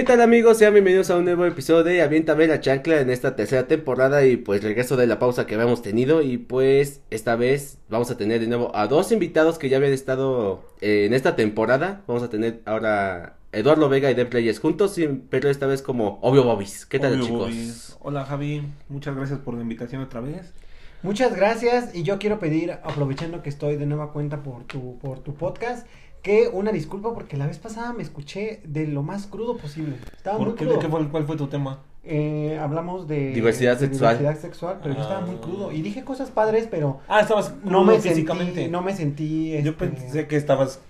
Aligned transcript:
¿Qué 0.00 0.06
tal 0.06 0.22
amigos? 0.22 0.56
Sean 0.56 0.72
bienvenidos 0.72 1.10
a 1.10 1.18
un 1.18 1.26
nuevo 1.26 1.44
episodio 1.44 1.84
de 1.84 2.00
Aviéntame 2.00 2.46
la 2.46 2.58
chancla 2.58 3.02
en 3.02 3.10
esta 3.10 3.36
tercera 3.36 3.68
temporada 3.68 4.24
y 4.24 4.38
pues 4.38 4.62
regreso 4.62 4.96
de 4.96 5.06
la 5.06 5.18
pausa 5.18 5.46
que 5.46 5.56
habíamos 5.56 5.82
tenido 5.82 6.22
y 6.22 6.38
pues 6.38 7.02
esta 7.10 7.36
vez 7.36 7.76
vamos 7.90 8.10
a 8.10 8.16
tener 8.16 8.40
de 8.40 8.46
nuevo 8.46 8.74
a 8.74 8.86
dos 8.86 9.12
invitados 9.12 9.58
que 9.58 9.68
ya 9.68 9.76
habían 9.76 9.92
estado 9.92 10.64
eh, 10.80 11.04
en 11.04 11.12
esta 11.12 11.36
temporada. 11.36 12.00
Vamos 12.06 12.22
a 12.22 12.30
tener 12.30 12.62
ahora 12.64 13.36
Eduardo 13.52 13.90
Vega 13.90 14.10
y 14.10 14.14
Den 14.14 14.30
Players 14.30 14.58
juntos, 14.58 14.96
pero 15.28 15.50
esta 15.50 15.66
vez 15.66 15.82
como 15.82 16.18
Obvio 16.22 16.44
Bobis. 16.44 16.86
¿Qué 16.86 16.98
tal 16.98 17.12
Obvio 17.12 17.24
chicos? 17.26 17.38
Bobis. 17.40 17.96
Hola 18.00 18.24
Javi, 18.24 18.62
muchas 18.88 19.14
gracias 19.14 19.38
por 19.40 19.52
la 19.52 19.60
invitación 19.60 20.00
otra 20.00 20.22
vez. 20.22 20.54
Muchas 21.02 21.36
gracias 21.36 21.94
y 21.94 22.04
yo 22.04 22.18
quiero 22.18 22.38
pedir, 22.38 22.72
aprovechando 22.72 23.42
que 23.42 23.48
estoy 23.50 23.76
de 23.76 23.84
nueva 23.84 24.12
cuenta 24.12 24.42
por 24.42 24.64
tu, 24.64 24.98
por 24.98 25.20
tu 25.20 25.34
podcast, 25.34 25.86
que 26.22 26.48
una 26.52 26.72
disculpa 26.72 27.14
porque 27.14 27.36
la 27.36 27.46
vez 27.46 27.58
pasada 27.58 27.92
me 27.92 28.02
escuché 28.02 28.60
de 28.64 28.86
lo 28.86 29.02
más 29.02 29.26
crudo 29.26 29.56
posible. 29.56 29.96
Estaba 30.16 30.38
muy 30.38 30.52
crudo. 30.54 30.74
¿De 30.74 30.78
qué 30.78 30.88
fue, 30.88 31.08
¿Cuál 31.08 31.26
fue 31.26 31.36
tu 31.36 31.46
tema? 31.46 31.80
Eh, 32.02 32.58
hablamos 32.60 33.06
de 33.08 33.32
Diversidad 33.32 33.74
de 33.78 33.86
sexual. 33.88 34.18
diversidad 34.18 34.40
sexual, 34.50 34.78
pero 34.82 34.94
yo 34.94 35.02
estaba 35.02 35.20
muy 35.20 35.36
Ah. 35.36 35.40
crudo 35.42 35.70
y 35.72 35.82
dije 35.82 36.02
cosas 36.02 36.30
padres, 36.30 36.66
pero 36.70 37.00
Ah, 37.08 37.20
estabas 37.20 37.54
no 37.62 37.84
me 37.84 38.00
físicamente. 38.00 38.54
sentí, 38.54 38.70
no 38.70 38.80
me 38.82 38.94
sentí. 38.96 39.50
Yo 39.50 39.58
este, 39.58 39.72
pensé 39.72 40.26
que 40.26 40.36
estabas 40.36 40.80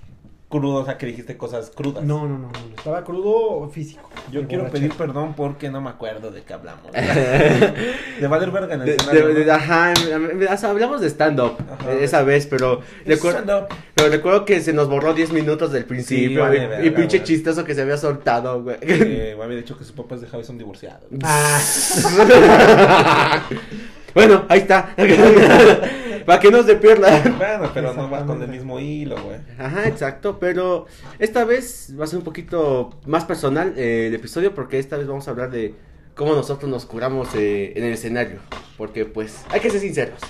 crudo, 0.50 0.82
o 0.82 0.84
sea, 0.84 0.98
que 0.98 1.06
dijiste 1.06 1.36
cosas 1.38 1.70
crudas. 1.74 2.04
No, 2.04 2.28
no, 2.28 2.36
no, 2.36 2.48
no, 2.48 2.52
estaba 2.76 3.02
crudo 3.04 3.66
físico. 3.70 4.10
Yo 4.30 4.46
quiero 4.46 4.68
pedir 4.68 4.92
perdón 4.92 5.32
porque 5.34 5.70
no 5.70 5.80
me 5.80 5.88
acuerdo 5.88 6.30
de 6.30 6.42
qué 6.42 6.52
hablamos. 6.52 6.90
de 6.92 8.26
valer 8.28 8.50
verga 8.50 8.74
en 8.74 8.80
el 8.82 8.86
De- 8.88 8.96
escenario, 8.96 9.28
de- 9.28 9.50
ajá, 9.50 9.94
o 10.52 10.56
sea, 10.58 10.70
hablamos 10.70 11.00
de 11.00 11.06
stand-up 11.08 11.52
eh, 11.88 12.00
esa 12.02 12.22
vez, 12.22 12.46
pero 12.46 12.80
recuerdo, 13.06 13.38
Stand-up. 13.38 13.68
pero 13.94 14.08
recuerdo 14.10 14.44
que 14.44 14.60
se 14.60 14.72
nos 14.72 14.88
borró 14.88 15.14
10 15.14 15.32
minutos 15.32 15.72
del 15.72 15.84
principio 15.86 16.44
y- 16.84 16.90
pinche 16.90 17.22
chistoso 17.22 17.64
que 17.64 17.74
se 17.74 17.82
había 17.82 17.96
soltado, 17.96 18.62
güey. 18.62 18.76
Eh, 18.82 19.36
dicho 19.56 19.78
que 19.78 19.84
sus 19.84 19.92
papás 19.92 20.20
de 20.20 20.26
Javi 20.26 20.42
son 20.44 20.58
divorciados. 20.58 21.04
Ah, 21.22 21.60
bueno, 24.14 24.44
ahí 24.48 24.58
está. 24.60 24.94
Para 26.30 26.40
que 26.42 26.52
no 26.52 26.62
se 26.62 26.76
pierda. 26.76 27.10
Bueno, 27.38 27.72
pero 27.74 27.92
no 27.92 28.08
va 28.08 28.24
con 28.24 28.40
el 28.40 28.46
mismo 28.46 28.78
hilo, 28.78 29.16
güey. 29.20 29.38
Ajá, 29.58 29.88
exacto, 29.88 30.38
pero 30.38 30.86
esta 31.18 31.44
vez 31.44 31.92
va 31.98 32.04
a 32.04 32.06
ser 32.06 32.20
un 32.20 32.24
poquito 32.24 32.90
más 33.04 33.24
personal 33.24 33.74
eh, 33.76 34.06
el 34.06 34.14
episodio 34.14 34.54
porque 34.54 34.78
esta 34.78 34.96
vez 34.96 35.08
vamos 35.08 35.26
a 35.26 35.32
hablar 35.32 35.50
de 35.50 35.74
cómo 36.14 36.36
nosotros 36.36 36.70
nos 36.70 36.86
curamos 36.86 37.34
eh, 37.34 37.72
en 37.74 37.82
el 37.82 37.94
escenario. 37.94 38.38
Porque 38.78 39.06
pues 39.06 39.44
hay 39.48 39.58
que 39.58 39.70
ser 39.70 39.80
sinceros. 39.80 40.20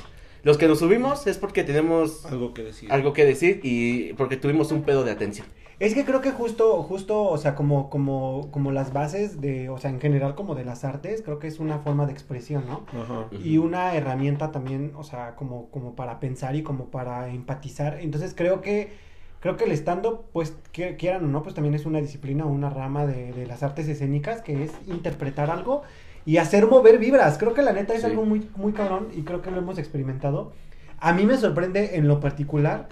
Los 0.42 0.56
que 0.56 0.68
nos 0.68 0.78
subimos 0.78 1.26
es 1.26 1.36
porque 1.36 1.64
tenemos 1.64 2.24
Algo 2.24 2.54
que 2.54 2.62
decir. 2.62 2.90
algo 2.90 3.12
que 3.12 3.26
decir 3.26 3.60
y 3.62 4.14
porque 4.14 4.38
tuvimos 4.38 4.72
un 4.72 4.84
pedo 4.84 5.04
de 5.04 5.10
atención. 5.10 5.46
Es 5.80 5.94
que 5.94 6.04
creo 6.04 6.20
que 6.20 6.30
justo, 6.30 6.82
justo, 6.82 7.24
o 7.24 7.38
sea, 7.38 7.54
como, 7.54 7.88
como, 7.88 8.48
como 8.50 8.70
las 8.70 8.92
bases 8.92 9.40
de, 9.40 9.70
o 9.70 9.78
sea, 9.78 9.90
en 9.90 9.98
general 9.98 10.34
como 10.34 10.54
de 10.54 10.64
las 10.64 10.84
artes, 10.84 11.22
creo 11.22 11.38
que 11.38 11.46
es 11.46 11.58
una 11.58 11.78
forma 11.78 12.04
de 12.04 12.12
expresión, 12.12 12.64
¿no? 12.68 12.84
Ajá. 13.00 13.26
Y 13.42 13.56
una 13.56 13.94
herramienta 13.94 14.52
también, 14.52 14.92
o 14.94 15.04
sea, 15.04 15.36
como, 15.36 15.70
como 15.70 15.96
para 15.96 16.20
pensar 16.20 16.54
y 16.54 16.62
como 16.62 16.86
para 16.90 17.28
empatizar. 17.30 17.98
Entonces 18.00 18.34
creo 18.36 18.60
que, 18.60 18.92
creo 19.40 19.56
que 19.56 19.64
el 19.64 19.72
stand-up, 19.72 20.20
pues, 20.34 20.54
que- 20.70 20.96
quieran 20.96 21.24
o 21.24 21.28
no, 21.28 21.42
pues 21.42 21.54
también 21.54 21.74
es 21.74 21.86
una 21.86 22.00
disciplina 22.02 22.44
o 22.44 22.48
una 22.50 22.68
rama 22.68 23.06
de, 23.06 23.32
de 23.32 23.46
las 23.46 23.62
artes 23.62 23.88
escénicas 23.88 24.42
que 24.42 24.62
es 24.64 24.72
interpretar 24.86 25.48
algo 25.50 25.80
y 26.26 26.36
hacer 26.36 26.66
mover 26.66 26.98
vibras. 26.98 27.38
Creo 27.38 27.54
que 27.54 27.62
la 27.62 27.72
neta 27.72 27.94
es 27.94 28.00
Sí. 28.02 28.06
algo 28.06 28.26
muy, 28.26 28.46
muy 28.54 28.72
cabrón 28.74 29.08
y 29.14 29.22
creo 29.22 29.40
que 29.40 29.50
lo 29.50 29.56
hemos 29.56 29.78
experimentado. 29.78 30.52
A 30.98 31.14
mí 31.14 31.24
me 31.24 31.38
sorprende 31.38 31.96
en 31.96 32.06
lo 32.06 32.20
particular 32.20 32.88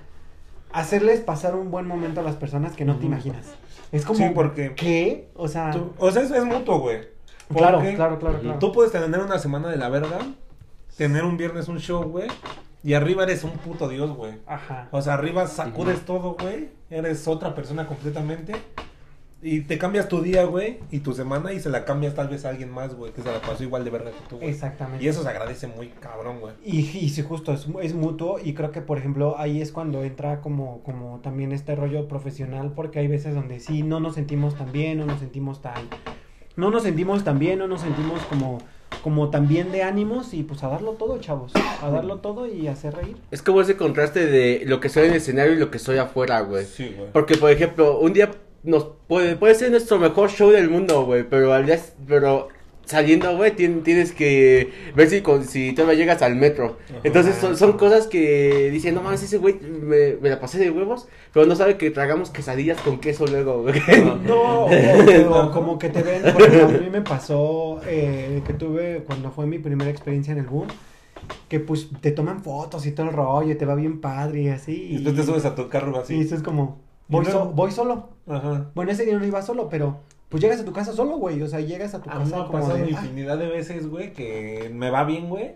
hacerles 0.72 1.20
pasar 1.20 1.54
un 1.56 1.70
buen 1.70 1.86
momento 1.86 2.20
a 2.20 2.22
las 2.22 2.36
personas 2.36 2.74
que 2.74 2.84
no 2.84 2.96
te 2.96 3.06
imaginas. 3.06 3.46
Es 3.92 4.04
como, 4.04 4.18
Sí, 4.18 4.30
porque- 4.34 4.74
¿qué? 4.74 5.28
O 5.34 5.48
sea, 5.48 5.70
Tú- 5.70 5.92
o 5.98 6.10
sea, 6.10 6.22
es, 6.22 6.30
es 6.30 6.44
mutuo, 6.44 6.78
güey. 6.80 7.00
claro, 7.54 7.78
Porque 7.78 7.94
claro, 7.94 8.18
claro, 8.18 8.40
claro. 8.40 8.58
Tú 8.58 8.72
puedes 8.72 8.92
tener 8.92 9.20
una 9.20 9.38
semana 9.38 9.68
de 9.68 9.76
la 9.78 9.88
verga, 9.88 10.18
tener 10.96 11.24
un 11.24 11.36
viernes 11.36 11.68
un 11.68 11.78
show, 11.80 12.02
güey, 12.04 12.28
y 12.84 12.92
arriba 12.94 13.22
eres 13.22 13.44
un 13.44 13.52
puto 13.52 13.88
dios, 13.88 14.10
güey. 14.14 14.34
Ajá. 14.46 14.88
O 14.90 15.00
sea, 15.00 15.14
arriba 15.14 15.46
sacudes 15.46 16.04
todo, 16.04 16.36
güey, 16.38 16.68
eres 16.90 17.26
otra 17.26 17.54
persona 17.54 17.86
completamente. 17.86 18.52
Y 19.40 19.60
te 19.60 19.78
cambias 19.78 20.08
tu 20.08 20.20
día, 20.20 20.44
güey, 20.44 20.78
y 20.90 20.98
tu 20.98 21.12
semana, 21.12 21.52
y 21.52 21.60
se 21.60 21.70
la 21.70 21.84
cambias 21.84 22.14
tal 22.14 22.28
vez 22.28 22.44
a 22.44 22.48
alguien 22.48 22.70
más, 22.70 22.96
güey, 22.96 23.12
que 23.12 23.22
se 23.22 23.30
la 23.30 23.40
pasó 23.40 23.62
igual 23.62 23.84
de 23.84 23.90
verga 23.90 24.10
que 24.10 24.28
tú, 24.28 24.36
güey. 24.38 24.50
Exactamente. 24.50 25.04
Y 25.04 25.08
eso 25.08 25.22
se 25.22 25.28
agradece 25.28 25.68
muy 25.68 25.88
cabrón, 25.88 26.40
güey. 26.40 26.54
Y, 26.64 26.80
y 26.80 27.08
sí, 27.10 27.22
justo, 27.22 27.52
es, 27.52 27.68
es 27.80 27.94
mutuo 27.94 28.40
y 28.42 28.54
creo 28.54 28.72
que, 28.72 28.80
por 28.80 28.98
ejemplo, 28.98 29.36
ahí 29.38 29.62
es 29.62 29.70
cuando 29.70 30.02
entra 30.02 30.40
como, 30.40 30.82
como 30.82 31.20
también 31.20 31.52
este 31.52 31.76
rollo 31.76 32.08
profesional, 32.08 32.72
porque 32.74 32.98
hay 32.98 33.06
veces 33.06 33.32
donde 33.34 33.60
sí, 33.60 33.84
no 33.84 34.00
nos 34.00 34.16
sentimos 34.16 34.56
tan 34.56 34.72
bien, 34.72 34.98
no 34.98 35.06
nos 35.06 35.20
sentimos 35.20 35.62
tan... 35.62 35.88
No 36.56 36.72
nos 36.72 36.82
sentimos 36.82 37.22
tan 37.22 37.38
bien, 37.38 37.60
no 37.60 37.68
nos 37.68 37.82
sentimos 37.82 38.20
como, 38.22 38.58
como 39.04 39.30
tan 39.30 39.46
bien 39.46 39.70
de 39.70 39.84
ánimos 39.84 40.34
y 40.34 40.42
pues 40.42 40.64
a 40.64 40.68
darlo 40.68 40.94
todo, 40.94 41.18
chavos, 41.18 41.52
a 41.80 41.88
darlo 41.88 42.18
todo 42.18 42.48
y 42.48 42.66
hacer 42.66 42.96
reír. 42.96 43.16
Es 43.30 43.42
como 43.42 43.60
ese 43.60 43.76
contraste 43.76 44.26
de 44.26 44.64
lo 44.66 44.80
que 44.80 44.88
soy 44.88 45.04
en 45.04 45.12
el 45.12 45.18
escenario 45.18 45.52
y 45.52 45.58
lo 45.58 45.70
que 45.70 45.78
soy 45.78 45.98
afuera, 45.98 46.40
güey. 46.40 46.64
Sí, 46.64 46.92
güey. 46.96 47.12
Porque, 47.12 47.36
por 47.36 47.52
ejemplo, 47.52 48.00
un 48.00 48.12
día 48.12 48.32
nos 48.64 48.86
puede, 49.06 49.36
puede 49.36 49.54
ser 49.54 49.70
nuestro 49.70 49.98
mejor 49.98 50.30
show 50.30 50.50
del 50.50 50.68
mundo, 50.70 51.04
güey, 51.04 51.24
pero 51.28 51.52
al 51.52 51.66
día, 51.66 51.78
pero 52.06 52.48
saliendo, 52.84 53.36
güey, 53.36 53.54
tien- 53.54 53.82
tienes 53.82 54.12
que 54.12 54.70
ver 54.96 55.10
si, 55.10 55.20
con, 55.20 55.44
si 55.44 55.72
todavía 55.74 55.98
llegas 55.98 56.22
al 56.22 56.36
metro. 56.36 56.78
Ajá. 56.88 57.00
Entonces 57.04 57.34
son, 57.36 57.56
son 57.56 57.74
cosas 57.76 58.06
que 58.06 58.70
dicen, 58.70 58.94
no 58.94 59.02
mames, 59.02 59.22
ese 59.22 59.36
güey 59.38 59.60
me, 59.60 60.14
me 60.20 60.30
la 60.30 60.40
pasé 60.40 60.58
de 60.58 60.70
huevos, 60.70 61.06
pero 61.34 61.44
no 61.44 61.54
sabe 61.54 61.76
que 61.76 61.90
tragamos 61.90 62.30
quesadillas 62.30 62.80
con 62.80 62.98
queso 62.98 63.26
luego, 63.26 63.62
güey. 63.62 63.74
No, 64.26 64.64
o, 64.66 64.68
o 65.46 65.50
como 65.52 65.78
que 65.78 65.90
te 65.90 66.02
ven, 66.02 66.22
por 66.32 66.42
ejemplo, 66.42 66.78
a 66.78 66.80
mí 66.80 66.88
me 66.90 67.02
pasó 67.02 67.80
eh, 67.86 68.42
que 68.46 68.54
tuve 68.54 69.02
cuando 69.06 69.30
fue 69.32 69.46
mi 69.46 69.58
primera 69.58 69.90
experiencia 69.90 70.32
en 70.32 70.38
el 70.38 70.46
boom, 70.46 70.68
que 71.50 71.60
pues 71.60 71.88
te 72.00 72.10
toman 72.12 72.42
fotos 72.42 72.86
y 72.86 72.92
todo 72.92 73.08
el 73.10 73.12
rollo, 73.12 73.52
y 73.52 73.54
te 73.54 73.66
va 73.66 73.74
bien 73.74 74.00
padre 74.00 74.42
y 74.44 74.48
así. 74.48 74.72
Y 74.92 74.94
después 74.94 75.14
te 75.16 75.22
subes 75.24 75.44
a 75.44 75.54
tu 75.54 75.68
carro 75.68 75.92
Sí, 76.06 76.14
así. 76.14 76.20
eso 76.20 76.34
es 76.36 76.42
como, 76.42 76.80
voy, 77.08 77.24
so- 77.26 77.46
voy 77.46 77.70
solo. 77.72 78.10
Ajá. 78.28 78.66
Bueno, 78.74 78.90
ese 78.92 79.04
día 79.04 79.18
no 79.18 79.24
iba 79.24 79.42
solo, 79.42 79.68
pero 79.68 79.98
pues 80.28 80.42
llegas 80.42 80.60
a 80.60 80.64
tu 80.64 80.72
casa 80.72 80.92
solo, 80.92 81.16
güey. 81.16 81.40
O 81.42 81.48
sea, 81.48 81.60
llegas 81.60 81.94
a 81.94 82.00
tu 82.02 82.10
A 82.10 82.14
mí 82.14 82.24
me 82.24 82.30
casa 82.30 82.42
ha 82.42 82.46
como 82.46 82.58
pasado 82.60 82.76
de, 82.78 82.84
ah, 82.84 82.88
infinidad 82.90 83.38
de 83.38 83.46
veces, 83.48 83.88
güey, 83.88 84.12
que 84.12 84.70
me 84.74 84.90
va 84.90 85.04
bien, 85.04 85.28
güey. 85.28 85.54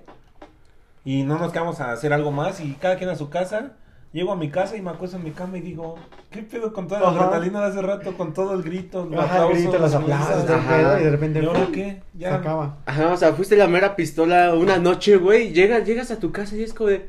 Y 1.04 1.24
no 1.24 1.38
nos 1.38 1.52
quedamos 1.52 1.80
a 1.80 1.92
hacer 1.92 2.12
algo 2.12 2.30
más 2.30 2.60
y 2.60 2.72
cada 2.74 2.96
quien 2.96 3.10
a 3.10 3.16
su 3.16 3.28
casa. 3.28 3.72
Llego 4.12 4.30
a 4.30 4.36
mi 4.36 4.50
casa 4.50 4.76
y 4.76 4.82
me 4.82 4.90
acuesto 4.90 5.16
en 5.16 5.24
mi 5.24 5.30
cama 5.30 5.56
y 5.56 5.62
digo, 5.62 5.94
¿qué 6.30 6.42
pedo 6.42 6.74
con 6.74 6.86
toda 6.86 7.00
la 7.00 7.08
adrenalina 7.08 7.60
de 7.62 7.66
hace 7.68 7.80
rato? 7.80 8.14
Con 8.14 8.34
todo 8.34 8.52
el 8.52 8.62
grito, 8.62 9.06
los 9.10 9.18
Ajá, 9.18 9.46
el 9.46 9.54
grito, 9.54 9.78
los 9.78 9.94
aplausos, 9.94 10.50
Ajá. 10.50 11.00
y 11.00 11.04
de 11.04 11.10
repente 11.10 11.40
¿Y 11.42 11.46
ahora 11.46 11.64
¡pum! 11.64 11.72
qué? 11.72 12.02
se 12.12 12.18
Ya. 12.18 12.34
acaba. 12.34 12.76
Ajá, 12.84 13.08
o 13.10 13.16
sea, 13.16 13.32
fuiste 13.32 13.56
la 13.56 13.68
mera 13.68 13.96
pistola 13.96 14.52
una 14.54 14.76
noche, 14.76 15.16
güey, 15.16 15.54
llegas, 15.54 15.86
llegas 15.86 16.10
a 16.10 16.18
tu 16.18 16.30
casa 16.30 16.54
y 16.56 16.62
es 16.62 16.74
como 16.74 16.90
de, 16.90 17.08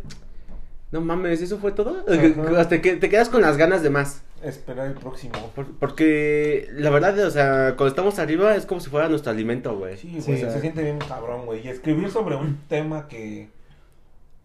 no 0.94 1.02
mames, 1.02 1.42
¿eso 1.42 1.58
fue 1.58 1.74
todo? 1.74 2.06
Ajá. 2.08 2.58
Hasta 2.62 2.82
que 2.82 2.96
te 2.96 3.10
quedas 3.10 3.28
con 3.28 3.42
las 3.42 3.58
ganas 3.58 3.84
de 3.84 3.90
más. 3.90 4.22
Esperar 4.44 4.88
el 4.88 4.94
próximo. 4.96 5.34
Por- 5.56 5.72
porque 5.78 6.68
la 6.74 6.90
verdad, 6.90 7.18
o 7.26 7.32
sea, 7.32 7.76
cuando 7.78 7.88
estamos 7.88 8.20
arriba 8.20 8.56
es 8.56 8.66
como 8.66 8.82
si 8.82 8.90
fuera 8.90 9.08
nuestro 9.10 9.32
alimento, 9.32 9.78
güey. 9.78 9.98
Sí, 9.98 10.20
Sí, 10.22 10.32
güey, 10.32 10.38
o 10.38 10.46
sea- 10.46 10.52
se 10.54 10.62
siente 10.62 10.84
bien 10.84 11.00
cabrón, 11.00 11.46
güey. 11.46 11.66
Y 11.66 11.70
escribir 11.70 12.10
sobre 12.12 12.36
un 12.36 12.58
tema 12.68 13.08
que, 13.08 13.50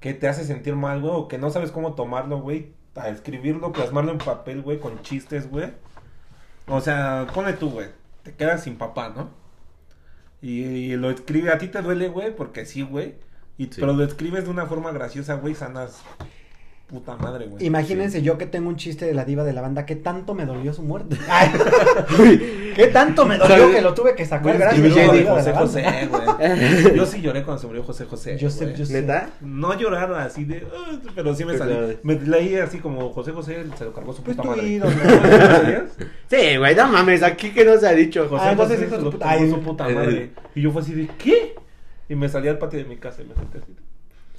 que 0.00 0.14
te 0.14 0.28
hace 0.28 0.44
sentir 0.44 0.76
mal, 0.76 1.00
güey, 1.00 1.12
o 1.14 1.26
que 1.28 1.38
no 1.38 1.50
sabes 1.50 1.72
cómo 1.72 1.94
tomarlo, 1.94 2.41
güey. 2.41 2.72
A 2.94 3.08
escribirlo, 3.08 3.72
plasmarlo 3.72 4.12
en 4.12 4.19
papel, 4.19 4.62
güey, 4.62 4.78
con 4.81 5.02
chistes, 5.02 5.50
güey. 5.50 5.73
O 6.69 6.81
sea, 6.81 7.26
pone 7.34 7.52
tú, 7.55 7.70
güey. 7.70 7.88
Te 8.23 8.34
quedas 8.34 8.62
sin 8.64 8.76
papá, 8.76 9.08
¿no? 9.14 9.31
Y, 10.40 10.62
y 10.62 10.96
lo 10.96 11.11
escribe, 11.11 11.50
a 11.50 11.58
ti 11.58 11.69
te 11.69 11.82
duele, 11.82 12.08
güey, 12.08 12.34
porque 12.34 12.67
sí, 12.67 12.82
güey. 12.82 13.14
Y, 13.56 13.64
Sí. 13.64 13.81
Pero 13.81 13.93
lo 13.93 14.05
escribes 14.05 14.44
de 14.44 14.50
una 14.50 14.67
forma 14.67 14.93
graciosa, 14.93 15.34
güey, 15.34 15.55
sanas. 15.55 16.02
Puta 16.88 17.17
madre, 17.17 17.46
güey. 17.49 17.67
Imagínense 17.67 18.23
yo 18.23 18.38
que 18.38 18.46
tengo 18.46 18.70
un 18.70 18.76
chiste 18.76 19.05
de 19.05 19.12
la 19.12 19.26
diva 19.26 19.44
de 19.44 19.52
la 19.52 19.61
banda, 19.61 19.85
¿qué 19.85 19.94
tanto 19.94 20.32
me 20.35 20.46
dolió 20.46 20.73
su 20.73 20.82
muerte? 20.82 21.19
Ay, 21.29 21.50
¿Qué 22.75 22.87
tanto 22.87 23.26
me 23.26 23.37
dolió 23.37 23.70
que 23.70 23.82
lo 23.82 23.93
tuve 23.93 24.14
que 24.14 24.25
sacar? 24.25 24.43
Güey, 24.56 24.58
Gracias 24.58 25.12
de 25.12 25.25
José 25.26 25.52
José, 25.52 26.08
güey. 26.11 26.94
Yo 26.96 27.05
sí 27.05 27.20
lloré 27.20 27.43
cuando 27.43 27.61
se 27.61 27.67
murió 27.67 27.82
José 27.82 28.06
José. 28.06 28.38
Yo 28.38 28.49
sé, 28.49 28.73
yo 28.75 28.87
sé. 28.87 29.02
¿Neta? 29.02 29.29
No 29.43 29.75
llorar 29.79 30.11
así 30.14 30.44
de. 30.44 30.67
"Ah", 30.75 30.99
pero 31.14 31.35
sí 31.35 31.44
me 31.44 31.58
salí. 31.58 31.75
Me 32.05 32.14
leí 32.20 32.55
así 32.56 32.79
como 32.79 33.11
José 33.12 33.32
José 33.32 33.67
se 33.76 33.85
lo 33.85 33.93
cargó 33.93 34.14
su 34.14 34.23
Pues 34.23 34.37
puta 34.38 34.49
madre. 34.49 34.67
ídolo. 34.69 34.90
¿No? 34.96 36.05
Sí, 36.31 36.56
güey, 36.56 36.75
no 36.75 36.88
mames, 36.88 37.23
aquí 37.23 37.50
que 37.50 37.64
no 37.67 37.76
se 37.79 37.87
ha 37.87 37.93
dicho. 37.93 38.26
José 38.31 38.44
Ah, 38.46 38.52
entonces 38.52 38.76
José 38.79 38.87
hijo 38.87 38.94
se 38.94 38.99
de 38.99 39.05
lo 39.05 39.11
puta- 39.11 39.29
ay, 39.31 39.50
su 39.50 39.61
puta 39.61 39.90
eh, 39.90 39.94
madre. 39.94 40.31
Y 40.55 40.62
yo 40.62 40.70
fue 40.70 40.81
así 40.82 40.94
de 40.94 41.06
¿qué? 41.19 41.55
Y 42.08 42.14
me 42.14 42.29
salí 42.31 42.49
al 42.49 42.56
patio 42.58 42.79
de 42.79 42.87
mi 42.87 42.96
casa 42.96 43.20
y 43.23 43.26
me 43.26 43.35
senté 43.35 43.58
así. 43.58 43.75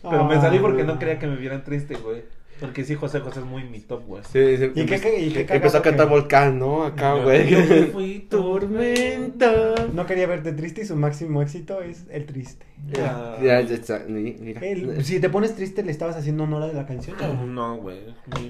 Pero 0.01 0.23
me 0.23 0.35
Ah. 0.35 0.41
salí 0.41 0.57
porque 0.59 0.83
no 0.83 0.97
quería 0.97 1.19
que 1.19 1.27
me 1.27 1.35
vieran 1.35 1.63
triste, 1.63 1.95
güey. 1.95 2.23
Porque 2.59 2.83
sí, 2.83 2.95
José 2.95 3.19
José 3.21 3.39
es 3.39 3.45
muy 3.45 3.63
mi 3.63 3.79
top, 3.79 4.05
güey. 4.05 4.21
Sí, 4.23 4.57
sí, 4.57 4.71
¿Y 4.75 4.85
qué- 4.85 4.97
empe- 4.97 5.01
qué- 5.01 5.19
y 5.21 5.29
qué 5.31 5.45
que 5.45 5.55
empezó 5.55 5.77
a 5.77 5.81
cantar 5.81 6.07
que- 6.07 6.13
Volcán, 6.13 6.59
¿no? 6.59 6.83
Acá, 6.83 7.15
Yo- 7.17 7.23
güey. 7.23 7.49
yo 7.49 7.59
me 7.59 7.83
fui 7.93 8.27
Tormenta. 8.29 9.75
No 9.93 10.05
quería 10.05 10.27
verte 10.27 10.51
triste 10.53 10.81
y 10.81 10.85
su 10.85 10.95
máximo 10.95 11.41
éxito 11.41 11.81
es 11.81 12.05
el 12.09 12.25
triste. 12.25 12.65
Ya. 12.91 13.37
Ya, 13.41 13.61
ya 13.61 13.75
está, 13.75 14.03
ni- 14.07 14.35
mira. 14.39 14.61
El- 14.61 15.03
si 15.03 15.19
te 15.19 15.29
pones 15.29 15.55
triste, 15.55 15.83
le 15.83 15.91
estabas 15.91 16.15
haciendo 16.15 16.43
honor 16.43 16.63
a 16.63 16.67
la 16.73 16.85
canción. 16.85 17.15
¿no? 17.19 17.45
No, 17.45 17.77
güey. 17.77 17.99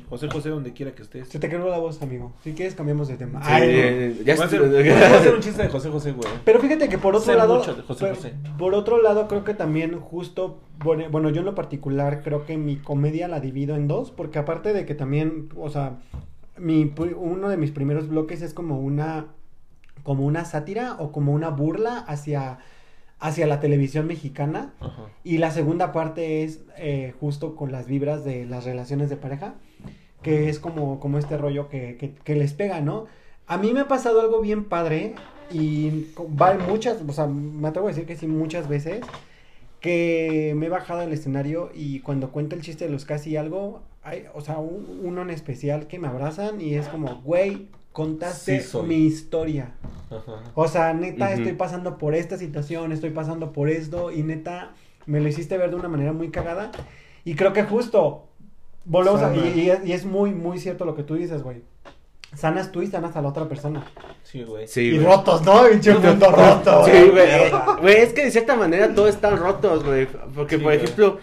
José 0.10 0.28
José, 0.30 0.50
donde 0.50 0.74
quiera 0.74 0.92
que 0.94 1.02
estés. 1.04 1.28
Se 1.30 1.40
te 1.40 1.50
quebró 1.50 1.70
la 1.70 1.78
voz, 1.80 2.02
amigo. 2.02 2.34
Si 2.44 2.54
quieres, 2.54 2.76
cambiamos 2.76 3.08
de 3.08 3.18
tema. 3.18 3.42
Sí, 3.44 3.48
Ay, 3.52 3.62
no. 3.62 3.68
eh, 3.74 4.16
ya 4.26 4.36
Voy 4.36 4.44
a 4.44 4.46
hacer, 4.46 4.62
estoy- 4.62 4.84
voy 4.84 4.90
a 4.90 5.18
hacer 5.18 5.34
un 5.36 5.42
chiste 5.42 5.64
de 5.64 5.70
José 5.70 5.90
José, 5.90 6.12
güey. 6.12 6.30
Pero 6.46 6.60
fíjate 6.60 6.90
que 6.90 6.98
por 6.98 7.16
otro 7.16 7.32
Sé 7.32 7.38
lado, 7.38 7.56
mucho 7.60 7.76
de 7.76 7.82
José 7.84 8.06
por, 8.08 8.16
José. 8.16 8.34
por 8.58 8.74
otro 8.76 9.02
lado 9.02 9.28
creo 9.28 9.44
que 9.44 9.54
también 9.54 10.00
justo, 10.00 10.60
bueno, 10.84 11.30
yo 11.30 11.40
en 11.40 11.46
lo 11.46 11.56
particular 11.56 12.22
creo 12.24 12.46
que 12.46 12.58
mi 12.58 12.78
comedia 12.78 13.28
la 13.28 13.40
divido 13.40 13.76
en 13.76 13.88
dos, 13.88 14.12
porque 14.12 14.40
aparte 14.40 14.74
de 14.74 14.86
que 14.86 14.96
también, 14.96 15.50
o 15.58 15.70
sea, 15.70 16.00
mi, 16.58 16.94
uno 17.18 17.50
de 17.50 17.58
mis 17.58 17.72
primeros 17.72 18.08
bloques 18.08 18.42
es 18.42 18.54
como 18.54 18.80
una, 18.80 19.28
como 20.04 20.26
una 20.26 20.46
sátira 20.46 20.96
o 21.00 21.12
como 21.12 21.34
una 21.34 21.50
burla 21.50 21.98
hacia, 21.98 22.60
hacia 23.20 23.48
la 23.48 23.60
televisión 23.60 24.08
mexicana. 24.08 24.74
Ajá. 24.80 25.04
Y 25.24 25.38
la 25.38 25.52
segunda 25.52 25.92
parte 25.92 26.44
es 26.44 26.62
eh, 26.78 27.14
justo 27.20 27.56
con 27.56 27.72
las 27.72 27.88
vibras 27.88 28.24
de 28.24 28.46
las 28.46 28.66
relaciones 28.66 29.10
de 29.10 29.18
pareja, 29.18 29.56
que 30.22 30.50
es 30.50 30.60
como, 30.60 31.00
como 31.00 31.18
este 31.18 31.38
rollo 31.38 31.70
que, 31.70 31.98
que, 31.98 32.14
que 32.14 32.36
les 32.36 32.54
pega, 32.54 32.82
¿no? 32.82 33.06
A 33.48 33.58
mí 33.58 33.74
me 33.74 33.82
ha 33.82 33.88
pasado 33.88 34.22
algo 34.22 34.42
bien 34.42 34.66
padre 34.66 35.16
y 35.52 36.08
va 36.20 36.58
muchas, 36.68 37.02
o 37.08 37.12
sea, 37.14 37.26
me 37.26 37.68
atrevo 37.68 37.88
a 37.88 37.92
decir 37.92 38.06
que 38.06 38.16
sí 38.16 38.28
muchas 38.28 38.68
veces, 38.68 39.02
que 39.80 40.54
me 40.58 40.66
he 40.68 40.70
bajado 40.70 41.02
al 41.02 41.14
escenario 41.14 41.72
y 41.74 42.00
cuando 42.02 42.32
cuento 42.32 42.56
el 42.56 42.62
chiste 42.62 42.86
de 42.86 42.92
los 42.92 43.06
casi 43.06 43.38
algo, 43.38 43.82
hay, 44.04 44.26
o 44.34 44.42
sea, 44.42 44.58
un- 44.60 45.02
uno 45.04 45.22
en 45.22 45.30
especial 45.30 45.88
que 45.88 46.00
me 46.00 46.08
abrazan 46.08 46.62
y 46.62 46.76
es 46.76 46.88
como, 46.88 47.22
güey, 47.24 47.68
contaste 47.94 48.60
Sí 48.62 48.68
mi 48.88 49.06
historia. 49.06 49.72
Ajá. 50.10 50.44
O 50.56 50.68
sea, 50.68 50.94
neta, 50.94 51.28
estoy 51.34 51.54
pasando 51.54 51.98
por 51.98 52.16
esta 52.16 52.38
situación, 52.38 52.92
estoy 52.92 53.10
pasando 53.12 53.52
por 53.52 53.70
esto, 53.70 54.12
y 54.12 54.24
neta, 54.24 54.72
me 55.06 55.20
lo 55.20 55.28
hiciste 55.28 55.58
ver 55.58 55.70
de 55.70 55.76
una 55.76 55.90
manera 55.90 56.14
muy 56.14 56.30
cagada. 56.30 56.72
Y 57.26 57.36
creo 57.36 57.52
que 57.54 57.64
justo, 57.64 58.28
volvemos 58.86 59.22
a. 59.22 59.36
Y 59.36 59.70
es, 59.70 59.86
y 59.86 59.92
es 59.94 60.06
muy, 60.06 60.32
muy 60.34 60.60
cierto 60.60 60.86
lo 60.86 60.96
que 60.96 61.04
tú 61.04 61.16
dices, 61.16 61.44
güey. 61.44 61.62
Sanas 62.36 62.72
tú 62.72 62.82
y 62.82 62.88
sanas 62.88 63.16
a 63.16 63.22
la 63.22 63.30
otra 63.30 63.48
persona. 63.50 63.84
Sí, 64.24 64.44
güey. 64.44 64.68
Sí, 64.68 64.82
y 64.82 64.98
güey. 65.00 65.06
rotos, 65.06 65.42
¿no? 65.44 65.64
Pinche 65.70 65.94
mundo 65.96 66.30
roto. 66.32 66.86
Sí, 66.86 66.92
güey. 67.12 67.52
Güey, 67.82 67.98
es 67.98 68.14
que 68.14 68.26
de 68.26 68.32
cierta 68.32 68.56
manera 68.56 68.94
todos 68.94 69.10
están 69.10 69.38
rotos, 69.38 69.84
güey. 69.84 70.08
Porque, 70.36 70.56
Sí, 70.58 70.62
por 70.64 70.72
güey. 70.74 70.78
ejemplo, 70.84 71.20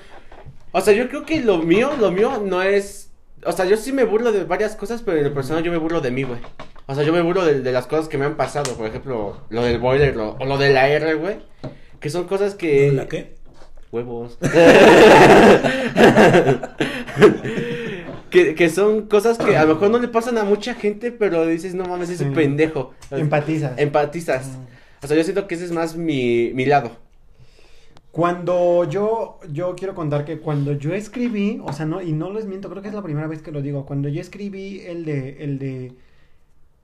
o 0.72 0.80
sea, 0.80 0.92
yo 0.94 1.08
creo 1.08 1.24
que 1.24 1.40
lo 1.40 1.58
mío, 1.58 1.90
lo 1.98 2.10
mío 2.10 2.42
no 2.44 2.62
es. 2.62 3.10
O 3.44 3.52
sea, 3.52 3.64
yo 3.66 3.76
sí 3.76 3.92
me 3.92 4.04
burlo 4.04 4.32
de 4.32 4.44
varias 4.44 4.74
cosas, 4.76 5.02
pero 5.02 5.18
en 5.18 5.24
lo 5.24 5.32
personal 5.34 5.62
yo 5.62 5.70
me 5.70 5.78
burlo 5.78 6.00
de 6.00 6.10
mí, 6.10 6.24
güey. 6.24 6.40
O 6.86 6.94
sea, 6.94 7.04
yo 7.04 7.12
me 7.12 7.20
burlo 7.22 7.44
de, 7.44 7.60
de 7.60 7.72
las 7.72 7.86
cosas 7.86 8.08
que 8.08 8.18
me 8.18 8.24
han 8.26 8.34
pasado. 8.36 8.74
Por 8.74 8.86
ejemplo, 8.86 9.36
lo 9.48 9.62
del 9.62 9.78
boiler 9.78 10.16
lo- 10.16 10.36
o 10.40 10.44
lo 10.44 10.58
de 10.58 10.70
la 10.72 10.88
R, 10.88 11.14
güey. 11.14 11.38
Que 12.00 12.10
son 12.10 12.24
cosas 12.24 12.54
que. 12.56 12.90
¿La 12.92 13.06
qué? 13.06 13.36
Huevos. 13.92 14.38
que, 18.44 18.54
que 18.54 18.68
son 18.68 19.06
cosas 19.06 19.38
que 19.38 19.56
a 19.56 19.64
lo 19.64 19.74
mejor 19.74 19.90
no 19.90 19.98
le 19.98 20.08
pasan 20.08 20.36
a 20.36 20.44
mucha 20.44 20.74
gente, 20.74 21.10
pero 21.10 21.46
dices, 21.46 21.74
no 21.74 21.84
mames, 21.86 22.10
es 22.10 22.20
un 22.20 22.28
Sí. 22.30 22.34
pendejo. 22.34 22.92
Empatizas. 23.10 23.78
Empatizas. 23.78 24.58
O 25.02 25.06
sea, 25.06 25.16
yo 25.16 25.24
siento 25.24 25.46
que 25.46 25.54
ese 25.54 25.64
es 25.64 25.72
más 25.72 25.96
mi, 25.96 26.50
mi 26.54 26.66
lado. 26.66 26.90
Cuando 28.10 28.84
yo, 28.88 29.40
yo 29.52 29.74
quiero 29.76 29.94
contar 29.94 30.24
que 30.24 30.38
cuando 30.38 30.72
yo 30.72 30.94
escribí, 30.94 31.60
o 31.62 31.72
sea, 31.72 31.84
no, 31.86 32.00
y 32.00 32.12
no 32.12 32.32
les 32.32 32.46
miento, 32.46 32.70
creo 32.70 32.82
que 32.82 32.88
es 32.88 32.94
la 32.94 33.02
primera 33.02 33.26
vez 33.26 33.42
que 33.42 33.52
lo 33.52 33.60
digo, 33.60 33.84
cuando 33.84 34.08
yo 34.08 34.20
escribí 34.20 34.80
el 34.80 35.04
de, 35.04 35.44
el 35.44 35.58
de, 35.58 35.92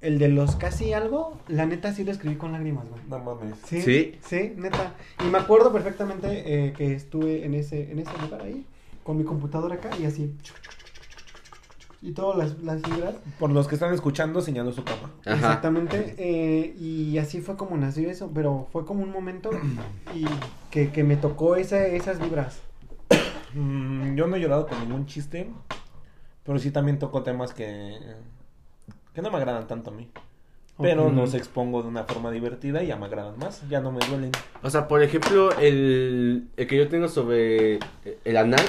el 0.02 0.18
de 0.18 0.28
los 0.28 0.56
casi 0.56 0.92
algo, 0.92 1.38
la 1.48 1.64
neta 1.64 1.92
sí 1.94 2.04
lo 2.04 2.12
escribí 2.12 2.36
con 2.36 2.52
lágrimas, 2.52 2.84
güey. 2.88 3.00
No 3.08 3.18
mames. 3.18 3.54
Sí, 3.66 3.80
¿Sí? 3.80 4.18
sí, 4.26 4.52
neta. 4.56 4.94
Y 5.26 5.30
me 5.30 5.38
acuerdo 5.38 5.72
perfectamente 5.72 6.28
eh, 6.66 6.72
que 6.76 6.94
estuve 6.94 7.44
en 7.46 7.54
ese, 7.54 7.90
en 7.90 7.98
ese 7.98 8.10
lugar 8.22 8.42
ahí, 8.42 8.66
con 9.02 9.16
mi 9.16 9.24
computadora 9.24 9.76
acá 9.76 9.90
y 10.00 10.04
así. 10.04 10.34
Y 12.04 12.12
todas 12.12 12.36
las, 12.36 12.58
las 12.64 12.82
fibras. 12.82 13.14
Por 13.38 13.50
los 13.52 13.68
que 13.68 13.76
están 13.76 13.94
escuchando, 13.94 14.40
señaló 14.40 14.72
su 14.72 14.82
cama. 14.82 15.12
Ajá. 15.24 15.34
Exactamente. 15.36 16.14
eh, 16.18 16.74
y 16.78 17.16
así 17.18 17.40
fue 17.40 17.56
como 17.56 17.76
nació 17.76 18.10
eso, 18.10 18.30
pero 18.34 18.66
fue 18.72 18.84
como 18.84 19.02
un 19.04 19.10
momento 19.12 19.50
y 20.14 20.24
que, 20.70 20.90
que 20.90 21.04
me 21.04 21.16
tocó 21.16 21.54
esa, 21.56 21.86
esas 21.86 22.18
vibras. 22.18 22.60
Mm, 23.54 24.14
yo 24.16 24.26
no 24.26 24.36
he 24.36 24.40
llorado 24.40 24.66
con 24.66 24.80
ningún 24.80 25.06
chiste, 25.06 25.48
pero 26.44 26.58
sí 26.58 26.70
también 26.70 26.98
toco 26.98 27.22
temas 27.22 27.52
que, 27.54 27.98
que 29.14 29.22
no 29.22 29.30
me 29.30 29.36
agradan 29.36 29.66
tanto 29.66 29.90
a 29.90 29.94
mí. 29.94 30.10
Pero 30.80 31.06
Ok. 31.06 31.12
los 31.12 31.34
expongo 31.34 31.82
de 31.82 31.88
una 31.88 32.04
forma 32.04 32.30
divertida 32.30 32.82
y 32.82 32.86
ya 32.88 32.96
me 32.96 33.04
agradan 33.06 33.38
más, 33.38 33.62
ya 33.68 33.80
no 33.80 33.92
me 33.92 34.00
duelen. 34.08 34.32
O 34.62 34.70
sea, 34.70 34.88
por 34.88 35.02
ejemplo, 35.02 35.52
el, 35.58 36.48
el 36.56 36.66
que 36.66 36.78
yo 36.78 36.88
tengo 36.88 37.08
sobre 37.08 37.78
el 38.24 38.36
anal. 38.36 38.64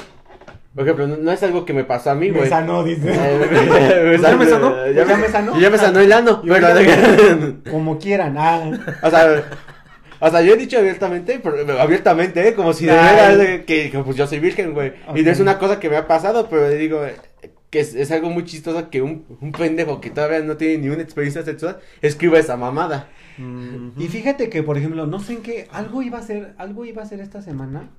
Por 0.74 0.84
ejemplo, 0.84 1.08
no, 1.08 1.18
no 1.18 1.32
es 1.32 1.44
algo 1.44 1.66
que 1.66 1.74
me 1.74 1.84
pasó 1.84 2.10
a 2.12 2.16
mí, 2.16 2.32
Me 2.32 2.40
güey. 2.40 2.50
sanó, 2.50 2.84
dice. 2.84 3.14
Eh, 3.14 4.18
me- 4.18 4.18
¿Ya 4.22 4.36
me 4.36 4.46
sanó? 4.46 4.76
Ya 4.88 4.92
¿Ya 4.92 5.06
me 5.06 5.18
me 5.24 5.28
sanó? 5.30 5.60
Ya 5.60 5.70
me 5.70 5.78
sanó 5.78 6.00
el 6.00 6.12
ano. 6.12 6.42
Pero- 6.48 7.62
Como 7.72 8.00
quieran. 8.00 8.36
Ah. 8.38 8.72
o 9.04 9.10
sea, 9.10 9.44
o 10.20 10.30
sea, 10.32 10.42
yo 10.42 10.54
he 10.54 10.58
dicho 10.58 10.78
abiertamente, 10.80 11.40
pero- 11.44 11.80
abiertamente, 11.80 12.48
¿eh? 12.48 12.54
Como 12.56 12.74
si 12.74 12.86
de 12.86 12.94
veras, 12.94 13.40
eh, 13.40 13.64
que, 13.68 13.92
que, 13.92 14.00
pues 14.00 14.16
yo 14.18 14.26
soy 14.26 14.40
virgen, 14.40 14.74
güey. 14.74 14.94
Y 15.16 15.22
no 15.22 15.30
es 15.32 15.40
una 15.40 15.60
cosa 15.60 15.80
que 15.80 15.90
me 15.90 15.98
ha 15.98 16.08
pasado, 16.08 16.48
pero 16.50 16.68
digo 16.70 17.06
eh, 17.06 17.16
que 17.70 17.80
es, 17.80 17.94
es 17.94 18.10
algo 18.12 18.30
muy 18.30 18.44
chistoso 18.46 18.90
que 18.90 19.02
un, 19.02 19.26
un 19.42 19.52
pendejo 19.52 20.00
que 20.02 20.10
todavía 20.10 20.40
no 20.40 20.58
tiene 20.58 20.78
ni 20.80 20.90
una 20.90 21.02
experiencia 21.04 21.44
sexual 21.44 21.78
escriba 22.02 22.40
esa 22.40 22.58
mamada. 22.58 23.10
Mm, 23.38 23.90
Y 24.00 24.08
fíjate 24.08 24.50
que, 24.50 24.64
por 24.64 24.78
ejemplo, 24.78 25.06
no 25.08 25.20
sé 25.20 25.34
en 25.34 25.42
qué, 25.44 25.68
algo 25.72 26.02
iba 26.02 26.18
a 26.20 26.24
ser, 26.24 26.54
algo 26.58 26.86
iba 26.86 27.02
a 27.04 27.06
ser 27.06 27.20
esta 27.20 27.42
semana. 27.42 27.90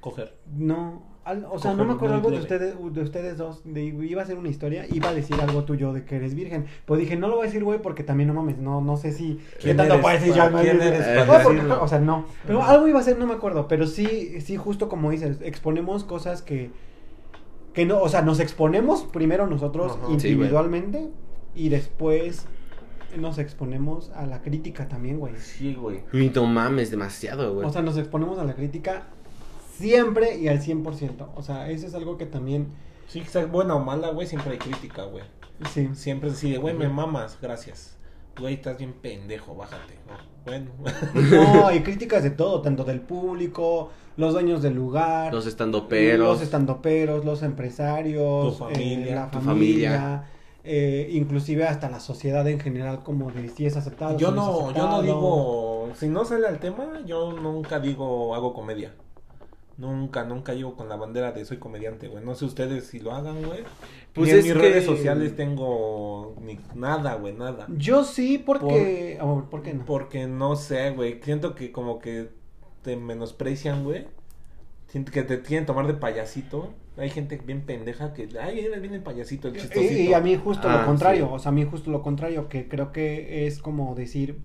Coger. 0.00 0.34
No, 0.56 1.02
al- 1.24 1.44
o 1.44 1.58
sea, 1.58 1.72
Coger 1.72 1.76
no 1.76 1.84
me 1.84 1.92
acuerdo 1.94 2.14
algo 2.16 2.30
de 2.30 2.38
ustedes, 2.38 2.74
de 2.92 3.02
ustedes 3.02 3.36
dos. 3.36 3.62
De, 3.64 3.82
iba 3.84 4.22
a 4.22 4.26
ser 4.26 4.38
una 4.38 4.48
historia, 4.48 4.86
iba 4.90 5.08
a 5.08 5.14
decir 5.14 5.36
algo 5.40 5.64
tuyo 5.64 5.92
de 5.92 6.04
que 6.04 6.16
eres 6.16 6.34
virgen. 6.34 6.66
Pues 6.86 7.00
dije, 7.00 7.16
no 7.16 7.28
lo 7.28 7.36
voy 7.36 7.44
a 7.44 7.46
decir, 7.46 7.64
güey, 7.64 7.80
porque 7.82 8.02
también 8.04 8.28
no 8.28 8.34
mames, 8.34 8.58
no, 8.58 8.80
no 8.80 8.96
sé 8.96 9.12
si. 9.12 9.34
¿Qué 9.54 9.64
¿Quién 9.64 9.76
tanto 9.76 9.94
eres 9.94 10.04
para- 10.04 10.26
ya? 10.26 10.50
no, 10.50 10.60
quién 10.60 10.78
no, 10.78 10.82
eres 10.84 11.26
no, 11.26 11.42
porque- 11.42 11.72
o 11.72 11.88
sea, 11.88 11.98
no. 12.00 12.24
Pero 12.46 12.62
algo 12.62 12.88
iba 12.88 13.00
a 13.00 13.02
ser, 13.02 13.18
no 13.18 13.26
me 13.26 13.34
acuerdo. 13.34 13.68
Pero 13.68 13.86
sí, 13.86 14.40
sí, 14.40 14.56
justo 14.56 14.88
como 14.88 15.10
dices, 15.10 15.38
exponemos 15.42 16.04
cosas 16.04 16.42
que. 16.42 16.70
Que 17.74 17.84
no, 17.86 18.00
o 18.00 18.08
sea, 18.08 18.22
nos 18.22 18.40
exponemos 18.40 19.02
primero 19.04 19.46
nosotros 19.46 19.92
Ajá. 19.92 20.00
Sí, 20.00 20.04
güey. 20.06 20.14
individualmente 20.32 21.10
y 21.54 21.68
después 21.68 22.46
nos 23.16 23.38
exponemos 23.38 24.10
a 24.16 24.26
la 24.26 24.42
crítica 24.42 24.88
también, 24.88 25.18
güey. 25.18 25.34
Sí, 25.36 25.74
güey. 25.74 26.00
No 26.34 26.46
mames, 26.46 26.90
demasiado, 26.90 27.54
güey. 27.54 27.66
O 27.66 27.70
sea, 27.70 27.82
nos 27.82 27.96
exponemos 27.96 28.38
a 28.38 28.44
la 28.44 28.54
crítica 28.54 29.06
siempre 29.78 30.38
y 30.38 30.48
al 30.48 30.60
100%. 30.60 31.28
O 31.34 31.42
sea, 31.42 31.70
eso 31.70 31.86
es 31.86 31.94
algo 31.94 32.16
que 32.18 32.26
también, 32.26 32.68
Sí, 33.06 33.20
que 33.22 33.28
sea 33.28 33.46
buena 33.46 33.74
o 33.74 33.80
mala, 33.80 34.10
güey, 34.10 34.26
siempre 34.26 34.52
hay 34.52 34.58
crítica, 34.58 35.04
güey. 35.04 35.24
sí. 35.72 35.88
Siempre 35.94 36.28
es 36.28 36.36
así 36.36 36.50
de, 36.52 36.58
güey, 36.58 36.74
me 36.74 36.88
mamas, 36.88 37.38
gracias. 37.40 37.96
Güey, 38.38 38.54
estás 38.54 38.76
bien 38.78 38.92
pendejo, 38.92 39.54
bájate. 39.54 39.94
Bueno. 40.44 40.70
No, 41.14 41.66
hay 41.66 41.80
críticas 41.82 42.22
de 42.22 42.30
todo, 42.30 42.60
tanto 42.62 42.84
del 42.84 43.00
público, 43.00 43.90
los 44.16 44.32
dueños 44.34 44.62
del 44.62 44.74
lugar, 44.74 45.32
Los 45.34 45.46
estandoperos. 45.46 46.18
los 46.28 46.42
estandoperos, 46.42 47.24
los 47.24 47.42
empresarios, 47.42 48.58
Tu 48.58 48.64
familia, 48.64 49.06
eh, 49.12 49.14
la 49.14 49.30
tu 49.30 49.38
familia, 49.40 49.90
familia. 49.90 50.24
eh, 50.64 51.08
inclusive 51.12 51.66
hasta 51.66 51.88
la 51.90 52.00
sociedad 52.00 52.46
en 52.46 52.60
general, 52.60 53.02
como 53.02 53.30
de 53.32 53.48
si 53.48 53.66
es 53.66 53.76
aceptado. 53.76 54.16
Yo 54.18 54.28
si 54.28 54.32
es 54.32 54.36
no, 54.36 54.52
yo 54.52 54.56
no 54.58 54.68
aceptado. 54.96 55.02
digo, 55.02 55.88
si 55.96 56.08
no 56.08 56.24
sale 56.24 56.46
al 56.46 56.58
tema, 56.60 57.00
yo 57.06 57.32
nunca 57.32 57.80
digo 57.80 58.34
hago 58.34 58.52
comedia. 58.54 58.94
Nunca, 59.78 60.24
nunca 60.24 60.54
llego 60.54 60.74
con 60.74 60.88
la 60.88 60.96
bandera 60.96 61.30
de 61.32 61.44
soy 61.44 61.58
comediante, 61.58 62.08
güey. 62.08 62.24
No 62.24 62.34
sé 62.34 62.44
ustedes 62.44 62.88
si 62.88 62.98
lo 62.98 63.12
hagan, 63.12 63.42
güey. 63.44 63.60
Pues 64.12 64.26
Ni 64.26 64.32
en 64.32 64.38
es 64.40 64.44
mis 64.44 64.52
que- 64.54 64.58
redes 64.58 64.84
sociales 64.84 65.36
tengo 65.36 66.34
ni 66.42 66.58
nada, 66.74 67.14
güey, 67.14 67.32
nada. 67.32 67.66
Yo 67.68 68.02
sí, 68.04 68.38
porque... 68.38 69.18
ah, 69.20 69.44
¿Por 69.48 69.62
qué 69.62 69.74
no? 69.74 69.84
Porque 69.84 70.26
no 70.26 70.56
sé, 70.56 70.90
güey. 70.90 71.20
Siento 71.22 71.54
que 71.54 71.70
como 71.70 72.00
que 72.00 72.28
te 72.82 72.96
menosprecian, 72.96 73.84
güey. 73.84 74.06
Siento 74.88 75.12
que 75.12 75.22
te 75.22 75.42
quieren 75.42 75.64
tomar 75.64 75.86
de 75.86 75.94
payasito. 75.94 76.72
Hay 76.96 77.10
gente 77.10 77.36
bien 77.36 77.60
pendeja 77.60 78.12
que, 78.14 78.28
ay, 78.42 78.66
bien 78.80 78.94
el 78.94 79.02
payasito, 79.02 79.46
el 79.46 79.54
chistosito. 79.54 79.92
Y, 79.94 80.08
y 80.08 80.12
a 80.14 80.20
mí 80.20 80.34
justo 80.36 80.68
Ah, 80.68 80.78
lo 80.80 80.86
contrario, 80.86 81.26
sí. 81.26 81.32
o 81.34 81.38
sea, 81.38 81.50
a 81.50 81.52
mí 81.52 81.64
justo 81.64 81.92
lo 81.92 82.02
contrario, 82.02 82.48
que 82.48 82.66
creo 82.66 82.90
que 82.90 83.46
es 83.46 83.60
como 83.60 83.94
decir, 83.94 84.40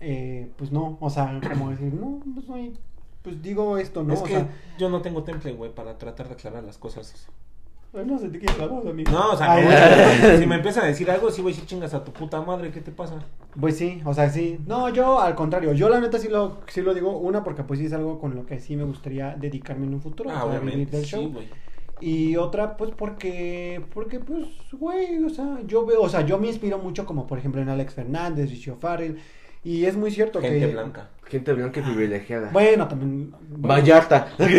eh, 0.00 0.50
pues 0.58 0.70
no, 0.72 0.98
o 1.00 1.08
sea, 1.08 1.40
como 1.48 1.70
decir, 1.70 1.94
no, 1.94 2.20
pues 2.34 2.44
soy, 2.44 2.74
pues 3.22 3.42
digo 3.42 3.78
esto, 3.78 4.02
¿no? 4.02 4.14
es 4.14 4.20
o 4.20 4.24
que 4.24 4.32
sea, 4.32 4.48
yo 4.78 4.88
no 4.88 5.02
tengo 5.02 5.22
temple, 5.22 5.52
güey, 5.52 5.74
para 5.74 5.98
tratar 5.98 6.28
de 6.28 6.34
aclarar 6.34 6.64
las 6.64 6.78
cosas. 6.78 7.26
ay, 7.94 8.04
no 8.06 8.18
voz, 8.68 8.86
amigo. 8.86 9.10
No, 9.10 9.32
o 9.32 9.36
sea, 9.36 9.52
Ay, 9.54 10.38
si 10.38 10.46
me 10.46 10.56
empiezan 10.56 10.84
a 10.84 10.88
decir 10.88 11.10
algo, 11.10 11.30
sí 11.30 11.42
voy 11.42 11.52
a 11.52 11.54
decir 11.54 11.68
chingas 11.68 11.94
a 11.94 12.04
tu 12.04 12.12
puta 12.12 12.40
madre, 12.40 12.70
¿qué 12.70 12.80
te 12.80 12.92
pasa? 12.92 13.16
Pues 13.58 13.76
sí, 13.76 14.00
o 14.04 14.14
sea, 14.14 14.30
sí. 14.30 14.58
No, 14.66 14.88
yo 14.90 15.20
al 15.20 15.34
contrario, 15.34 15.72
yo 15.72 15.88
la 15.88 16.00
neta 16.00 16.18
sí 16.18 16.28
lo, 16.28 16.58
sí 16.68 16.80
lo 16.82 16.94
digo, 16.94 17.16
una, 17.18 17.42
porque 17.42 17.64
pues 17.64 17.80
sí 17.80 17.86
es 17.86 17.92
algo 17.92 18.18
con 18.18 18.34
lo 18.34 18.46
que 18.46 18.60
sí 18.60 18.76
me 18.76 18.84
gustaría 18.84 19.34
dedicarme 19.36 19.86
en 19.86 19.94
un 19.94 20.00
futuro, 20.00 20.30
Ah, 20.30 20.44
o 20.44 20.50
sea, 20.50 20.60
vivir 20.60 20.74
obviamente, 20.74 20.96
del 20.96 21.06
sí, 21.06 21.10
show. 21.10 21.32
güey. 21.32 21.48
Y 22.00 22.36
otra, 22.36 22.76
pues 22.76 22.92
porque, 22.96 23.82
porque 23.92 24.20
pues, 24.20 24.46
güey, 24.72 25.24
o 25.24 25.30
sea, 25.30 25.58
yo 25.66 25.84
veo, 25.84 26.02
o 26.02 26.08
sea, 26.08 26.20
yo 26.24 26.38
me 26.38 26.46
inspiro 26.46 26.78
mucho 26.78 27.04
como 27.04 27.26
por 27.26 27.38
ejemplo 27.38 27.60
en 27.60 27.68
Alex 27.68 27.94
Fernández, 27.94 28.50
Richo 28.50 28.76
Farrell, 28.76 29.18
y 29.68 29.84
es 29.84 29.98
muy 29.98 30.10
cierto 30.10 30.40
Gente 30.40 30.60
que... 30.60 30.72
blanca. 30.72 31.10
Gente 31.24 31.52
blanca 31.52 31.80
y 31.80 31.82
privilegiada. 31.82 32.48
Bueno, 32.52 32.88
también... 32.88 33.30
bueno, 33.50 33.68
Vallarta. 33.68 34.28
ay, 34.38 34.54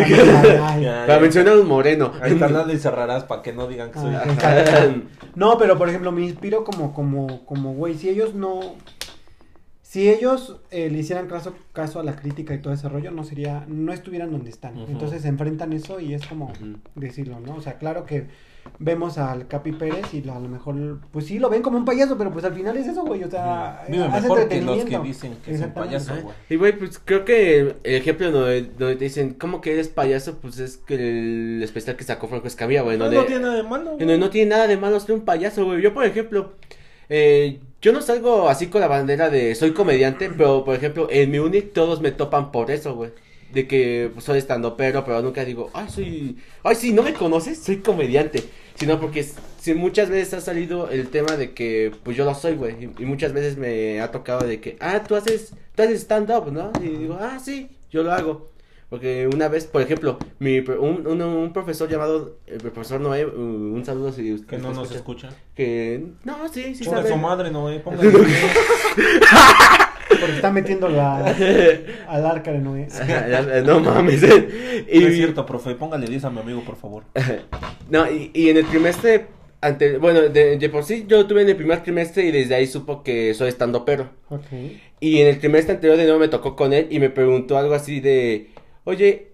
ay, 0.62 0.84
Para 1.08 1.18
mencionar 1.18 1.56
un 1.56 1.66
moreno. 1.66 2.12
Ahí 2.22 2.40
y 2.72 2.78
cerrarás 2.78 3.24
para 3.24 3.42
que 3.42 3.52
no 3.52 3.66
digan 3.66 3.90
que 3.90 3.98
soy. 3.98 4.14
ay, 4.14 4.30
exacto. 4.30 5.02
No, 5.34 5.58
pero 5.58 5.76
por 5.76 5.88
ejemplo, 5.88 6.12
me 6.12 6.22
inspiro 6.22 6.62
como, 6.62 6.94
como, 6.94 7.44
como, 7.44 7.74
güey, 7.74 7.96
si 7.96 8.08
ellos 8.08 8.36
no, 8.36 8.76
si 9.82 10.08
ellos 10.08 10.60
eh, 10.70 10.88
le 10.90 10.98
hicieran 11.00 11.26
caso, 11.26 11.56
caso 11.72 11.98
a 11.98 12.04
la 12.04 12.14
crítica 12.14 12.54
y 12.54 12.60
todo 12.60 12.72
ese 12.72 12.88
rollo, 12.88 13.10
no 13.10 13.24
sería, 13.24 13.64
no 13.66 13.92
estuvieran 13.92 14.30
donde 14.30 14.50
están. 14.50 14.78
Entonces 14.78 15.22
se 15.22 15.28
enfrentan 15.28 15.72
eso 15.72 15.98
y 15.98 16.14
es 16.14 16.24
como 16.24 16.52
decirlo, 16.94 17.40
¿no? 17.40 17.56
O 17.56 17.60
sea, 17.60 17.78
claro 17.78 18.06
que 18.06 18.28
vemos 18.78 19.18
al 19.18 19.46
Capi 19.46 19.72
Pérez 19.72 20.14
y 20.14 20.22
lo- 20.22 20.34
a 20.34 20.38
lo 20.38 20.48
mejor, 20.48 20.98
pues 21.12 21.26
sí, 21.26 21.38
lo 21.38 21.50
ven 21.50 21.60
como 21.62 21.76
un 21.76 21.84
payaso, 21.84 22.16
pero 22.16 22.32
pues 22.32 22.44
al 22.44 22.54
final 22.54 22.76
es 22.76 22.86
eso, 22.86 23.02
güey, 23.04 23.22
o 23.24 23.30
sea, 23.30 23.84
Vive 23.88 24.04
hace 24.04 24.22
mejor 24.22 24.48
que 24.48 24.60
los 24.60 24.76
que 24.76 24.80
entretenimiento. 24.82 25.02
dicen 25.02 25.32
que 25.44 25.50
es 25.52 25.58
un 25.58 25.64
Exactamente. 25.64 25.98
payaso, 25.98 26.22
güey. 26.22 26.34
Y 26.48 26.56
güey, 26.56 26.78
pues 26.78 26.98
creo 27.04 27.24
que 27.24 27.58
el 27.60 27.76
ejemplo 27.84 28.30
donde, 28.30 28.62
donde 28.78 28.96
te 28.96 29.04
dicen, 29.04 29.34
¿cómo 29.34 29.60
que 29.60 29.72
eres 29.74 29.88
payaso? 29.88 30.38
Pues 30.38 30.58
es 30.58 30.78
que 30.78 30.94
el 30.94 31.62
especial 31.62 31.96
que 31.96 32.04
sacó 32.04 32.26
Franco 32.28 32.46
Escamilla, 32.46 32.82
güey. 32.82 32.96
No, 32.96 33.08
tiene 33.10 33.40
nada 33.42 33.54
de 33.56 33.62
malo. 33.64 33.96
No 33.98 34.30
tiene 34.30 34.50
nada 34.50 34.66
de 34.66 34.76
malo 34.76 34.98
ser 35.00 35.14
un 35.14 35.22
payaso, 35.22 35.64
güey. 35.66 35.82
Yo, 35.82 35.92
por 35.92 36.04
ejemplo, 36.04 36.52
eh, 37.08 37.60
yo 37.82 37.92
no 37.92 38.00
salgo 38.02 38.48
así 38.48 38.68
con 38.68 38.80
la 38.80 38.88
bandera 38.88 39.30
de 39.30 39.54
soy 39.54 39.72
comediante, 39.72 40.30
pero, 40.30 40.64
por 40.64 40.74
ejemplo, 40.74 41.08
en 41.10 41.30
mi 41.30 41.38
uni 41.38 41.62
todos 41.62 42.00
me 42.00 42.12
topan 42.12 42.52
por 42.52 42.70
eso, 42.70 42.94
güey. 42.94 43.10
De 43.52 43.66
que 43.66 44.10
pues, 44.12 44.24
soy 44.24 44.38
estando 44.38 44.76
pero, 44.76 45.04
pero 45.04 45.22
nunca 45.22 45.44
digo, 45.44 45.70
ay, 45.74 45.88
soy, 45.88 46.36
ay, 46.62 46.76
sí, 46.76 46.92
¿no 46.92 47.02
me 47.02 47.12
conoces? 47.12 47.58
Soy 47.58 47.78
comediante. 47.78 48.44
Sino 48.76 48.98
porque 49.00 49.26
si 49.60 49.74
muchas 49.74 50.08
veces 50.08 50.34
ha 50.34 50.40
salido 50.40 50.88
el 50.88 51.08
tema 51.08 51.36
de 51.36 51.52
que, 51.52 51.92
pues 52.02 52.16
yo 52.16 52.24
lo 52.24 52.34
soy, 52.34 52.54
güey. 52.54 52.76
Y, 52.84 53.02
y 53.02 53.06
muchas 53.06 53.32
veces 53.32 53.56
me 53.58 54.00
ha 54.00 54.10
tocado 54.10 54.46
de 54.46 54.60
que, 54.60 54.76
ah, 54.80 55.02
tú 55.06 55.16
haces, 55.16 55.52
tú 55.74 55.82
haces 55.82 56.00
stand-up, 56.02 56.50
¿no? 56.50 56.72
Y 56.82 56.88
digo, 56.88 57.18
ah, 57.20 57.38
sí, 57.38 57.68
yo 57.90 58.02
lo 58.02 58.12
hago. 58.12 58.50
Porque 58.88 59.28
una 59.32 59.46
vez, 59.46 59.66
por 59.66 59.82
ejemplo, 59.82 60.18
mi, 60.40 60.58
un, 60.58 61.06
un, 61.06 61.22
un 61.22 61.52
profesor 61.52 61.88
llamado, 61.88 62.38
el 62.46 62.58
profesor 62.58 63.00
Noé, 63.00 63.24
un 63.24 63.80
saludo 63.84 64.10
si 64.12 64.32
usted 64.32 64.48
Que 64.48 64.58
no 64.58 64.72
nos 64.72 64.90
escucha. 64.90 65.28
Que, 65.54 66.06
no, 66.24 66.48
sí, 66.48 66.74
sí 66.74 66.82
Chinga 66.84 66.96
sabe. 66.96 67.10
su 67.10 67.16
madre, 67.16 67.52
no, 67.52 67.70
eh. 67.70 67.78
Póngale. 67.78 68.10
Porque 70.20 70.36
está 70.36 70.50
metiendo 70.52 70.88
la, 70.88 71.24
al 72.08 72.26
arca 72.26 72.52
de 72.52 72.58
Noé. 72.58 72.88
no 73.64 73.80
mames. 73.80 74.22
y, 74.22 74.98
No 75.00 75.06
es 75.08 75.14
cierto, 75.16 75.46
profe. 75.46 75.74
Póngale 75.74 76.06
10 76.06 76.24
a 76.24 76.30
mi 76.30 76.40
amigo, 76.40 76.62
por 76.62 76.76
favor. 76.76 77.04
No, 77.88 78.10
y, 78.10 78.30
y 78.34 78.48
en 78.50 78.58
el 78.58 78.66
trimestre, 78.66 79.26
ante, 79.60 79.98
bueno, 79.98 80.20
de, 80.22 80.58
de 80.58 80.68
por 80.68 80.84
sí 80.84 81.04
yo 81.08 81.26
tuve 81.26 81.42
en 81.42 81.48
el 81.50 81.56
primer 81.56 81.82
trimestre 81.82 82.24
y 82.24 82.30
desde 82.30 82.54
ahí 82.54 82.66
supo 82.66 83.02
que 83.02 83.34
soy 83.34 83.48
estando 83.48 83.84
pero. 83.84 84.10
Ok. 84.28 84.46
Y 85.00 85.20
en 85.20 85.28
el 85.28 85.38
trimestre 85.38 85.74
anterior 85.74 85.96
de 85.98 86.04
nuevo 86.04 86.20
me 86.20 86.28
tocó 86.28 86.54
con 86.56 86.72
él 86.72 86.86
y 86.90 86.98
me 86.98 87.10
preguntó 87.10 87.56
algo 87.58 87.74
así 87.74 88.00
de, 88.00 88.50
oye, 88.84 89.29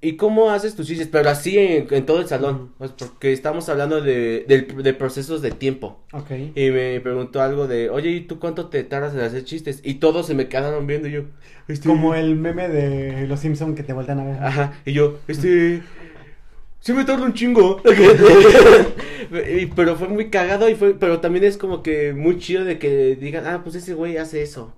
¿y 0.00 0.16
cómo 0.16 0.50
haces 0.50 0.74
tus 0.76 0.86
chistes? 0.86 1.08
Pero 1.08 1.28
así 1.30 1.58
en, 1.58 1.86
en 1.90 2.06
todo 2.06 2.20
el 2.20 2.26
salón, 2.26 2.72
pues, 2.78 2.92
porque 2.92 3.32
estamos 3.32 3.68
hablando 3.68 4.00
de, 4.00 4.44
del- 4.48 4.82
de 4.82 4.94
procesos 4.94 5.42
de 5.42 5.50
tiempo. 5.50 6.00
Ok. 6.12 6.30
Y 6.54 6.70
me 6.70 7.00
preguntó 7.00 7.42
algo 7.42 7.66
de, 7.66 7.90
oye, 7.90 8.10
¿y 8.10 8.20
tú 8.22 8.38
cuánto 8.38 8.68
te 8.68 8.82
tardas 8.84 9.14
en 9.14 9.20
hacer 9.20 9.44
chistes? 9.44 9.80
Y 9.84 9.94
todos 9.94 10.26
se 10.26 10.34
me 10.34 10.48
quedaron 10.48 10.86
viendo 10.86 11.08
y 11.08 11.12
yo, 11.12 11.22
este... 11.68 11.88
Como 11.88 12.14
el 12.14 12.36
meme 12.36 12.68
de 12.68 13.26
los 13.26 13.40
Simpson 13.40 13.74
que 13.74 13.82
te 13.82 13.92
voltean 13.92 14.20
a 14.20 14.24
ver. 14.24 14.42
Ajá, 14.42 14.72
y 14.84 14.92
yo, 14.92 15.18
este... 15.28 15.82
Sí 16.80 16.94
me 16.94 17.04
tarda 17.04 17.24
un 17.26 17.34
chingo. 17.34 17.82
Y- 19.58 19.66
pero 19.66 19.96
fue 19.96 20.08
muy 20.08 20.28
cagado 20.30 20.68
y 20.68 20.74
fue, 20.74 20.94
pero 20.94 21.20
también 21.20 21.44
es 21.44 21.56
como 21.56 21.82
que 21.82 22.12
muy 22.14 22.38
chido 22.38 22.64
de 22.64 22.78
que 22.78 23.16
digan, 23.16 23.46
ah, 23.46 23.60
pues 23.62 23.76
ese 23.76 23.94
güey 23.94 24.16
hace 24.16 24.42
eso. 24.42 24.72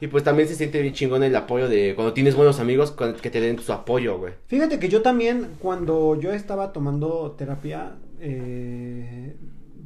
Y 0.00 0.06
pues 0.06 0.22
también 0.22 0.48
se 0.48 0.54
siente 0.54 0.80
bien 0.80 0.94
chingón 0.94 1.22
el 1.24 1.34
apoyo 1.34 1.68
de 1.68 1.94
cuando 1.94 2.12
tienes 2.12 2.36
buenos 2.36 2.60
amigos 2.60 2.92
que 3.20 3.30
te 3.30 3.40
den 3.40 3.58
su 3.58 3.72
apoyo, 3.72 4.18
güey. 4.18 4.34
Fíjate 4.46 4.78
que 4.78 4.88
yo 4.88 5.02
también, 5.02 5.48
cuando 5.58 6.18
yo 6.20 6.32
estaba 6.32 6.72
tomando 6.72 7.32
terapia, 7.36 7.96
eh, 8.20 9.34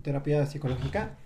terapia 0.03 0.45
psicológica, 0.47 1.17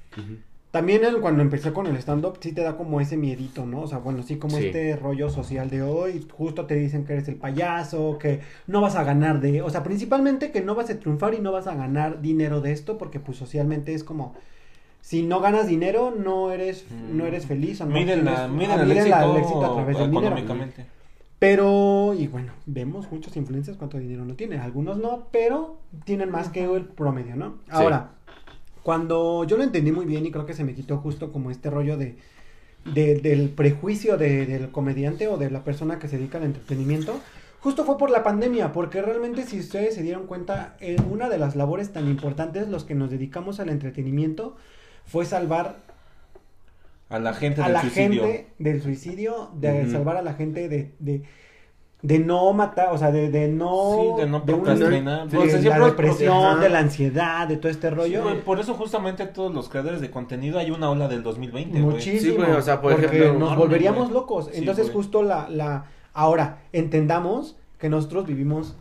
también 0.71 1.05
el- 1.05 1.21
cuando 1.21 1.43
empecé 1.43 1.73
con 1.73 1.87
el 1.87 1.97
stand-up, 1.97 2.39
sí 2.41 2.53
te 2.53 2.61
da 2.61 2.77
como 2.77 3.01
ese 3.01 3.17
miedito, 3.17 3.65
¿no? 3.67 3.83
O 3.83 3.87
sea, 3.87 3.99
bueno, 3.99 4.23
sí, 4.23 4.37
como 4.37 4.59
Sí. 4.59 4.67
este 4.67 4.95
rollo 4.97 5.31
social 5.31 5.71
de 5.71 5.83
hoy, 5.83 6.27
justo 6.31 6.67
te 6.67 6.75
dicen 6.75 7.05
que 7.05 7.15
eres 7.15 7.29
el 7.29 7.37
payaso, 7.37 8.19
que 8.19 8.41
no 8.67 8.83
vas 8.83 8.95
a 8.95 9.03
ganar 9.05 9.41
de, 9.41 9.63
o 9.63 9.71
sea, 9.71 9.83
principalmente 9.83 10.53
que 10.53 10.61
no 10.61 10.75
vas 10.75 10.91
a 10.91 10.99
triunfar 10.99 11.35
y 11.35 11.41
no 11.41 11.51
vas 11.51 11.67
a 11.67 11.75
ganar 11.75 12.21
dinero 12.21 12.61
de 12.61 12.73
esto, 12.73 12.99
porque 12.99 13.21
pues 13.21 13.39
socialmente 13.39 13.95
es 13.95 14.05
como, 14.05 14.35
si 15.07 15.23
no 15.23 15.39
ganas 15.41 15.69
dinero, 15.69 16.13
no 16.17 16.51
eres, 16.51 16.85
no 17.13 17.27
eres 17.27 17.47
feliz 17.47 17.81
o 17.81 17.87
no 17.87 17.95
Miden, 17.95 18.25
la, 18.25 18.49
tienes- 18.49 18.51
miden 18.57 18.71
ah, 18.73 18.83
el, 18.83 18.91
éxito 18.91 19.17
la- 19.17 19.25
el 19.31 19.37
éxito 19.37 19.65
a 19.65 19.75
través 19.75 19.99
del 19.99 20.11
dinero. 20.11 20.27
económicamente. 20.37 20.87
Pero, 21.39 22.13
y 22.19 22.27
bueno, 22.27 22.53
vemos 22.67 23.13
muchos 23.13 23.37
influencers 23.37 23.77
cuánto 23.77 23.99
dinero 23.99 24.25
no 24.25 24.35
tienen. 24.35 24.59
Algunos 24.61 24.99
no, 24.99 25.29
pero 25.31 25.79
tienen 26.05 26.31
más 26.31 26.49
que 26.49 26.65
el 26.65 26.87
promedio, 26.87 27.37
¿no? 27.37 27.59
Ahora, 27.69 28.15
cuando 28.83 29.45
yo 29.45 29.57
lo 29.57 29.63
entendí 29.63 29.93
muy 29.93 30.07
bien 30.07 30.27
y 30.27 30.31
creo 30.33 30.45
que 30.47 30.55
se 30.55 30.65
me 30.65 30.75
quitó 30.75 30.97
justo 30.99 31.31
como 31.33 31.51
este 31.53 31.71
rollo 31.71 31.97
de, 31.97 32.17
de- 32.93 33.21
del 33.21 33.51
prejuicio 33.51 34.17
de- 34.17 34.47
del 34.47 34.71
comediante 34.73 35.29
o 35.29 35.37
de 35.37 35.51
la 35.51 35.63
persona 35.63 35.99
que 36.01 36.09
se 36.09 36.17
dedica 36.19 36.39
al 36.39 36.45
entretenimiento, 36.45 37.21
justo 37.61 37.85
fue 37.85 37.97
por 37.99 38.11
la 38.11 38.25
pandemia, 38.25 38.73
porque 38.73 39.03
realmente 39.03 39.43
si 39.45 39.61
ustedes 39.61 39.95
se 39.95 40.03
dieron 40.03 40.27
cuenta, 40.27 40.77
en 40.81 41.05
una 41.11 41.29
de 41.29 41.39
las 41.39 41.55
labores 41.55 41.93
tan 41.93 42.09
importantes, 42.09 42.67
los 42.69 42.85
que 42.85 42.95
nos 42.97 43.11
dedicamos 43.11 43.61
al 43.61 43.69
entretenimiento, 43.69 44.57
fue 45.07 45.25
salvar 45.25 45.77
A 47.09 47.19
la 47.19 47.33
gente 47.35 47.61
a 47.63 47.65
del 47.65 47.73
la 47.75 47.81
suicidio. 47.83 48.23
gente 48.25 48.47
del 48.59 48.83
suicidio, 48.83 49.51
de 49.55 49.91
salvar 49.91 50.17
a 50.17 50.23
la 50.23 50.35
gente 50.35 50.69
de, 50.69 50.93
de, 50.99 51.23
de 52.03 52.19
no 52.19 52.53
matar, 52.53 52.93
o 52.93 52.99
sea, 52.99 53.11
de, 53.13 53.31
de 53.31 53.49
no... 53.49 54.15
Sí, 54.17 54.21
de 54.23 54.29
no 54.29 54.45
procrastinar. 54.45 55.29
de 55.29 55.37
Pues, 55.37 55.65
la 55.65 55.79
depresión, 55.87 56.61
de 56.61 56.69
la 56.69 56.79
ansiedad, 56.81 57.47
de 57.49 57.57
todo 57.57 57.71
este 57.71 57.89
Sí, 57.89 57.95
rollo. 57.95 58.45
por 58.45 58.59
eso 58.61 58.75
justamente 58.75 59.27
todos 59.27 59.53
los 59.55 59.69
creadores 59.69 60.01
de 60.01 60.11
contenido 60.11 60.59
hay 60.59 60.71
una 60.71 60.91
ola 60.91 61.09
del 61.09 61.23
2020, 61.23 61.81
güey. 61.81 61.95
Muchísimo. 61.95 62.33
Sí, 62.33 62.37
güey, 62.37 62.51
o 62.53 62.63
sea, 62.63 62.81
por 62.81 62.93
porque 62.93 63.07
ejemplo, 63.07 63.39
nos 63.39 63.57
volveríamos 63.57 64.05
güey. 64.09 64.15
locos. 64.15 64.51
Entonces, 64.53 64.91
justo 64.91 65.23
la, 65.23 65.49
la... 65.49 65.87
Ahora, 66.13 66.59
entendamos 66.73 67.57
que 67.79 67.89
nosotros 67.89 68.27
vivimos 68.27 68.77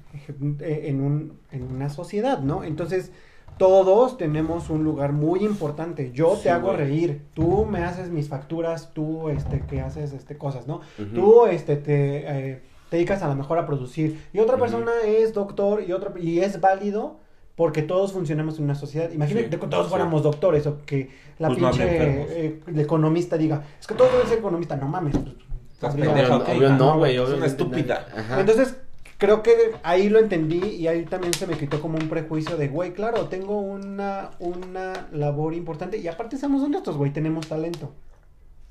eh, 0.61 0.83
en, 0.85 1.01
un, 1.01 1.37
en 1.51 1.63
una 1.63 1.89
sociedad, 1.89 2.39
¿no? 2.39 2.63
Entonces, 2.63 3.11
todos 3.57 4.17
tenemos 4.17 4.69
un 4.69 4.83
lugar 4.83 5.11
muy 5.13 5.43
importante. 5.45 6.11
Yo 6.13 6.35
Sí, 6.35 6.43
te 6.43 6.49
hago 6.49 6.67
güey. 6.67 6.77
reír, 6.77 7.21
tú 7.33 7.65
me 7.65 7.83
haces 7.83 8.09
mis 8.09 8.27
facturas, 8.29 8.91
tú, 8.93 9.29
este, 9.29 9.61
que 9.61 9.81
haces, 9.81 10.13
este, 10.13 10.37
cosas, 10.37 10.67
¿no? 10.67 10.81
Tú, 11.13 11.45
este, 11.45 11.75
te, 11.77 12.17
eh, 12.51 12.61
te 12.89 12.97
dedicas 12.97 13.21
a 13.23 13.27
lo 13.27 13.35
mejor 13.35 13.57
a 13.57 13.65
producir. 13.65 14.19
Y 14.33 14.39
otra 14.39 14.57
persona 14.57 14.91
es 15.05 15.33
doctor 15.33 15.83
y 15.87 15.91
otra 15.93 16.11
y 16.19 16.39
es 16.39 16.59
válido 16.59 17.19
porque 17.55 17.81
todos 17.81 18.11
funcionamos 18.11 18.57
en 18.57 18.65
una 18.65 18.75
sociedad. 18.75 19.09
Imagínate 19.11 19.49
Sí, 19.49 19.57
que 19.57 19.67
todos 19.67 19.85
sí. 19.85 19.89
fuéramos 19.89 20.23
doctores 20.23 20.67
o 20.67 20.79
que 20.85 21.09
la 21.39 21.47
Pues 21.47 21.59
pinche 21.59 21.83
eh, 21.87 22.61
el 22.67 22.79
economista 22.79 23.37
diga, 23.37 23.63
es 23.79 23.87
que 23.87 23.95
todos 23.95 24.11
deben 24.11 24.27
ser 24.27 24.39
economistas. 24.39 24.79
No 24.81 24.87
mames. 24.89 25.17
pues, 25.17 25.35
Estás 25.71 25.95
no, 25.95 26.97
güey. 26.97 27.13
Es 27.13 27.19
una 27.19 27.27
obviamente 27.29 27.47
estúpida. 27.47 28.05
Ajá. 28.15 28.39
Entonces, 28.41 28.75
creo 29.17 29.41
que 29.43 29.53
ahí 29.83 30.09
lo 30.09 30.19
entendí 30.19 30.59
y 30.59 30.87
ahí 30.87 31.03
también 31.05 31.33
se 31.33 31.47
me 31.47 31.57
quitó 31.57 31.81
como 31.81 31.97
un 31.97 32.09
prejuicio 32.09 32.57
de, 32.57 32.67
güey, 32.67 32.93
claro, 32.93 33.27
tengo 33.27 33.59
una, 33.59 34.31
una 34.39 35.07
labor 35.11 35.53
importante 35.53 35.97
y 35.97 36.07
aparte 36.07 36.37
seamos 36.37 36.61
honestos, 36.63 36.97
güey, 36.97 37.11
tenemos 37.11 37.47
talento. 37.47 37.91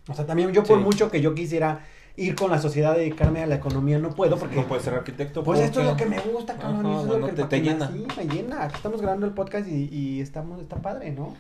O 0.09 0.15
sea, 0.15 0.27
también 0.27 0.53
yo 0.53 0.63
por 0.65 0.79
Sí. 0.79 0.85
mucho 0.85 1.11
que 1.11 1.21
yo 1.23 1.35
quisiera 1.35 1.81
ir 2.17 2.35
con 2.37 2.51
la 2.51 2.61
sociedad, 2.61 2.95
dedicarme 2.95 3.43
a 3.43 3.47
la 3.47 3.57
economía, 3.57 3.99
no 3.99 4.11
puedo 4.11 4.37
porque... 4.37 4.57
No 4.57 4.67
puedes 4.69 4.85
ser 4.85 4.95
arquitecto. 4.95 5.43
Pues 5.43 5.59
esto 5.61 5.81
es 5.81 5.87
lo 5.87 5.97
que 5.97 6.07
me 6.07 6.21
gusta, 6.21 6.55
cabrón. 6.57 6.87
Ajá, 6.87 6.95
eso 6.97 7.03
es 7.03 7.09
lo 7.09 7.19
no 7.27 7.35
que 7.35 7.43
te- 7.45 7.61
llena. 7.61 7.89
Sí, 7.91 8.07
me 8.17 8.25
llena. 8.33 8.63
Aquí 8.65 8.77
estamos 8.77 9.01
grabando 9.01 9.27
el 9.27 9.33
podcast 9.33 9.67
y, 9.67 9.89
y 9.91 10.21
estamos, 10.21 10.61
está 10.61 10.77
padre, 10.77 11.11
¿no? 11.11 11.35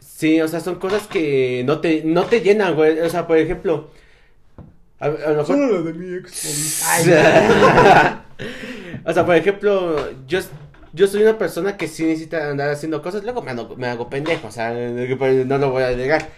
Sí, 0.00 0.40
o 0.42 0.48
sea, 0.48 0.60
son 0.60 0.74
cosas 0.74 1.06
que 1.06 1.62
no 1.66 1.80
te, 1.80 2.02
no 2.04 2.24
te 2.24 2.40
llenan, 2.40 2.74
güey. 2.74 2.98
O 3.00 3.08
sea, 3.08 3.26
por 3.26 3.38
ejemplo, 3.38 3.88
a, 4.98 5.06
a 5.06 5.08
lo 5.30 5.36
mejor... 5.38 5.56
lo 5.56 5.82
de 5.84 5.92
mi 5.94 6.14
ex. 6.16 6.82
o 9.04 9.12
sea, 9.12 9.24
por 9.26 9.34
ejemplo, 9.36 9.96
yo, 10.26 10.40
yo 10.92 11.06
soy 11.06 11.22
una 11.22 11.38
persona 11.38 11.76
que 11.76 11.88
sí 11.88 12.04
necesita 12.04 12.50
andar 12.50 12.70
haciendo 12.70 13.02
cosas, 13.02 13.22
luego 13.24 13.42
me, 13.42 13.52
ando- 13.52 13.76
me 13.76 13.86
hago 13.88 14.08
pendejo, 14.10 14.48
o 14.48 14.50
sea, 14.50 14.72
no 14.72 15.58
lo 15.58 15.70
voy 15.70 15.82
a 15.82 15.90
negar. 15.96 16.28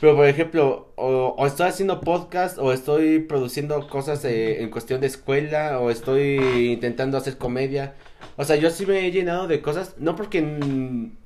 Pero, 0.00 0.16
por 0.16 0.26
ejemplo, 0.26 0.92
o, 0.96 1.46
estoy 1.46 1.68
haciendo 1.68 2.00
podcast, 2.00 2.58
o 2.58 2.72
estoy 2.72 3.20
produciendo 3.20 3.86
cosas 3.88 4.24
en 4.24 4.68
cuestión 4.70 5.00
de 5.00 5.06
escuela, 5.06 5.78
o 5.78 5.90
estoy 5.90 6.72
intentando 6.72 7.16
hacer 7.18 7.38
comedia. 7.38 7.94
O 8.36 8.44
sea, 8.44 8.56
yo 8.56 8.70
sí 8.70 8.84
me 8.86 9.06
he 9.06 9.10
llenado 9.12 9.46
de 9.46 9.62
cosas, 9.62 9.94
no 9.98 10.16
porque 10.16 10.40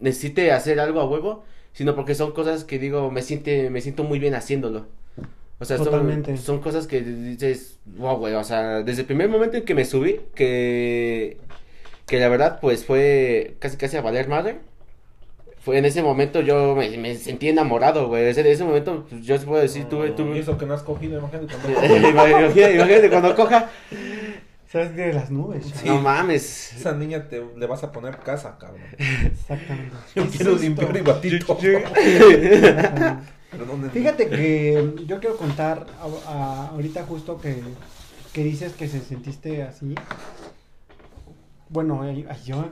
necesite 0.00 0.52
hacer 0.52 0.78
algo 0.80 1.00
a 1.00 1.06
huevo, 1.08 1.44
sino 1.72 1.94
porque 1.94 2.14
son 2.14 2.32
cosas 2.32 2.64
que 2.64 2.78
digo, 2.78 3.10
me 3.10 3.22
siente, 3.22 3.70
me 3.70 3.80
siento 3.80 4.04
muy 4.04 4.18
bien 4.18 4.34
haciéndolo. 4.34 4.86
O 5.58 5.64
sea, 5.64 5.78
son, 5.78 5.86
Totalmente. 5.86 6.36
son 6.36 6.60
cosas 6.60 6.86
que 6.86 7.00
dices, 7.00 7.78
wow, 7.96 8.16
güey, 8.18 8.34
o 8.34 8.44
sea, 8.44 8.82
desde 8.82 9.00
el 9.02 9.06
primer 9.06 9.28
momento 9.30 9.56
en 9.56 9.64
que 9.64 9.74
me 9.74 9.86
subí, 9.86 10.20
que, 10.34 11.38
que 12.06 12.20
la 12.20 12.28
verdad, 12.28 12.58
pues 12.60 12.84
fue 12.84 13.56
casi 13.58 13.76
casi 13.78 13.96
a 13.96 14.02
valer 14.02 14.28
madre. 14.28 14.58
Fue 15.60 15.78
en 15.78 15.84
ese 15.84 16.02
momento 16.02 16.42
yo 16.42 16.76
me, 16.76 16.96
me 16.98 17.16
sentí 17.16 17.48
enamorado, 17.48 18.06
güey. 18.08 18.24
Ese, 18.26 18.42
de 18.42 18.52
ese 18.52 18.62
momento, 18.64 19.06
pues, 19.08 19.24
yo 19.24 19.36
se 19.38 19.46
puedo 19.46 19.60
decir, 19.60 19.86
tuve, 19.86 20.08
Y 20.08 20.10
tuve. 20.12 20.38
eso 20.38 20.56
que 20.58 20.66
no 20.66 20.74
has 20.74 20.82
cogido, 20.82 21.18
imagínate 21.18 21.54
cuando 21.54 21.96
imagínate, 22.08 22.74
imagínate 22.74 23.10
cuando 23.10 23.34
coja. 23.34 23.70
¿Sabes 24.70 24.94
de 24.94 25.12
las 25.12 25.30
nubes? 25.30 25.64
Sí. 25.74 25.88
No 25.88 26.00
mames. 26.00 26.74
esa 26.74 26.92
niña 26.92 27.28
te 27.28 27.42
le 27.56 27.66
vas 27.66 27.82
a 27.82 27.92
poner 27.92 28.18
casa, 28.18 28.58
cabrón. 28.60 28.82
Exactamente. 28.98 29.96
Yo 30.14 30.24
Qué 30.24 30.36
quiero 30.36 30.54
limpiar 30.56 30.92
mi 30.92 31.00
batito. 31.00 31.58
Exactamente. 33.46 33.48
Pero 33.50 33.64
¿dónde- 33.66 33.90
Fíjate 33.90 34.28
que 34.28 34.94
yo 35.06 35.20
quiero 35.20 35.36
contar 35.36 35.86
a- 36.00 36.30
a- 36.30 36.68
ahorita 36.68 37.04
justo 37.04 37.40
que, 37.40 37.62
que 38.32 38.44
dices 38.44 38.72
que 38.74 38.88
se 38.88 39.00
sentiste 39.00 39.62
así. 39.62 39.94
Bueno, 41.68 42.04
yo, 42.44 42.64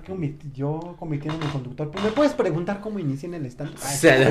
yo 0.54 0.95
convirtiéndome 0.99 1.47
en 1.47 1.50
conductor. 1.50 1.90
¿Me 2.02 2.11
puedes 2.12 2.33
preguntar 2.33 2.81
cómo 2.81 3.00
inicié 3.00 3.28
en 3.28 3.35
el 3.35 3.47
stand? 3.47 3.75
O 3.75 3.78
sea, 3.78 4.31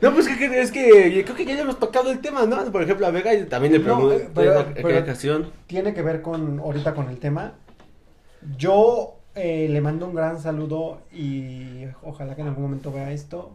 no, 0.00 0.12
pues 0.12 0.26
que, 0.26 0.60
es 0.60 0.72
que 0.72 1.22
creo 1.24 1.36
que 1.36 1.44
ya 1.44 1.60
hemos 1.60 1.78
tocado 1.78 2.10
el 2.10 2.18
tema, 2.18 2.44
¿no? 2.46 2.64
Por 2.72 2.82
ejemplo, 2.82 3.06
a 3.06 3.10
Vega 3.12 3.30
también 3.48 3.74
le 3.74 3.78
No, 3.78 3.84
pregunté 3.84 4.24
eh, 4.24 4.28
pero- 4.82 4.98
ocasión. 5.00 5.52
tiene 5.68 5.94
que 5.94 6.02
ver 6.02 6.20
con 6.20 6.58
ahorita 6.58 6.94
con 6.94 7.08
el 7.10 7.18
tema. 7.18 7.52
Yo 8.58 9.18
eh, 9.36 9.68
le 9.70 9.80
mando 9.80 10.06
un 10.06 10.14
gran 10.16 10.40
saludo 10.40 11.02
y 11.12 11.84
ojalá 12.02 12.34
que 12.34 12.40
en 12.42 12.48
algún 12.48 12.64
momento 12.64 12.90
vea 12.90 13.12
esto. 13.12 13.52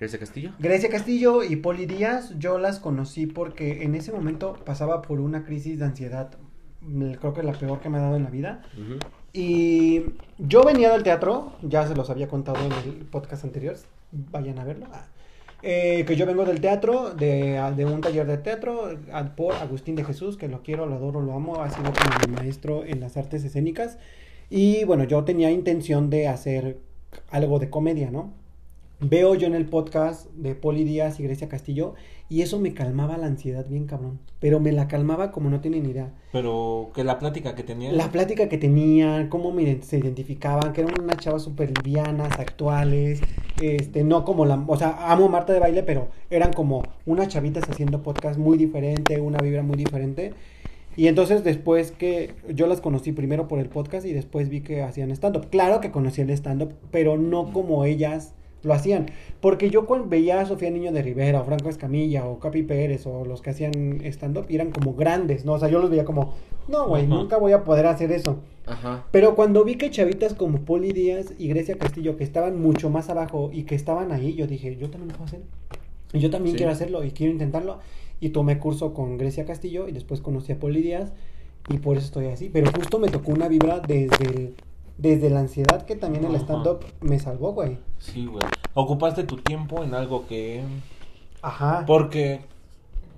Grecia 0.00 0.18
Castillo. 0.18 0.52
Grecia 0.58 0.88
Castillo 0.88 1.44
y 1.44 1.56
Poli 1.56 1.84
Díaz, 1.84 2.32
yo 2.38 2.58
las 2.58 2.80
conocí 2.80 3.26
porque 3.26 3.82
en 3.82 3.94
ese 3.94 4.12
momento 4.12 4.54
pasaba 4.64 5.02
por 5.02 5.20
una 5.20 5.44
crisis 5.44 5.78
de 5.78 5.84
ansiedad, 5.84 6.30
creo 6.80 7.34
que 7.34 7.42
la 7.42 7.52
peor 7.52 7.80
que 7.80 7.90
me 7.90 7.98
ha 7.98 8.00
dado 8.00 8.16
en 8.16 8.24
la 8.24 8.30
vida. 8.30 8.62
Y 9.34 10.04
yo 10.38 10.64
venía 10.64 10.90
del 10.90 11.02
teatro, 11.02 11.52
ya 11.60 11.86
se 11.86 11.94
los 11.94 12.08
había 12.08 12.28
contado 12.28 12.64
en 12.64 12.72
el 12.72 13.04
podcast 13.04 13.44
anterior, 13.44 13.76
vayan 14.10 14.58
a 14.58 14.64
verlo. 14.64 14.86
Ah. 14.90 15.04
Eh, 15.62 16.06
que 16.06 16.16
yo 16.16 16.24
vengo 16.24 16.46
del 16.46 16.62
teatro, 16.62 17.10
de, 17.10 17.60
de 17.76 17.84
un 17.84 18.00
taller 18.00 18.26
de 18.26 18.38
teatro 18.38 18.98
por 19.36 19.52
Agustín 19.56 19.96
de 19.96 20.04
Jesús, 20.04 20.38
que 20.38 20.48
lo 20.48 20.62
quiero, 20.62 20.86
lo 20.86 20.94
adoro, 20.94 21.20
lo 21.20 21.34
amo, 21.34 21.60
ha 21.60 21.68
sido 21.68 21.92
como 21.92 22.26
mi 22.26 22.34
maestro 22.34 22.86
en 22.86 23.00
las 23.00 23.18
artes 23.18 23.44
escénicas. 23.44 23.98
Y 24.48 24.82
bueno, 24.84 25.04
yo 25.04 25.24
tenía 25.24 25.50
intención 25.50 26.08
de 26.08 26.26
hacer 26.26 26.78
algo 27.30 27.58
de 27.58 27.68
comedia, 27.68 28.10
¿no? 28.10 28.32
Veo 29.02 29.34
yo 29.34 29.46
en 29.46 29.54
el 29.54 29.64
podcast 29.64 30.26
de 30.34 30.54
Poli 30.54 30.84
Díaz 30.84 31.18
y 31.20 31.22
Grecia 31.22 31.48
Castillo 31.48 31.94
y 32.28 32.42
eso 32.42 32.60
me 32.60 32.74
calmaba 32.74 33.16
la 33.16 33.26
ansiedad 33.28 33.66
bien 33.66 33.86
cabrón, 33.86 34.20
pero 34.40 34.60
me 34.60 34.72
la 34.72 34.88
calmaba 34.88 35.32
como 35.32 35.48
no 35.48 35.60
tienen 35.60 35.86
idea. 35.86 36.12
Pero 36.32 36.90
que 36.94 37.02
la 37.02 37.18
plática 37.18 37.54
que 37.54 37.62
tenía. 37.62 37.92
La 37.92 38.12
plática 38.12 38.48
que 38.50 38.58
tenían, 38.58 39.28
cómo 39.28 39.52
me- 39.52 39.80
se 39.80 39.98
identificaban, 39.98 40.74
que 40.74 40.82
eran 40.82 41.00
unas 41.02 41.16
chavas 41.16 41.42
súper 41.42 41.72
livianas, 41.78 42.38
actuales, 42.38 43.20
este, 43.62 44.04
no 44.04 44.24
como 44.26 44.44
la, 44.44 44.62
o 44.66 44.76
sea, 44.76 45.10
amo 45.10 45.24
a 45.26 45.28
Marta 45.30 45.54
de 45.54 45.60
baile, 45.60 45.82
pero 45.82 46.08
eran 46.28 46.52
como 46.52 46.82
unas 47.06 47.28
chavitas 47.28 47.64
haciendo 47.70 48.02
podcast 48.02 48.38
muy 48.38 48.58
diferente, 48.58 49.18
una 49.18 49.38
vibra 49.38 49.62
muy 49.62 49.76
diferente. 49.76 50.34
Y 50.94 51.06
entonces 51.06 51.42
después 51.42 51.90
que 51.92 52.34
yo 52.52 52.66
las 52.66 52.82
conocí 52.82 53.12
primero 53.12 53.48
por 53.48 53.60
el 53.60 53.70
podcast 53.70 54.04
y 54.04 54.12
después 54.12 54.50
vi 54.50 54.60
que 54.60 54.82
hacían 54.82 55.10
stand-up. 55.12 55.48
Claro 55.48 55.80
que 55.80 55.90
conocí 55.90 56.20
el 56.20 56.30
stand-up, 56.30 56.74
pero 56.90 57.16
no 57.16 57.52
como 57.52 57.84
ellas 57.86 58.34
lo 58.62 58.74
hacían. 58.74 59.06
Porque 59.40 59.70
yo 59.70 59.86
cuando 59.86 60.08
veía 60.08 60.40
a 60.40 60.46
Sofía 60.46 60.70
Niño 60.70 60.92
de 60.92 61.02
Rivera, 61.02 61.40
o 61.40 61.44
Franco 61.44 61.68
Escamilla, 61.68 62.26
o 62.26 62.38
Capi 62.38 62.62
Pérez, 62.62 63.06
o 63.06 63.24
los 63.24 63.40
que 63.42 63.50
hacían 63.50 64.00
stand-up, 64.04 64.46
y 64.48 64.54
eran 64.56 64.70
como 64.70 64.94
grandes, 64.94 65.44
¿no? 65.44 65.52
O 65.54 65.58
sea, 65.58 65.68
yo 65.68 65.78
los 65.78 65.90
veía 65.90 66.04
como, 66.04 66.34
no, 66.68 66.86
güey, 66.88 67.06
nunca 67.06 67.36
voy 67.38 67.52
a 67.52 67.64
poder 67.64 67.86
hacer 67.86 68.12
eso. 68.12 68.38
Ajá. 68.66 69.06
Pero 69.10 69.34
cuando 69.34 69.64
vi 69.64 69.76
que 69.76 69.90
chavitas 69.90 70.34
como 70.34 70.58
Poli 70.60 70.92
Díaz 70.92 71.32
y 71.38 71.48
Grecia 71.48 71.76
Castillo, 71.78 72.16
que 72.16 72.24
estaban 72.24 72.60
mucho 72.60 72.90
más 72.90 73.08
abajo 73.10 73.50
y 73.52 73.62
que 73.64 73.74
estaban 73.74 74.12
ahí, 74.12 74.34
yo 74.34 74.46
dije, 74.46 74.76
yo 74.76 74.90
también 74.90 75.08
lo 75.08 75.14
puedo 75.14 75.24
hacer. 75.26 75.40
Y 76.12 76.18
yo 76.20 76.30
también 76.30 76.52
Sí. 76.54 76.58
quiero 76.58 76.72
hacerlo 76.72 77.04
y 77.04 77.10
quiero 77.12 77.32
intentarlo. 77.32 77.78
Y 78.20 78.28
tomé 78.30 78.58
curso 78.58 78.92
con 78.92 79.16
Grecia 79.16 79.46
Castillo 79.46 79.88
y 79.88 79.92
después 79.92 80.20
conocí 80.20 80.52
a 80.52 80.58
Poli 80.58 80.82
Díaz 80.82 81.12
y 81.68 81.78
por 81.78 81.96
eso 81.96 82.06
estoy 82.06 82.26
así. 82.26 82.50
Pero 82.52 82.70
justo 82.70 82.98
me 82.98 83.08
tocó 83.08 83.32
una 83.32 83.48
vibra 83.48 83.80
desde, 83.80 84.24
el- 84.26 84.54
desde 85.00 85.30
la 85.30 85.40
ansiedad 85.40 85.86
que 85.86 85.96
también 85.96 86.24
el 86.26 86.34
stand-up 86.36 86.84
me 87.00 87.18
salvó, 87.18 87.52
güey. 87.52 87.78
Sí, 87.98 88.26
güey. 88.26 88.42
Ocupaste 88.74 89.24
tu 89.24 89.36
tiempo 89.38 89.82
en 89.82 89.94
algo 89.94 90.26
que. 90.26 90.62
Ajá. 91.42 91.84
Porque 91.86 92.40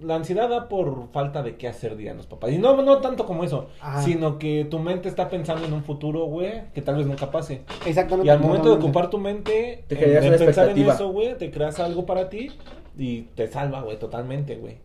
la 0.00 0.14
ansiedad 0.16 0.48
da 0.48 0.68
por 0.68 1.08
falta 1.12 1.42
de 1.42 1.56
qué 1.56 1.66
hacer, 1.68 1.96
dirían 1.96 2.16
los 2.16 2.26
papás. 2.26 2.52
Y 2.52 2.58
no, 2.58 2.80
no 2.82 2.98
tanto 2.98 3.26
como 3.26 3.42
eso, 3.44 3.68
Ajá. 3.80 4.02
sino 4.02 4.38
que 4.38 4.64
tu 4.64 4.78
mente 4.78 5.08
está 5.08 5.28
pensando 5.28 5.64
en 5.66 5.72
un 5.72 5.82
futuro, 5.82 6.24
güey, 6.26 6.70
que 6.72 6.82
tal 6.82 6.96
vez 6.96 7.06
nunca 7.06 7.30
pase. 7.30 7.62
Exactamente. 7.84 8.26
Y 8.26 8.30
al 8.30 8.40
momento 8.40 8.68
de 8.68 8.76
ocupar 8.76 9.10
tu 9.10 9.18
mente, 9.18 9.84
Te 9.88 10.18
en 10.18 10.28
una 10.28 10.38
pensar 10.38 10.68
en 10.70 10.78
eso, 10.78 11.08
güey, 11.10 11.36
te 11.36 11.50
creas 11.50 11.78
algo 11.80 12.06
para 12.06 12.28
ti 12.28 12.50
y 12.96 13.22
te 13.34 13.48
salva, 13.48 13.80
güey, 13.82 13.98
totalmente, 13.98 14.56
güey. 14.56 14.76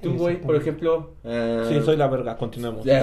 Tú, 0.00 0.14
güey, 0.16 0.40
por 0.40 0.54
ejemplo. 0.54 1.10
eh, 1.24 1.64
Sí, 1.68 1.80
soy 1.82 1.96
la 1.96 2.06
verga, 2.08 2.36
continuemos. 2.36 2.84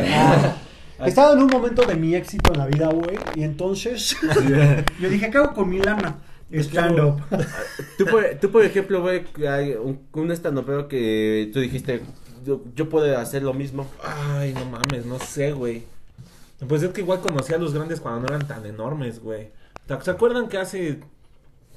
Estaba 1.06 1.34
en 1.34 1.40
un 1.40 1.48
momento 1.48 1.86
de 1.86 1.96
mi 1.96 2.16
éxito 2.16 2.52
en 2.54 2.60
la 2.60 2.68
vida, 2.68 2.88
güey, 2.90 3.18
y 3.36 3.44
entonces 3.44 4.16
yo 5.00 5.10
dije, 5.10 5.30
¿qué 5.30 5.38
hago 5.38 5.54
con 5.54 5.70
mi 5.70 5.80
lana? 5.80 6.18
Stand-up. 6.52 7.22
Tú 7.98 8.06
tú, 8.42 8.52
por 8.52 8.66
ejemplo, 8.66 9.02
güey, 9.02 9.24
hay 9.48 9.74
un, 9.74 10.02
un 10.12 10.32
estandopero 10.32 10.88
que 10.88 11.50
tú 11.54 11.60
dijiste, 11.62 12.02
yo, 12.46 12.62
yo 12.76 12.90
puedo 12.90 13.18
hacer 13.18 13.44
lo 13.44 13.54
mismo. 13.54 13.88
Ay, 14.04 14.54
no 14.54 14.66
mames, 14.66 15.06
no 15.06 15.20
sé, 15.20 15.54
güey. 15.54 15.84
Pues 16.68 16.84
es 16.84 16.92
que 16.92 17.02
igual 17.02 17.22
conocí 17.22 17.54
a 17.54 17.58
los 17.58 17.74
grandes 17.74 18.02
cuando 18.02 18.22
no 18.22 18.36
eran 18.36 18.48
tan 18.48 18.66
enormes, 18.66 19.20
güey. 19.20 19.50
¿Se 20.02 20.12
acuerdan 20.12 20.48
que 20.48 20.58
hace, 20.58 21.00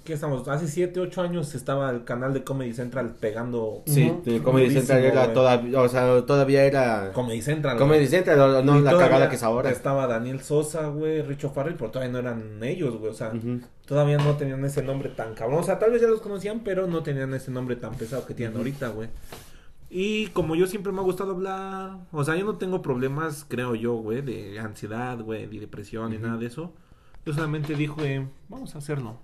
qué 0.05 0.12
estamos? 0.12 0.47
Hace 0.47 0.69
7, 0.69 1.01
8 1.01 1.23
años 1.23 1.55
estaba 1.55 1.90
el 1.90 2.05
canal 2.05 2.35
de 2.35 2.45
Comedy 2.45 2.75
Central 2.75 3.17
pegando 3.19 3.83
Sí, 3.87 4.12
de 4.25 4.43
Comedy 4.43 4.71
Central 4.71 5.03
era 5.03 5.33
todavía, 5.33 5.81
o 5.81 5.88
sea, 5.88 6.25
todavía 6.27 6.64
era 6.64 7.11
Comedy 7.12 7.40
Central? 7.40 7.79
Comedy. 7.79 8.07
Central, 8.07 8.64
no 8.64 8.79
Y 8.79 8.83
la 8.83 8.97
cagada 8.97 9.29
que 9.29 9.37
es 9.37 9.43
ahora. 9.43 9.71
Estaba 9.71 10.07
Daniel 10.07 10.40
Sosa, 10.40 10.88
güey, 10.88 11.23
Richo 11.23 11.51
Farrell, 11.51 11.75
pero 11.75 11.90
todavía 11.90 12.12
no 12.12 12.19
eran 12.19 12.62
ellos, 12.62 12.99
güey. 12.99 13.11
O 13.11 13.14
sea, 13.14 13.33
todavía 13.87 14.19
no 14.19 14.37
tenían 14.37 14.64
ese 14.64 14.83
nombre 14.83 15.09
tan 15.09 15.35
cabrón. 15.35 15.61
O 15.61 15.62
sea, 15.62 15.79
tal 15.79 15.90
vez 15.90 16.03
ya 16.03 16.09
los 16.09 16.21
conocían, 16.21 16.61
pero 16.61 16.87
no 16.87 17.03
tenían 17.03 17.33
ese 17.35 17.51
nombre 17.51 17.77
tan 17.77 17.95
pesado 17.95 18.27
que 18.27 18.35
tienen 18.35 18.57
ahorita, 18.57 18.88
güey. 18.88 19.09
Y 19.90 20.27
como 20.29 20.55
yo 20.57 20.67
siempre 20.67 20.93
me 20.93 21.01
ha 21.01 21.05
gustado 21.05 21.33
hablar, 21.33 21.99
o 22.12 22.25
sea, 22.25 22.37
yo 22.37 22.45
no 22.45 22.57
tengo 22.57 22.83
problemas, 22.83 23.47
creo 23.49 23.75
yo, 23.75 23.95
güey, 23.95 24.23
de 24.23 24.59
ansiedad, 24.59 25.19
güey, 25.21 25.47
ni 25.47 25.59
depresión, 25.59 26.11
ni 26.11 26.19
nada 26.19 26.37
de 26.37 26.47
eso. 26.47 26.73
Yo 27.25 27.33
solamente 27.33 27.75
dije, 27.75 28.27
vamos 28.49 28.75
a 28.75 28.79
hacerlo. 28.79 29.19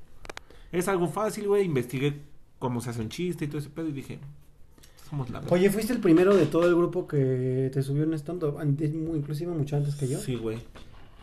Es 0.72 0.88
algo 0.88 1.08
fácil, 1.08 1.48
güey, 1.48 1.64
investigué 1.64 2.20
cómo 2.58 2.80
se 2.80 2.90
hace 2.90 3.00
un 3.00 3.08
chiste 3.08 3.44
y 3.44 3.48
todo 3.48 3.58
ese 3.58 3.70
pedo 3.70 3.88
y 3.88 3.92
dije, 3.92 4.18
somos 5.08 5.30
la. 5.30 5.40
Oye, 5.50 5.70
fuiste 5.70 5.92
el 5.92 6.00
primero 6.00 6.36
de 6.36 6.46
todo 6.46 6.66
el 6.68 6.74
grupo 6.76 7.06
que 7.08 7.70
te 7.72 7.82
subió 7.82 8.04
en 8.04 8.14
stand-up, 8.14 8.58
antes- 8.58 8.92
muy- 8.94 9.18
inclusive 9.18 9.52
mucho 9.52 9.76
antes 9.76 9.94
que 9.96 10.06
yo. 10.08 10.18
Sí, 10.20 10.36
güey. 10.36 10.58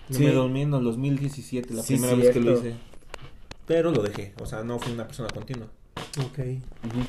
Sí. 0.09 0.23
Me 0.23 0.31
dormí 0.31 0.61
en 0.61 0.73
el 0.73 0.83
2017, 0.83 1.73
la 1.73 1.83
Sí, 1.83 1.93
primera 1.95 2.15
vez 2.15 2.31
que 2.31 2.39
lo 2.39 2.57
hice. 2.57 2.73
Pero 3.65 3.91
lo 3.91 4.01
dejé, 4.01 4.33
o 4.41 4.45
sea, 4.45 4.63
no 4.63 4.79
fui 4.79 4.93
una 4.93 5.05
persona 5.05 5.29
continua. 5.29 5.67
Ok. 6.19 6.39
Ujú. 6.39 6.99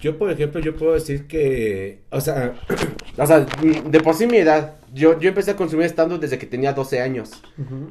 Yo, 0.00 0.16
por 0.16 0.30
ejemplo, 0.30 0.60
yo 0.60 0.76
puedo 0.76 0.94
decir 0.94 1.26
que, 1.26 2.00
o 2.10 2.20
sea, 2.20 2.54
o 3.18 3.26
sea, 3.26 3.40
de 3.40 4.00
por 4.00 4.14
sí 4.14 4.26
mi 4.26 4.38
edad, 4.38 4.74
yo, 4.92 5.18
yo 5.18 5.28
empecé 5.28 5.50
a 5.52 5.56
consumir 5.56 5.86
stand 5.86 6.20
desde 6.20 6.38
que 6.38 6.46
tenía 6.46 6.72
12 6.72 7.00
años. 7.00 7.30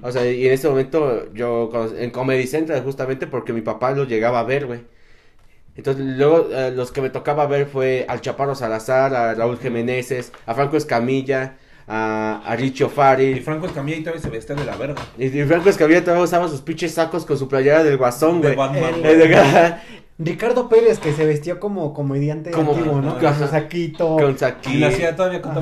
O 0.02 0.12
sea, 0.12 0.30
y 0.30 0.48
en 0.48 0.54
ese 0.54 0.70
momento 0.70 1.32
yo 1.34 1.70
en 1.98 2.10
Comedy 2.12 2.48
Central 2.48 2.82
justamente 2.84 3.28
porque 3.28 3.54
mi 3.54 3.62
papá 3.62 3.92
lo 3.92 4.06
llegaba 4.06 4.40
a 4.40 4.44
ver, 4.44 4.66
güey. 4.66 4.80
Entonces, 5.76 6.04
luego 6.06 6.48
eh, 6.52 6.72
los 6.72 6.92
que 6.92 7.02
me 7.02 7.10
tocaba 7.12 7.46
ver 7.46 7.68
fue 7.68 8.06
al 8.08 8.22
Chaparro 8.22 8.56
Salazar, 8.56 9.14
a 9.14 9.36
Raúl 9.36 9.60
Jiménez, 9.60 10.32
a 10.48 10.56
Franco 10.56 10.76
Escamilla, 10.76 11.58
a, 11.88 12.42
a 12.44 12.56
Richo 12.56 12.88
Y 12.88 12.90
Fari. 12.90 13.40
Franco 13.42 13.68
Escamilla 13.68 13.98
y 13.98 14.02
todavía 14.02 14.22
se 14.24 14.30
vestía 14.32 14.56
de 14.56 14.66
la 14.66 14.76
verga. 14.76 14.96
Y, 15.20 15.26
y 15.28 15.44
Franco 15.46 15.70
Escamilla 15.70 16.02
todavía 16.04 16.24
usaba 16.24 16.48
sus 16.48 16.62
pinches 16.62 16.94
sacos 16.96 17.26
con 17.28 17.38
su 17.38 17.48
playera 17.48 17.84
del 17.84 17.98
guasón, 17.98 18.42
De 18.42 18.56
güey. 18.56 18.56
Batman. 18.56 19.02
Güey. 19.02 19.22
Eh, 19.22 19.76
Ricardo 20.20 20.68
Pérez, 20.68 20.98
que 21.00 21.14
se 21.14 21.26
vestía 21.26 21.60
como 21.60 21.94
comediante 21.94 22.50
Como- 22.52 22.74
antiguo, 22.74 23.02
¿no? 23.02 23.20
Con 23.20 23.36
su 23.38 23.48
saquito. 23.48 24.16
Con 24.16 24.30
Y 24.30 24.34
le 24.34 24.38
Saki. 24.38 24.84
hacía 24.84 25.16
todavía 25.16 25.42
con 25.42 25.54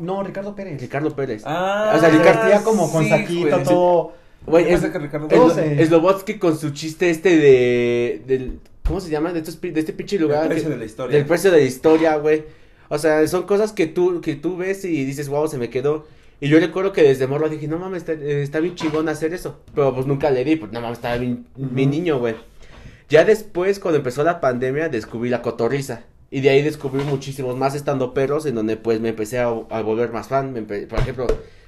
no, 0.00 0.22
Ricardo 0.22 0.54
Pérez. 0.54 0.80
Ricardo 0.80 1.14
Pérez. 1.14 1.42
Ah, 1.46 1.92
O 1.96 2.00
sea, 2.00 2.10
se 2.10 2.18
Ricardo- 2.18 2.40
vestía 2.42 2.62
como 2.64 2.90
con 2.90 3.04
sí, 3.04 3.10
saquito, 3.10 3.48
güey. 3.50 3.64
todo. 3.64 4.12
Güey, 4.46 4.72
es, 4.72 4.80
que 4.80 4.98
Ricardo 4.98 5.50
se- 5.54 5.86
Slobotsky 5.86 6.38
con 6.38 6.58
su 6.58 6.70
chiste 6.70 7.10
este 7.10 7.36
de, 7.36 8.22
del, 8.26 8.58
¿cómo 8.86 9.00
se 9.00 9.08
llama? 9.10 9.32
De, 9.32 9.38
estos, 9.38 9.56
pi- 9.56 9.70
de 9.70 9.80
este 9.80 9.92
pinche 9.92 10.18
lugar. 10.18 10.42
El 10.42 10.48
precio 10.48 10.64
que- 10.68 10.74
de 10.74 10.78
la 10.78 10.84
historia. 10.84 11.16
Del 11.16 11.26
precio 11.26 11.50
de 11.50 11.58
la 11.58 11.62
historia, 11.64 12.16
güey. 12.16 12.44
O 12.88 12.98
sea, 12.98 13.26
son 13.28 13.44
cosas 13.44 13.72
que 13.72 13.86
tú, 13.86 14.20
que 14.20 14.34
tú 14.34 14.56
ves 14.56 14.84
y 14.84 15.04
dices, 15.04 15.28
wow, 15.28 15.48
se 15.48 15.58
me 15.58 15.70
quedó. 15.70 16.06
Y 16.44 16.48
yo 16.48 16.58
recuerdo 16.58 16.92
que 16.92 17.02
desde 17.04 17.28
morro 17.28 17.48
dije, 17.48 17.68
no 17.68 17.78
mames, 17.78 17.98
está, 17.98 18.12
eh, 18.14 18.42
está 18.42 18.58
bien 18.58 18.74
chingón 18.74 19.08
hacer 19.08 19.32
eso. 19.32 19.60
Pero 19.74 19.94
pues 19.94 20.06
nunca 20.06 20.28
le 20.30 20.44
di, 20.44 20.56
pues 20.56 20.72
no 20.72 20.80
mames, 20.80 20.98
estaba 20.98 21.16
bien, 21.16 21.46
mi 21.56 21.86
niño, 21.86 22.18
güey. 22.18 22.34
Ya 23.08 23.24
después, 23.24 23.78
cuando 23.78 23.98
empezó 23.98 24.24
la 24.24 24.40
pandemia, 24.40 24.88
descubrí 24.88 25.30
la 25.30 25.40
cotorriza. 25.40 26.02
Y 26.30 26.40
de 26.40 26.48
ahí 26.50 26.62
descubrí 26.62 27.04
muchísimos 27.04 27.56
más 27.56 27.74
estando 27.76 28.12
perros 28.12 28.44
en 28.46 28.54
donde 28.56 28.76
pues 28.76 29.00
me 29.00 29.10
empecé 29.10 29.38
a, 29.38 29.44
a 29.44 29.82
volver 29.82 30.10
más 30.12 30.28
fan. 30.28 30.52
Me 30.52 30.66
empe- 30.66 30.86
por 30.88 30.98
ejemplo, 30.98 31.26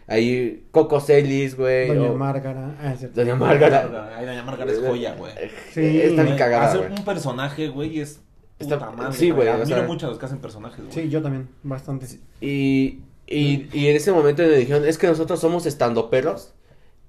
ahí 0.09 0.65
Coco 0.71 1.01
Celis, 1.01 1.55
güey. 1.57 1.89
Doña 1.89 2.11
o- 2.11 2.17
Márgara. 2.17 2.75
Ah, 2.81 2.93
es 2.95 2.99
cierto. 3.01 3.21
Doña 3.21 3.37
Márgara. 3.37 4.15
Ay, 4.17 4.27
Doña 4.27 4.43
Márgara 4.43 4.73
es 4.73 4.79
joya, 4.81 5.15
güey. 5.17 5.33
Sí. 5.73 6.01
Está 6.01 6.23
bien 6.25 6.37
cagada, 6.37 6.67
Hacer 6.67 6.81
güey. 6.89 6.93
un 6.99 7.05
personaje, 7.05 7.69
güey, 7.69 8.01
es 8.01 8.21
Está- 8.59 8.79
puta 8.79 8.91
madre. 8.91 9.13
sí, 9.17 9.31
güey, 9.31 9.47
o 9.49 9.53
Admiro 9.53 9.77
sea- 9.79 9.87
mucho 9.87 10.07
a 10.07 10.09
los 10.11 10.19
que 10.19 10.27
hacen 10.27 10.39
personajes, 10.39 10.81
güey. 10.83 10.93
Sí, 10.93 11.09
yo 11.11 11.21
también, 11.23 11.49
bastante. 11.63 12.07
Y, 12.41 13.01
y, 13.27 13.69
y 13.73 13.89
en 13.89 13.97
ese 13.97 14.13
momento 14.13 14.43
me 14.43 14.57
dijeron, 14.57 14.85
es 14.87 14.99
que 14.99 15.07
nosotros 15.07 15.41
somos 15.41 15.67
estando 15.67 16.11
perros. 16.11 16.53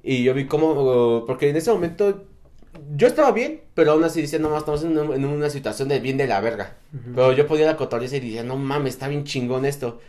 Y 0.04 0.23
yo 0.23 0.34
vi 0.34 0.45
cómo, 0.45 1.23
porque 1.25 1.49
en 1.49 1.56
ese 1.56 1.71
momento 1.71 2.25
yo 2.95 3.08
estaba 3.08 3.32
bien, 3.32 3.62
pero 3.73 3.93
aún 3.93 4.04
así 4.04 4.21
decía, 4.21 4.38
no, 4.39 4.49
más 4.49 4.60
estamos 4.60 4.84
en, 4.84 4.97
una- 4.97 5.15
en 5.15 5.25
una 5.25 5.49
situación 5.49 5.88
de 5.89 5.99
bien 5.99 6.17
de 6.17 6.28
la 6.28 6.41
verga. 6.41 6.75
Pero 7.15 7.32
yo 7.34 7.47
podía 7.47 7.65
la 7.65 7.78
cotorriza 7.78 8.17
y 8.17 8.19
decía, 8.19 8.43
no 8.43 8.56
mames, 8.58 8.93
está 8.93 9.08
bien 9.08 9.23
chingón 9.23 9.65
esto. 9.65 9.99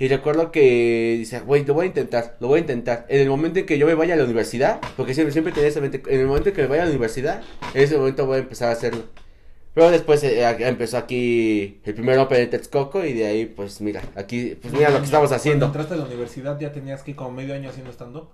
Y 0.00 0.08
recuerdo 0.08 0.52
que 0.52 1.16
dice, 1.18 1.40
güey, 1.40 1.64
lo 1.64 1.74
voy 1.74 1.84
a 1.84 1.88
intentar, 1.88 2.36
lo 2.40 2.48
voy 2.48 2.58
a 2.58 2.60
intentar. 2.60 3.04
En 3.08 3.20
el 3.20 3.28
momento 3.28 3.58
en 3.60 3.66
que 3.66 3.78
yo 3.78 3.86
me 3.86 3.94
vaya 3.94 4.14
a 4.14 4.16
la 4.16 4.24
universidad, 4.24 4.80
porque 4.96 5.12
siempre, 5.14 5.32
siempre 5.32 5.52
tenía 5.52 5.68
esa 5.68 5.80
mente, 5.80 6.02
en 6.08 6.20
el 6.20 6.26
momento 6.26 6.50
en 6.50 6.54
que 6.54 6.62
me 6.62 6.68
vaya 6.68 6.82
a 6.82 6.86
la 6.86 6.90
universidad, 6.90 7.42
en 7.74 7.82
ese 7.82 7.96
momento 7.98 8.24
voy 8.26 8.36
a 8.36 8.40
empezar 8.40 8.68
a 8.68 8.72
hacerlo. 8.72 9.04
Pero 9.78 9.92
después 9.92 10.24
eh, 10.24 10.44
empezó 10.66 10.98
aquí 10.98 11.78
el 11.84 11.94
primer 11.94 12.18
Open 12.18 12.38
de 12.38 12.46
Texcoco 12.48 13.04
y 13.04 13.12
de 13.12 13.26
ahí, 13.26 13.46
pues 13.46 13.80
mira, 13.80 14.02
aquí, 14.16 14.58
pues 14.60 14.74
mira 14.74 14.90
lo 14.90 14.98
que 14.98 15.04
estamos 15.04 15.28
Cuando 15.28 15.36
haciendo. 15.36 15.66
entraste 15.66 15.94
a 15.94 15.98
la 15.98 16.04
universidad 16.04 16.58
ya 16.58 16.72
tenías 16.72 17.04
que 17.04 17.14
como 17.14 17.30
medio 17.30 17.54
año 17.54 17.70
haciendo 17.70 17.92
stand-up. 17.92 18.26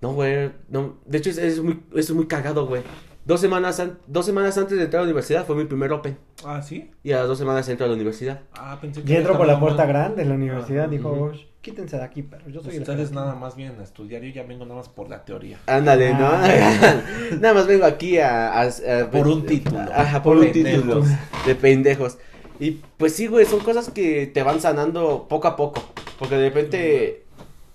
No, 0.00 0.14
güey, 0.14 0.50
no, 0.68 0.96
de 1.06 1.18
hecho 1.18 1.30
es, 1.30 1.38
es 1.38 1.60
muy, 1.60 1.80
es 1.94 2.10
muy 2.10 2.26
cagado, 2.26 2.66
güey. 2.66 2.82
Dos 3.24 3.40
semanas, 3.40 3.80
an- 3.80 3.98
dos 4.06 4.26
semanas 4.26 4.58
antes 4.58 4.76
de 4.76 4.84
entrar 4.84 5.00
a 5.00 5.04
la 5.04 5.08
universidad 5.08 5.46
fue 5.46 5.56
mi 5.56 5.64
primer 5.64 5.90
Open. 5.92 6.18
Ah, 6.44 6.60
¿sí? 6.62 6.90
Y 7.02 7.12
a 7.12 7.20
las 7.20 7.28
dos 7.28 7.38
semanas 7.38 7.66
entro 7.70 7.86
a 7.86 7.88
la 7.88 7.94
universidad. 7.94 8.40
Ah, 8.52 8.76
pensé 8.80 9.02
que... 9.02 9.12
Y 9.12 9.16
entro 9.16 9.36
por 9.38 9.46
la 9.46 9.58
puerta 9.58 9.86
grande 9.86 10.22
de 10.24 10.28
la 10.28 10.34
universidad. 10.34 10.82
Ajá. 10.84 10.90
Dijo. 10.90 11.10
"Ush, 11.10 11.40
quítense 11.62 11.96
de 11.96 12.02
aquí, 12.02 12.22
perro. 12.22 12.50
Yo 12.50 12.60
soy 12.60 12.74
el 12.76 12.82
Ustedes 12.82 13.00
jefe". 13.08 13.14
nada 13.14 13.34
más 13.34 13.56
vienen 13.56 13.80
a 13.80 13.82
estudiar, 13.82 14.20
yo 14.20 14.28
ya 14.30 14.42
vengo 14.42 14.66
nada 14.66 14.76
más 14.76 14.90
por 14.90 15.08
la 15.08 15.24
teoría. 15.24 15.58
Ándale, 15.66 16.12
¿no? 16.12 16.26
Ah. 16.26 17.00
Nada 17.40 17.54
más 17.54 17.66
vengo 17.66 17.86
aquí 17.86 18.18
a... 18.18 18.60
a- 18.60 18.68
a- 18.68 19.10
Por 19.10 19.26
un 19.26 19.46
título. 19.46 19.80
Ajá, 19.80 20.22
por 20.22 20.36
un 20.36 20.44
Pendejos. 20.52 20.82
título. 20.82 21.04
De 21.46 21.54
pendejos. 21.54 22.18
Y 22.60 22.72
pues 22.98 23.14
sí, 23.16 23.26
güey, 23.26 23.46
son 23.46 23.60
cosas 23.60 23.88
que 23.90 24.26
te 24.26 24.42
van 24.42 24.60
sanando 24.60 25.26
poco 25.30 25.48
a 25.48 25.56
poco. 25.56 25.82
Porque 26.18 26.36
de 26.36 26.50
repente, 26.50 27.24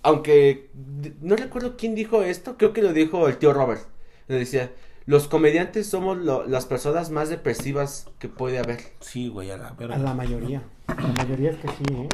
aunque 0.03 0.69
no 1.21 1.35
recuerdo 1.35 1.75
quién 1.75 1.95
dijo 1.95 2.21
esto, 2.21 2.55
creo 2.55 2.71
que 2.71 2.83
lo 2.83 2.93
dijo 2.93 3.27
el 3.27 3.37
tío 3.37 3.51
Robert. 3.51 3.81
Le 4.27 4.35
decía, 4.35 4.69
los 5.09 5.27
comediantes 5.27 5.87
somos 5.87 6.17
lo- 6.19 6.45
las 6.45 6.67
personas 6.67 7.09
más 7.09 7.29
depresivas 7.29 8.05
que 8.19 8.29
puede 8.29 8.59
haber. 8.59 8.79
Sí, 8.99 9.27
güey, 9.27 9.49
a 9.49 9.57
la. 9.57 9.69
A 9.69 10.13
mayoría. 10.13 10.61
La 10.87 11.07
mayoría 11.23 11.49
es 11.49 11.57
que 11.57 11.67
sí, 11.69 11.83
¿eh? 11.93 12.09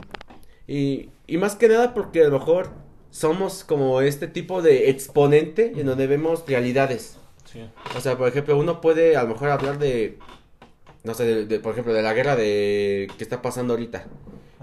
Y, 0.66 1.10
y 1.28 1.38
más 1.38 1.56
que 1.56 1.68
nada 1.68 1.94
porque 1.94 2.22
a 2.24 2.30
lo 2.30 2.40
mejor 2.40 2.70
somos 3.12 3.66
como 3.66 4.00
este 4.00 4.28
tipo 4.30 4.62
de 4.62 4.90
exponente 4.90 5.74
en 5.76 5.86
donde 5.88 6.08
vemos 6.08 6.46
realidades. 6.48 7.18
Sí. 7.44 7.70
O 7.98 8.00
sea, 8.00 8.18
por 8.18 8.30
ejemplo, 8.30 8.58
uno 8.58 8.80
puede 8.80 9.18
a 9.18 9.24
lo 9.24 9.30
mejor 9.30 9.50
hablar 9.50 9.78
de, 9.78 10.18
no 11.04 11.14
sé, 11.14 11.26
de, 11.26 11.46
de, 11.46 11.60
por 11.60 11.74
ejemplo, 11.74 11.94
de 11.94 12.02
la 12.02 12.14
guerra 12.14 12.38
de 12.38 13.10
que 13.18 13.24
está 13.26 13.42
pasando 13.42 13.74
ahorita. 13.74 14.06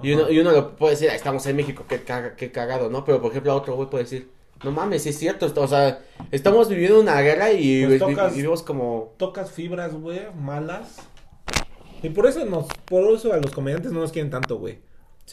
Y 0.02 0.12
uno, 0.14 0.30
y 0.30 0.38
uno 0.38 0.52
lo 0.52 0.74
puede 0.76 0.92
decir, 0.94 1.10
"Ah, 1.10 1.14
estamos 1.14 1.46
en 1.46 1.54
México, 1.56 1.84
qué, 1.86 2.02
caga- 2.02 2.34
qué 2.34 2.50
cagado, 2.50 2.88
¿no? 2.88 3.04
Pero 3.04 3.20
por 3.20 3.30
ejemplo, 3.30 3.54
otro 3.54 3.76
güey 3.76 3.90
puede 3.90 4.04
decir, 4.04 4.30
no 4.64 4.70
mames, 4.72 5.06
es 5.06 5.18
cierto, 5.18 5.52
o 5.54 5.66
sea, 5.68 6.00
estamos 6.30 6.68
viviendo 6.68 7.00
una 7.00 7.20
guerra 7.20 7.52
y, 7.52 7.84
Pues 7.86 8.00
tocas- 8.00 8.34
vivimos 8.34 8.62
como... 8.62 9.14
Tocas 9.16 9.50
fibras, 9.50 9.94
güey, 9.94 10.20
malas. 10.38 10.96
Y 12.02 12.08
por 12.10 12.26
eso 12.26 12.44
nos, 12.44 12.66
por 12.86 13.04
eso 13.14 13.32
a 13.32 13.36
los 13.38 13.52
comediantes 13.52 13.92
no 13.92 14.00
nos 14.00 14.12
quieren 14.12 14.30
tanto, 14.30 14.58
güey. 14.58 14.78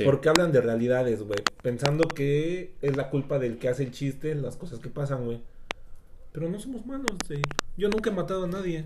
Porque 0.05 0.29
hablan 0.29 0.51
de 0.51 0.61
realidades, 0.61 1.23
güey. 1.23 1.39
Pensando 1.61 2.07
que 2.07 2.75
es 2.81 2.95
la 2.95 3.09
culpa 3.09 3.37
del 3.39 3.57
que 3.57 3.67
hace 3.69 3.83
el 3.83 3.91
chiste, 3.91 4.33
las 4.35 4.55
cosas 4.55 4.79
que 4.79 4.87
pasan, 4.89 5.25
güey. 5.25 5.41
Pero 6.31 6.47
no 6.47 6.59
somos 6.59 6.85
malos, 6.85 7.17
güey. 7.27 7.41
Yo 7.75 7.89
nunca 7.89 8.09
he 8.09 8.13
matado 8.13 8.45
a 8.45 8.47
nadie. 8.47 8.83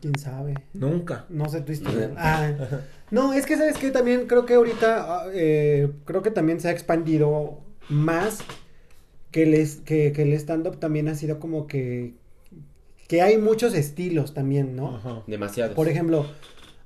¿Quién 0.00 0.16
sabe? 0.18 0.54
Nunca. 0.74 1.24
No 1.28 1.48
sé 1.48 1.60
tu 1.62 1.72
historia. 1.72 2.12
Ah, 2.16 2.50
no, 3.10 3.32
es 3.32 3.46
que 3.46 3.56
sabes 3.56 3.76
que 3.78 3.90
también 3.90 4.26
creo 4.26 4.46
que 4.46 4.54
ahorita, 4.54 5.04
ah, 5.22 5.26
eh, 5.32 5.90
creo 6.04 6.22
que 6.22 6.30
también 6.30 6.60
se 6.60 6.68
ha 6.68 6.72
expandido 6.72 7.58
más 7.88 8.38
que 9.36 9.42
el, 9.42 9.52
es- 9.54 9.76
que, 9.84 10.12
que 10.12 10.22
el 10.22 10.32
stand-up 10.32 10.78
también 10.78 11.08
ha 11.08 11.14
sido 11.14 11.38
como 11.38 11.66
que, 11.66 12.14
que 13.08 13.20
hay 13.20 13.36
muchos 13.36 13.74
estilos 13.74 14.32
también, 14.32 14.74
¿no? 14.74 14.96
Ajá. 14.96 15.22
Demasiados. 15.26 15.74
Por 15.74 15.88
ejemplo, 15.88 16.24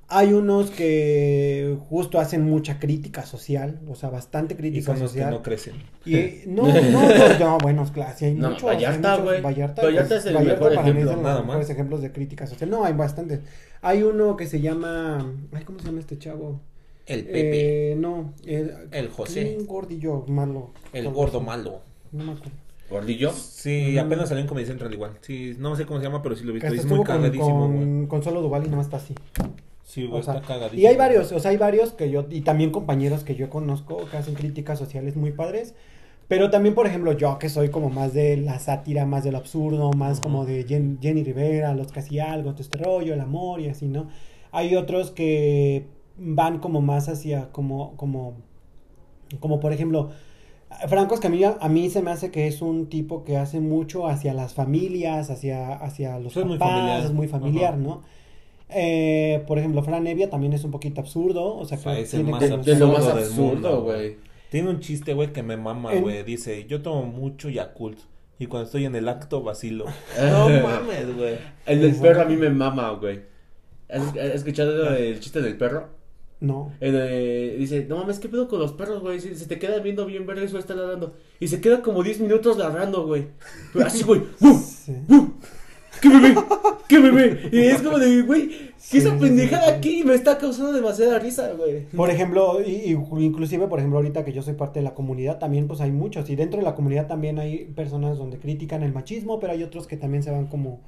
hay 0.09 0.33
unos 0.33 0.69
que 0.71 1.77
justo 1.89 2.19
hacen 2.19 2.41
mucha 2.43 2.77
crítica 2.79 3.25
social, 3.25 3.79
o 3.87 3.95
sea, 3.95 4.09
bastante 4.09 4.53
Y 4.55 4.57
crítica 4.57 4.87
son 4.91 4.99
los 4.99 5.13
que 5.13 5.19
social. 5.19 5.33
no 5.33 5.41
crecen. 5.41 5.75
Y 6.05 6.47
no, 6.47 6.63
no, 6.67 6.81
no, 6.91 7.39
no, 7.39 7.57
bueno, 7.59 7.85
claro, 7.93 8.13
sí 8.17 8.25
hay 8.25 8.33
No, 8.35 8.49
muchos. 8.49 8.63
Vallarta, 8.63 9.15
güey. 9.17 9.41
Vallarta, 9.41 9.81
Vallarta 9.83 10.07
pues, 10.09 10.19
es 10.19 10.25
el 10.25 10.35
Vallarta 10.35 10.59
mejor 10.59 10.75
para 10.75 10.83
mí 10.87 10.89
ejemplo, 10.99 11.11
es 11.11 11.17
de 11.17 11.23
nada 11.23 11.35
los 11.37 11.45
mejores 11.47 11.67
más. 11.67 11.75
ejemplos 11.75 12.01
de 12.01 12.11
crítica 12.11 12.45
social. 12.47 12.69
No, 12.69 12.83
hay 12.83 12.93
bastantes. 12.93 13.39
Hay 13.81 14.03
uno 14.03 14.35
que 14.35 14.45
se 14.47 14.59
llama, 14.59 15.25
ay, 15.53 15.63
¿cómo 15.63 15.79
se 15.79 15.85
llama 15.85 16.01
este 16.01 16.19
chavo? 16.19 16.59
El 17.05 17.23
Pepe. 17.23 17.91
Eh, 17.93 17.95
no, 17.95 18.33
el, 18.45 18.73
El 18.91 19.07
José. 19.09 19.55
Un 19.57 19.65
gordillo 19.65 20.25
malo. 20.27 20.71
el 20.93 21.09
gordo 21.09 21.39
malo. 21.39 21.81
No 22.11 22.23
me 22.23 22.31
acuerdo. 22.33 22.51
¿Gordillo? 22.89 23.31
Sí, 23.31 23.93
Mm. 23.95 23.99
apenas 23.99 24.29
salió 24.29 24.41
en 24.41 24.47
Comedy 24.47 24.65
Central 24.67 24.93
igual. 24.93 25.11
Sí, 25.21 25.55
no 25.57 25.75
sé 25.75 25.85
cómo 25.85 25.99
se 25.99 26.05
llama, 26.05 26.21
pero 26.21 26.35
sí 26.35 26.43
lo 26.43 26.51
he 26.51 26.53
visto. 26.55 26.67
Es 26.67 26.85
muy 26.85 26.97
con, 26.97 27.05
cagadísimo, 27.07 27.67
güey. 27.67 27.79
con, 27.79 28.07
con 28.07 28.23
solo 28.23 28.41
Duval 28.41 28.63
y 28.63 28.65
nada 28.65 28.77
más 28.77 28.87
está 28.87 28.97
así. 28.97 29.15
Sí, 29.83 30.05
güey, 30.07 30.19
O 30.19 30.23
sea, 30.23 30.35
está 30.35 30.47
cagadísimo. 30.47 30.81
y 30.81 30.85
hay 30.87 30.97
varios, 30.97 31.31
o 31.31 31.39
sea, 31.39 31.51
hay 31.51 31.57
varios 31.57 31.91
que 31.93 32.09
yo, 32.11 32.25
y 32.29 32.41
también 32.41 32.71
compañeros 32.71 33.23
que 33.23 33.35
yo 33.35 33.49
conozco 33.49 34.07
que 34.09 34.17
hacen 34.17 34.35
críticas 34.35 34.77
sociales 34.79 35.15
muy 35.15 35.31
padres. 35.31 35.73
Pero 36.27 36.49
también, 36.49 36.75
por 36.75 36.87
ejemplo, 36.87 37.11
yo 37.11 37.37
que 37.39 37.49
soy 37.49 37.69
como 37.69 37.89
más 37.89 38.13
de 38.13 38.37
la 38.37 38.57
sátira, 38.59 39.05
más 39.05 39.25
del 39.25 39.35
absurdo, 39.35 39.91
más 39.91 40.21
como 40.21 40.45
de 40.45 40.65
Jen- 40.65 40.97
Jenny 41.01 41.23
Rivera, 41.25 41.73
los 41.75 41.91
casi 41.91 42.19
algo, 42.21 42.51
todo 42.53 42.61
este 42.61 42.77
rollo, 42.77 43.13
el 43.13 43.19
amor 43.19 43.59
y 43.59 43.67
así, 43.67 43.87
¿no? 43.87 44.07
Hay 44.53 44.75
otros 44.77 45.11
que 45.11 45.87
van 46.17 46.59
como 46.59 46.79
más 46.81 47.09
hacia, 47.09 47.51
como, 47.51 47.97
como, 47.97 48.35
como 49.41 49.59
por 49.59 49.73
ejemplo, 49.73 50.11
Franco 50.87 51.15
Escamilla, 51.15 51.57
a 51.59 51.69
mí 51.69 51.89
se 51.89 52.01
me 52.01 52.11
hace 52.11 52.31
que 52.31 52.47
es 52.47 52.61
un 52.61 52.87
tipo 52.87 53.23
que 53.23 53.37
hace 53.37 53.59
mucho 53.59 54.07
hacia 54.07 54.33
las 54.33 54.53
familias, 54.53 55.29
hacia, 55.29 55.73
hacia 55.73 56.17
los 56.19 56.35
Es 56.35 56.45
muy 56.45 56.57
papás, 56.57 56.75
familiar. 56.77 57.03
es 57.05 57.11
muy 57.11 57.27
familiar, 57.27 57.73
Ajá. 57.73 57.77
¿no? 57.81 58.01
Eh, 58.69 59.43
por 59.47 59.59
ejemplo, 59.59 59.83
Fran 59.83 60.07
Evia 60.07 60.29
también 60.29 60.53
es 60.53 60.63
un 60.63 60.71
poquito 60.71 61.01
absurdo, 61.01 61.57
o 61.57 61.65
sea, 61.65 61.77
O 61.77 61.81
sea, 61.81 61.95
que 61.95 62.01
es 62.01 62.13
el 62.13 62.21
tiene 62.25 62.31
más 62.31 62.65
De, 62.65 62.75
lo 62.77 62.87
más 62.87 63.05
absurdo 63.07 63.83
güey. 63.83 64.15
Tiene 64.49 64.69
un 64.69 64.79
chiste, 64.79 65.13
güey, 65.13 65.31
que 65.33 65.43
me 65.43 65.57
mama, 65.57 65.93
En- 65.93 66.01
güey. 66.03 66.23
Dice, 66.23 66.65
yo 66.67 66.81
tomo 66.81 67.03
mucho 67.03 67.49
Yakult. 67.49 67.99
Y 68.39 68.47
cuando 68.47 68.65
estoy 68.65 68.85
en 68.85 68.95
el 68.95 69.07
acto, 69.07 69.43
vacilo. 69.43 69.85
no 70.19 70.49
mames, 70.49 71.15
güey. 71.15 71.35
El 71.65 71.81
del 71.81 71.95
perro 71.95 72.21
a 72.21 72.25
mí 72.25 72.35
me 72.35 72.49
mama, 72.49 72.89
güey. 72.91 73.21
¿Has, 73.89 74.01
has 74.07 74.15
escuchado 74.35 74.95
el 74.95 75.19
chiste 75.19 75.41
del 75.41 75.57
perro? 75.57 75.89
No. 76.41 76.71
Eh, 76.81 77.55
dice, 77.57 77.85
no 77.87 77.97
mames, 77.97 78.19
¿qué 78.19 78.27
pedo 78.27 78.47
con 78.47 78.59
los 78.59 78.73
perros, 78.73 79.01
güey? 79.01 79.19
Se, 79.21 79.35
se 79.35 79.45
te 79.45 79.59
queda 79.59 79.77
viendo 79.79 80.05
bien 80.05 80.25
verga 80.25 80.41
eso 80.43 80.57
está 80.59 80.73
ladrando. 80.75 81.15
Y 81.39 81.47
se 81.47 81.61
queda 81.61 81.81
como 81.81 82.03
10 82.03 82.19
minutos 82.19 82.57
ladrando, 82.57 83.05
güey. 83.05 83.27
Así, 83.85 84.03
güey. 84.03 84.23
¡Bum! 84.39 84.59
Sí. 84.85 84.93
¡Bum! 85.07 85.33
¿Qué 86.01 86.09
bebé? 86.09 86.35
¿Qué 86.87 86.97
bebé? 86.99 87.49
Y 87.51 87.59
es 87.59 87.81
como 87.83 87.99
de, 87.99 88.23
güey, 88.23 88.47
¿qué 88.49 88.71
Sí, 88.79 88.97
esa 88.97 89.15
pendejada 89.19 89.67
sí. 89.67 89.71
aquí? 89.73 90.03
Me 90.03 90.15
está 90.15 90.39
causando 90.39 90.73
demasiada 90.73 91.19
risa, 91.19 91.51
güey. 91.53 91.85
Por 91.95 92.09
ejemplo, 92.09 92.59
y- 92.65 92.71
y- 92.91 93.23
inclusive, 93.23 93.67
por 93.67 93.77
ejemplo, 93.77 93.99
ahorita 93.99 94.25
que 94.25 94.33
yo 94.33 94.41
soy 94.41 94.55
parte 94.55 94.79
de 94.79 94.83
la 94.83 94.95
comunidad, 94.95 95.37
también 95.37 95.67
pues 95.67 95.79
hay 95.79 95.91
muchos. 95.91 96.27
Y 96.31 96.35
dentro 96.35 96.57
de 96.59 96.63
la 96.65 96.73
comunidad 96.73 97.05
también 97.05 97.37
hay 97.37 97.65
personas 97.75 98.17
donde 98.17 98.39
critican 98.39 98.81
el 98.81 98.91
machismo, 98.93 99.39
pero 99.39 99.53
hay 99.53 99.61
otros 99.61 99.85
que 99.85 99.95
también 99.95 100.23
se 100.23 100.31
van 100.31 100.47
como, 100.47 100.81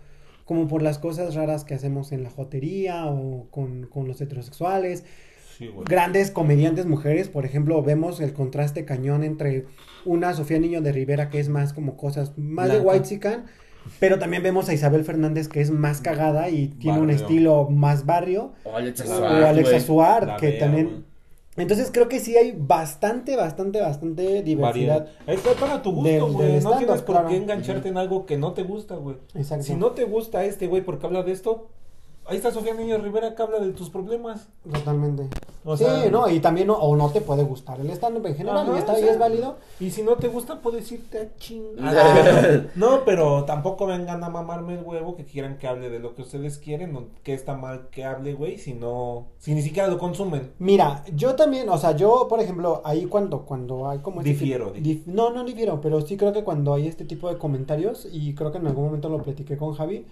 como 0.45 0.67
por 0.67 0.81
las 0.81 0.97
cosas 0.97 1.35
raras 1.35 1.63
que 1.63 1.75
hacemos 1.75 2.11
en 2.11 2.23
la 2.23 2.31
jotería 2.31 3.05
o 3.05 3.45
con, 3.51 3.85
con 3.85 4.07
los 4.07 4.19
heterosexuales. 4.19 5.05
Sí. 5.71 5.73
Grandes 5.85 6.31
comediantes 6.31 6.85
mujeres, 6.85 7.29
por 7.29 7.45
ejemplo, 7.45 7.81
vemos 7.83 8.19
el 8.19 8.33
contraste 8.33 8.85
cañón 8.85 9.23
entre 9.23 9.65
una 10.05 10.33
Sofía 10.33 10.59
Niño 10.59 10.81
de 10.81 10.91
Rivera 10.91 11.29
que 11.29 11.39
es 11.39 11.49
más 11.49 11.73
como 11.73 11.97
cosas 11.97 12.37
más 12.37 12.71
de 12.71 12.79
white 12.79 13.19
pero 13.99 14.19
también 14.19 14.43
vemos 14.43 14.69
a 14.69 14.73
Isabel 14.73 15.03
Fernández 15.03 15.47
que 15.47 15.61
es 15.61 15.71
más 15.71 16.01
cagada 16.01 16.49
y 16.49 16.67
tiene 16.67 16.99
un 16.99 17.09
estilo 17.09 17.69
más 17.69 18.05
barrio. 18.05 18.53
O 18.63 18.75
Alexa 18.75 19.03
O. 19.05 19.79
Suar, 19.79 20.37
que 20.37 20.51
vea, 20.51 20.59
también... 20.59 21.05
Entonces 21.55 21.91
creo 21.93 22.09
que 22.09 22.19
sí 22.19 22.35
hay 22.35 22.55
bastante, 22.57 23.35
bastante, 23.35 23.79
bastante 23.79 24.41
diversidad. 24.41 25.01
Variedad. 25.01 25.07
Es 25.27 25.39
para 25.59 25.83
tu 25.83 25.91
gusto, 25.91 26.31
güey. 26.31 26.59
No 26.61 26.77
tienes 26.77 27.01
por 27.03 27.15
claro. 27.15 27.29
qué 27.29 27.37
engancharte 27.37 27.89
en 27.89 27.97
algo 27.97 28.25
que 28.25 28.37
no 28.37 28.53
te 28.53 28.63
gusta, 28.63 28.95
güey. 28.95 29.17
Exacto. 29.35 29.63
Si 29.63 29.75
no 29.75 29.91
te 29.91 30.05
gusta 30.05 30.45
este 30.45 30.65
güey 30.65 30.81
porque 30.81 31.05
habla 31.05 31.21
de 31.21 31.31
esto, 31.31 31.69
ahí 32.25 32.37
está 32.37 32.51
Sofía 32.51 32.73
Niño 32.73 32.97
Rivera 32.99 33.35
que 33.35 33.41
habla 33.41 33.59
de 33.59 33.71
tus 33.73 33.89
problemas. 33.89 34.47
Totalmente. 34.71 35.27
O 35.65 35.77
sí, 35.77 35.83
sea- 35.85 36.09
no, 36.11 36.29
y 36.29 36.39
también 36.39 36.67
no, 36.67 36.73
o 36.75 36.95
no 36.95 37.09
te 37.09 37.21
puede 37.21 37.43
gustar 37.43 37.79
el 37.79 37.89
stand-up 37.91 38.25
en 38.25 38.35
general, 38.35 38.67
Ajá, 38.67 38.75
y 38.75 38.79
está 38.79 38.91
o 38.91 38.95
ahí, 38.95 39.01
sea, 39.03 39.11
es 39.13 39.19
válido. 39.19 39.57
Y 39.79 39.91
si 39.91 40.03
no 40.03 40.15
te 40.17 40.27
gusta, 40.27 40.59
puedes 40.61 40.91
irte 40.91 41.19
a 41.19 41.35
chingar. 41.37 42.69
no, 42.75 43.05
pero 43.05 43.45
tampoco 43.45 43.85
vengan 43.85 44.23
a 44.23 44.29
mamarme 44.29 44.73
el 44.73 44.83
huevo 44.83 45.15
que 45.15 45.23
quieran 45.25 45.57
que 45.57 45.67
hable 45.67 45.89
de 45.89 45.99
lo 45.99 46.15
que 46.15 46.21
ustedes 46.23 46.57
quieren, 46.57 46.95
o 46.97 47.05
que 47.23 47.33
está 47.33 47.55
mal 47.55 47.87
que 47.91 48.03
hable, 48.03 48.33
güey, 48.33 48.57
si 48.57 48.73
no, 48.73 49.27
si 49.39 49.53
ni 49.55 49.61
siquiera 49.61 49.87
lo 49.87 49.97
consumen. 49.97 50.51
Mira, 50.59 51.03
yo 51.15 51.35
también, 51.35 51.69
o 51.69 51.77
sea, 51.77 51.95
yo, 51.95 52.27
por 52.29 52.39
ejemplo, 52.41 52.81
ahí 52.83 53.05
cuando, 53.05 53.43
cuando 53.45 53.87
hay 53.89 53.99
como... 53.99 54.19
este 54.19 54.31
Difiero, 54.31 54.73
dif- 54.75 55.05
no, 55.05 55.29
no 55.31 55.43
difiero, 55.45 55.79
pero 55.81 56.01
sí 56.01 56.17
creo 56.17 56.33
que 56.33 56.43
cuando 56.43 56.73
hay 56.73 56.87
este 56.87 57.05
tipo 57.05 57.29
de 57.29 57.37
comentarios, 57.37 58.07
y 58.11 58.35
creo 58.35 58.51
que 58.51 58.57
en 58.57 58.67
algún 58.67 58.85
momento 58.85 59.07
lo 59.09 59.23
platiqué 59.23 59.55
con 59.57 59.73
Javi, 59.73 60.05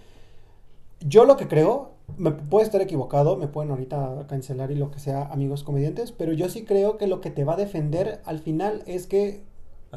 yo 1.00 1.24
lo 1.24 1.36
que 1.36 1.48
creo, 1.48 1.91
me 2.18 2.30
puedo 2.30 2.64
estar 2.64 2.80
equivocado, 2.80 3.36
me 3.36 3.48
pueden 3.48 3.70
ahorita 3.70 4.26
cancelar 4.28 4.70
y 4.70 4.74
lo 4.74 4.90
que 4.90 4.98
sea, 4.98 5.24
amigos 5.26 5.64
comediantes, 5.64 6.12
pero 6.12 6.32
yo 6.32 6.48
sí 6.48 6.64
creo 6.64 6.98
que 6.98 7.06
lo 7.06 7.20
que 7.20 7.30
te 7.30 7.44
va 7.44 7.54
a 7.54 7.56
defender 7.56 8.20
al 8.24 8.38
final 8.38 8.82
es 8.86 9.06
que 9.06 9.42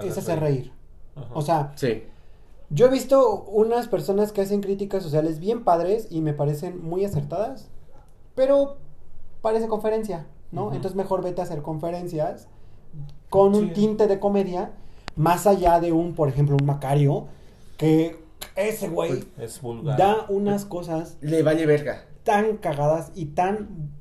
es 0.04 0.17
hacer 0.17 0.39
reír. 0.39 0.71
Ajá. 1.15 1.30
O 1.34 1.41
sea, 1.41 1.73
Sí. 1.75 2.04
yo 2.69 2.88
he 2.88 2.89
visto 2.89 3.43
unas 3.43 3.88
personas 3.88 4.32
que 4.32 4.41
hacen 4.41 4.62
críticas 4.62 5.04
sociales 5.04 5.39
bien 5.39 5.63
padres 5.63 6.08
y 6.10 6.21
me 6.21 6.34
parecen 6.34 6.84
muy 6.84 7.06
acertadas, 7.06 7.69
pero 8.36 8.78
parece 9.41 9.67
conferencia, 9.67 10.25
¿no? 10.51 10.73
Entonces 10.73 10.95
mejor 10.95 11.23
vete 11.23 11.41
a 11.41 11.45
hacer 11.45 11.62
conferencias 11.62 12.47
con 13.30 13.56
un 13.56 13.73
tinte 13.73 14.08
de 14.08 14.19
comedia, 14.19 14.71
más 15.15 15.47
allá 15.47 15.80
de 15.80 15.91
un, 15.91 16.13
por 16.13 16.28
ejemplo, 16.30 16.58
un 16.60 16.65
Macario, 16.65 17.28
que 17.78 18.17
ese 18.56 18.88
güey 18.90 19.24
es 19.38 19.62
vulgar. 19.62 19.98
da 19.98 20.26
unas 20.30 20.66
cosas 20.66 21.18
Le 21.22 21.44
vale 21.44 21.66
verga. 21.66 22.06
tan 22.24 22.58
cagadas 22.58 23.12
y 23.16 23.26
tan 23.26 23.92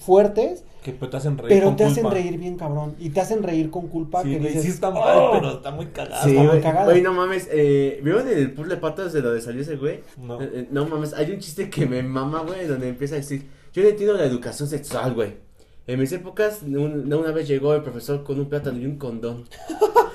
fuertes, 0.00 0.64
que 0.82 0.92
pero 0.92 1.10
te 1.10 1.16
hacen 1.16 1.38
reír. 1.38 1.48
pero 1.48 1.66
con 1.68 1.76
te 1.76 1.84
hacen 1.84 2.10
reír 2.10 2.36
bien 2.38 2.56
cabrón, 2.56 2.94
y 2.98 3.10
te 3.10 3.20
hacen 3.20 3.42
reír 3.42 3.70
con 3.70 3.88
culpa 3.88 4.22
Sí, 4.22 4.30
que 4.32 4.38
dices, 4.38 4.62
sí 4.64 4.68
está 4.68 4.90
mal, 4.90 5.16
"Oh". 5.16 5.30
pero 5.32 5.50
está 5.52 5.70
muy 5.70 5.86
cagado. 5.86 6.22
Sí, 6.24 6.30
está 6.30 6.40
muy 6.42 6.48
güey. 6.50 6.60
cagado. 6.62 6.90
Oye, 6.90 7.00
no 7.02 7.12
mames, 7.14 7.48
eh, 7.50 8.00
¿vieron 8.02 8.28
el 8.28 8.52
puzzle 8.52 8.74
de 8.74 8.80
patas 8.80 9.12
de 9.12 9.22
lo 9.22 9.32
de 9.32 9.40
salió 9.40 9.62
ese 9.62 9.76
güey? 9.76 10.00
No. 10.18 10.40
Eh, 10.42 10.50
eh, 10.52 10.68
no 10.70 10.86
mames, 10.86 11.14
hay 11.14 11.30
un 11.30 11.38
chiste 11.38 11.70
que 11.70 11.86
me 11.86 12.02
mama, 12.02 12.42
güey, 12.46 12.66
donde 12.66 12.88
empieza 12.88 13.14
a 13.14 13.18
decir, 13.18 13.48
yo 13.72 13.82
no 13.82 13.88
entiendo 13.88 14.14
la 14.14 14.24
educación 14.24 14.68
sexual, 14.68 15.14
güey. 15.14 15.36
En 15.86 16.00
mis 16.00 16.12
épocas, 16.12 16.60
un- 16.62 17.12
una 17.12 17.30
vez 17.30 17.46
llegó 17.48 17.74
el 17.74 17.82
profesor 17.82 18.22
con 18.24 18.38
un 18.40 18.46
plátano 18.48 18.78
y 18.78 18.84
un 18.86 18.96
condón. 18.98 19.44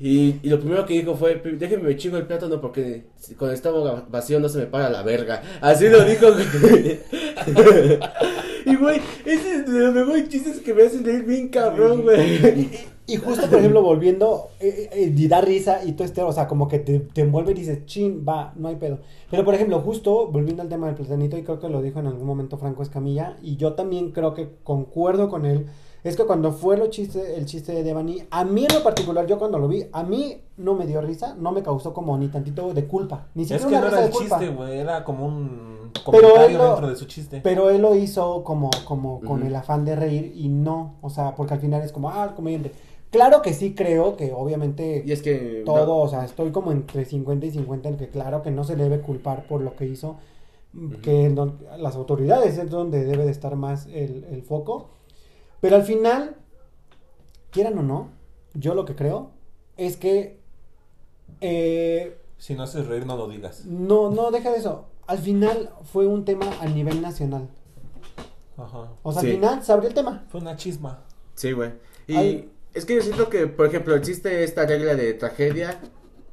Y, 0.00 0.36
y 0.42 0.48
lo 0.48 0.60
primero 0.60 0.86
que 0.86 0.94
dijo 0.94 1.16
fue, 1.16 1.36
"Pri- 1.42 1.56
déjenme 1.56 1.88
me 1.88 1.96
chingo 1.96 2.18
el 2.18 2.26
plátano 2.26 2.60
porque 2.60 3.06
si- 3.16 3.34
cuando 3.34 3.54
estaba 3.54 4.06
vacío 4.08 4.38
no 4.38 4.48
se 4.48 4.58
me 4.58 4.66
para 4.66 4.90
la 4.90 5.02
verga. 5.02 5.42
Así 5.60 5.88
lo 5.88 6.04
dijo, 6.04 6.26
y, 8.66 8.76
güey, 8.76 9.00
ese 9.24 9.54
es 9.56 9.72
de 9.72 9.80
los 9.80 9.94
mejores 9.94 10.28
chistes 10.28 10.60
que 10.60 10.74
me 10.74 10.82
hacen 10.84 11.04
reír 11.04 11.24
bien 11.24 11.48
cabrón, 11.48 12.02
güey. 12.02 12.68
Y 13.06 13.16
justo, 13.16 13.46
por 13.48 13.58
ejemplo, 13.58 13.82
volviendo, 13.82 14.48
eh, 14.60 14.90
eh, 14.92 15.12
y 15.16 15.28
da 15.28 15.40
risa 15.40 15.82
y 15.82 15.92
todo 15.92 16.04
este, 16.04 16.20
o 16.22 16.30
sea, 16.30 16.46
como 16.46 16.68
que 16.68 16.78
te, 16.78 17.00
te 17.00 17.22
envuelve 17.22 17.52
y 17.52 17.54
dices, 17.54 17.86
chin, 17.86 18.22
va, 18.28 18.52
no 18.56 18.68
hay 18.68 18.76
pedo. 18.76 18.98
Pero, 19.30 19.46
por 19.46 19.54
ejemplo, 19.54 19.80
justo, 19.80 20.28
volviendo 20.30 20.62
al 20.62 20.68
tema 20.68 20.88
del 20.88 20.94
platanito, 20.96 21.38
y 21.38 21.42
creo 21.42 21.58
que 21.58 21.70
lo 21.70 21.80
dijo 21.80 22.00
en 22.00 22.06
algún 22.06 22.26
momento 22.26 22.58
Franco 22.58 22.82
Escamilla, 22.82 23.38
y 23.42 23.56
yo 23.56 23.72
también 23.72 24.10
creo 24.12 24.34
que 24.34 24.50
concuerdo 24.62 25.30
con 25.30 25.46
él, 25.46 25.66
es 26.04 26.16
que 26.16 26.24
cuando 26.24 26.52
fue 26.52 26.76
lo 26.76 26.86
chiste, 26.88 27.36
el 27.36 27.44
chiste 27.46 27.72
de 27.72 27.82
Devani, 27.82 28.22
a 28.30 28.44
mí 28.44 28.64
en 28.68 28.74
lo 28.74 28.82
particular, 28.82 29.26
yo 29.26 29.38
cuando 29.38 29.58
lo 29.58 29.68
vi, 29.68 29.84
a 29.92 30.02
mí 30.02 30.40
no 30.56 30.74
me 30.74 30.86
dio 30.86 31.00
risa, 31.00 31.34
no 31.38 31.52
me 31.52 31.62
causó 31.62 31.92
como 31.92 32.16
ni 32.18 32.28
tantito 32.28 32.72
de 32.72 32.84
culpa, 32.86 33.26
ni 33.34 33.42
Es 33.42 33.48
siquiera 33.48 33.68
que 33.68 33.74
una 33.76 33.80
no 33.80 33.86
era 33.88 34.00
de 34.00 34.06
el 34.06 34.12
culpa. 34.12 34.38
chiste, 34.38 34.54
güey. 34.54 34.78
Era 34.78 35.04
como 35.04 35.26
un 35.26 35.90
Pero 35.92 36.04
comentario 36.04 36.46
él 36.46 36.54
lo- 36.58 36.66
dentro 36.68 36.88
de 36.88 36.96
su 36.96 37.04
chiste. 37.06 37.40
Pero 37.42 37.70
él 37.70 37.82
lo 37.82 37.94
hizo 37.94 38.44
como, 38.44 38.70
como 38.84 39.20
con 39.20 39.42
el 39.44 39.54
afán 39.56 39.84
de 39.84 39.96
reír 39.96 40.32
y 40.36 40.48
no, 40.48 40.94
o 41.02 41.10
sea, 41.10 41.34
porque 41.34 41.54
al 41.54 41.60
final 41.60 41.82
es 41.82 41.92
como, 41.92 42.10
ah, 42.10 42.24
el 42.28 42.34
comediante. 42.34 42.72
Claro 43.10 43.40
que 43.40 43.54
sí 43.54 43.74
creo 43.74 44.16
que 44.18 44.34
obviamente 44.34 45.02
Y 45.06 45.12
es 45.12 45.22
que... 45.22 45.62
todo, 45.64 45.96
o 45.96 46.08
sea, 46.08 46.24
estoy 46.26 46.50
como 46.50 46.72
entre 46.72 47.06
50 47.06 47.46
y 47.46 47.50
50 47.52 47.88
en 47.88 47.96
que 47.96 48.08
claro 48.10 48.42
que 48.42 48.50
no 48.50 48.64
se 48.64 48.76
le 48.76 48.82
debe 48.84 49.00
culpar 49.00 49.46
por 49.48 49.62
lo 49.62 49.74
que 49.76 49.86
hizo, 49.86 50.16
que 51.02 51.24
en 51.24 51.34
don- 51.34 51.58
las 51.78 51.96
autoridades 51.96 52.58
es 52.58 52.70
donde 52.70 53.04
debe 53.04 53.24
de 53.24 53.30
estar 53.30 53.56
más 53.56 53.86
el, 53.86 54.26
el 54.30 54.42
foco. 54.42 54.90
Pero 55.60 55.76
al 55.76 55.82
final, 55.82 56.36
quieran 57.50 57.78
o 57.78 57.82
no, 57.82 58.08
yo 58.54 58.74
lo 58.74 58.84
que 58.84 58.94
creo 58.94 59.30
es 59.76 59.96
que 59.96 60.38
eh, 61.40 62.18
Si 62.38 62.54
no 62.54 62.62
haces 62.64 62.86
reír, 62.86 63.06
no 63.06 63.16
lo 63.16 63.28
digas. 63.28 63.64
no, 63.64 64.10
no 64.10 64.30
deja 64.30 64.50
de 64.50 64.58
eso. 64.58 64.86
Al 65.06 65.18
final 65.18 65.70
fue 65.92 66.06
un 66.06 66.24
tema 66.24 66.46
a 66.60 66.66
nivel 66.66 67.00
nacional. 67.00 67.48
Ajá. 68.56 68.88
O 69.02 69.12
sea, 69.12 69.22
Sí. 69.22 69.28
al 69.28 69.34
final 69.34 69.62
se 69.64 69.72
abrió 69.72 69.88
el 69.88 69.94
tema. 69.94 70.24
Fue 70.30 70.40
una 70.40 70.56
chisma. 70.56 71.02
Sí, 71.34 71.52
güey. 71.52 71.72
Y 72.06 72.48
es 72.74 72.84
que 72.84 72.96
yo 72.96 73.02
siento 73.02 73.28
que, 73.28 73.46
por 73.46 73.66
ejemplo, 73.66 73.94
existe 73.94 74.42
esta 74.44 74.66
regla 74.66 74.94
de 74.94 75.14
tragedia 75.14 75.80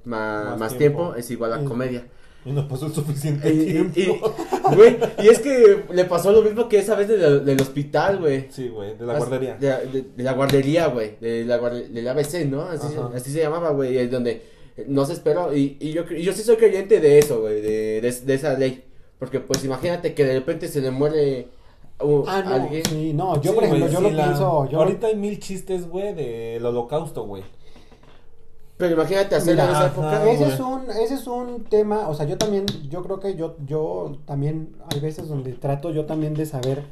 ma- 0.03 0.43
más, 0.51 0.59
Más 0.59 0.77
tiempo. 0.77 0.99
tiempo. 0.99 1.15
es 1.15 1.29
igual 1.31 1.53
a 1.53 1.59
Sí. 1.59 1.65
comedia. 1.65 2.07
Y 2.45 2.51
no 2.51 2.67
pasó 2.67 2.85
el 2.85 2.93
suficiente 2.93 3.51
Y, 3.51 3.65
tiempo. 3.65 3.93
y- 3.99 4.01
y- 4.03 4.75
güey, 4.75 4.97
y 5.23 5.27
es 5.29 5.39
que 5.39 5.83
le 5.91 6.05
pasó 6.05 6.31
lo 6.31 6.43
mismo 6.43 6.69
que 6.69 6.77
esa 6.79 6.95
vez 6.95 7.07
de- 7.07 7.39
del 7.39 7.59
hospital, 7.61 8.19
güey. 8.19 8.45
Sí, 8.51 8.67
güey, 8.69 8.95
de 8.95 9.05
la 9.05 9.17
guardería. 9.17 9.55
De, 9.55 9.67
la- 9.69 9.79
de- 9.79 10.05
de 10.15 10.23
la 10.23 10.33
guardería, 10.33 10.87
güey. 10.87 11.15
De 11.19 11.43
la 11.45 11.57
del 11.57 12.07
ABC, 12.07 12.45
¿no? 12.45 12.61
Así, 12.63 12.87
se- 12.87 13.17
así 13.17 13.31
se 13.31 13.39
llamaba, 13.41 13.71
güey. 13.71 13.97
es 13.97 14.11
Donde 14.11 14.43
no 14.87 15.05
se 15.05 15.13
esperó. 15.13 15.55
Y, 15.55 15.77
y 15.79 15.91
yo, 15.91 16.03
yo 16.07 16.33
sí 16.33 16.43
soy 16.43 16.57
creyente 16.57 16.99
de 16.99 17.17
eso, 17.17 17.41
güey. 17.41 17.61
De, 17.61 18.01
de, 18.01 18.11
de 18.11 18.33
esa 18.33 18.53
ley. 18.57 18.83
Porque, 19.17 19.39
pues, 19.39 19.63
imagínate 19.65 20.13
que 20.13 20.25
de 20.25 20.33
repente 20.35 20.67
se 20.67 20.81
le 20.81 20.91
muere 20.91 21.47
uh, 22.01 22.23
Ah, 22.27 22.43
no, 22.45 22.53
alguien. 22.53 22.83
sí, 22.85 23.13
no, 23.13 23.41
yo 23.41 23.51
Sí, 23.51 23.55
por 23.55 23.63
ejemplo, 23.63 23.85
güey, 23.87 23.93
yo 23.93 23.99
sí, 23.99 24.03
lo 24.03 24.17
la- 24.17 24.23
pienso, 24.25 24.69
yo 24.69 24.79
Ahorita 24.81 25.07
hay 25.07 25.15
mil 25.15 25.39
chistes, 25.39 25.87
güey, 25.87 26.13
del 26.13 26.63
holocausto, 26.65 27.23
güey. 27.25 27.41
Pero 28.77 28.93
imagínate 28.95 29.35
hacerlo 29.35 29.63
en 29.63 29.69
esa 29.69 29.87
época. 29.87 30.11
ajá, 30.17 30.29
ese 30.31 30.47
es 30.47 30.59
un, 30.59 30.81
ese 30.91 31.13
es 31.13 31.27
un 31.27 31.63
tema, 31.63 32.09
o 32.09 32.13
sea, 32.13 32.25
yo 32.25 32.37
también, 32.37 32.65
yo 32.89 33.01
creo 33.03 33.19
que 33.21 33.35
yo, 33.35 33.55
yo 33.65 34.17
también, 34.25 34.75
hay 34.93 34.99
veces 34.99 35.29
donde 35.29 35.53
trato 35.53 35.91
yo 35.91 36.05
también 36.05 36.33
de 36.33 36.45
saber 36.45 36.83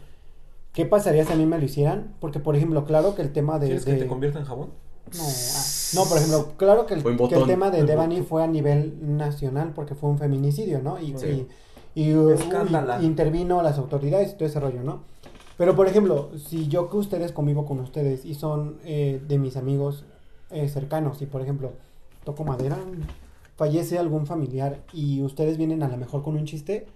qué 0.71 0.85
pasaría 0.85 1.25
si 1.25 1.33
a 1.33 1.35
mí 1.35 1.45
me 1.45 1.57
lo 1.59 1.65
hicieran, 1.65 2.13
porque 2.21 2.39
por 2.39 2.55
ejemplo, 2.55 2.85
claro 2.85 3.15
que 3.15 3.21
el 3.21 3.33
tema 3.33 3.59
de... 3.59 3.65
¿Quieres 3.67 3.85
de- 3.85 3.95
que 3.95 3.99
te 4.03 4.07
convierta 4.07 4.39
en 4.39 4.45
jabón? 4.45 4.69
No, 5.13 5.21
ah, 5.23 5.63
no, 5.95 6.05
por 6.05 6.17
ejemplo, 6.17 6.53
claro 6.57 6.85
que 6.85 6.93
el, 6.95 7.03
que 7.03 7.35
el 7.35 7.45
tema 7.45 7.69
de 7.69 7.83
Devani 7.83 8.15
botón. 8.15 8.27
fue 8.29 8.43
a 8.43 8.47
nivel 8.47 9.17
nacional 9.17 9.73
porque 9.75 9.93
fue 9.93 10.09
un 10.09 10.17
feminicidio, 10.17 10.79
¿no? 10.81 10.99
Y, 10.99 11.15
Sí. 11.17 11.45
y, 11.93 12.03
y, 12.11 12.31
Escándala. 12.31 13.01
y 13.01 13.05
intervino 13.05 13.61
las 13.61 13.77
autoridades 13.77 14.31
y 14.31 14.35
todo 14.35 14.45
ese 14.47 14.59
rollo, 14.61 14.81
¿no? 14.83 15.01
Pero, 15.57 15.75
por 15.75 15.87
ejemplo, 15.87 16.31
si 16.37 16.67
yo 16.67 16.89
que 16.89 16.97
ustedes 16.97 17.31
convivo 17.33 17.65
con 17.65 17.79
ustedes 17.81 18.25
y 18.25 18.33
son 18.33 18.77
eh, 18.85 19.21
de 19.27 19.37
mis 19.37 19.55
amigos 19.57 20.05
eh, 20.53 20.67
cercanos 20.69 21.21
y, 21.21 21.25
por 21.25 21.41
ejemplo, 21.41 21.73
toco 22.23 22.43
madera, 22.43 22.77
fallece 23.55 23.97
algún 23.99 24.25
familiar 24.25 24.79
y 24.93 25.21
ustedes 25.21 25.57
vienen 25.57 25.83
a 25.83 25.87
lo 25.87 25.97
mejor 25.97 26.23
con 26.23 26.35
un 26.35 26.45
chiste, 26.45 26.87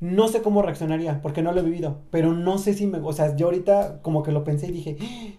no 0.00 0.28
sé 0.28 0.42
cómo 0.42 0.62
reaccionaría 0.62 1.20
porque 1.22 1.42
no 1.42 1.52
lo 1.52 1.60
he 1.60 1.64
vivido, 1.64 1.98
pero 2.10 2.32
no 2.34 2.58
sé 2.58 2.74
si 2.74 2.86
me, 2.86 2.98
o 2.98 3.12
sea, 3.12 3.34
yo 3.36 3.46
ahorita 3.46 4.00
como 4.02 4.22
que 4.22 4.32
lo 4.32 4.44
pensé 4.44 4.66
y 4.68 4.72
dije, 4.72 4.96
"Ah, 5.00 5.32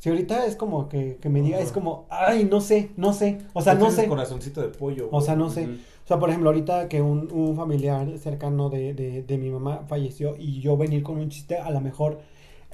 si 0.00 0.08
ahorita 0.10 0.46
es 0.46 0.54
como 0.56 0.88
que, 0.88 1.16
que 1.20 1.28
me 1.28 1.42
diga, 1.42 1.58
es 1.58 1.72
como, 1.72 2.06
ay, 2.08 2.44
no 2.50 2.60
sé, 2.60 2.90
no 2.96 3.12
sé, 3.12 3.38
o 3.52 3.62
sea, 3.62 3.74
no 3.74 3.90
sé, 3.90 4.06
corazoncito 4.08 4.60
de 4.60 4.68
pollo. 4.68 5.08
o 5.10 5.20
sea, 5.20 5.34
no 5.36 5.50
sé. 5.50 5.64
O 6.04 6.08
sea, 6.08 6.18
por 6.18 6.30
ejemplo, 6.30 6.48
ahorita 6.50 6.88
que 6.88 7.02
un, 7.02 7.30
un 7.32 7.54
familiar 7.56 8.16
cercano 8.18 8.70
de, 8.70 8.94
de, 8.94 9.22
de 9.22 9.38
mi 9.38 9.50
mamá 9.50 9.84
falleció 9.88 10.36
y 10.38 10.60
yo 10.60 10.76
venir 10.76 11.02
con 11.02 11.18
un 11.18 11.28
chiste, 11.28 11.58
a 11.58 11.70
lo 11.70 11.80
mejor, 11.82 12.20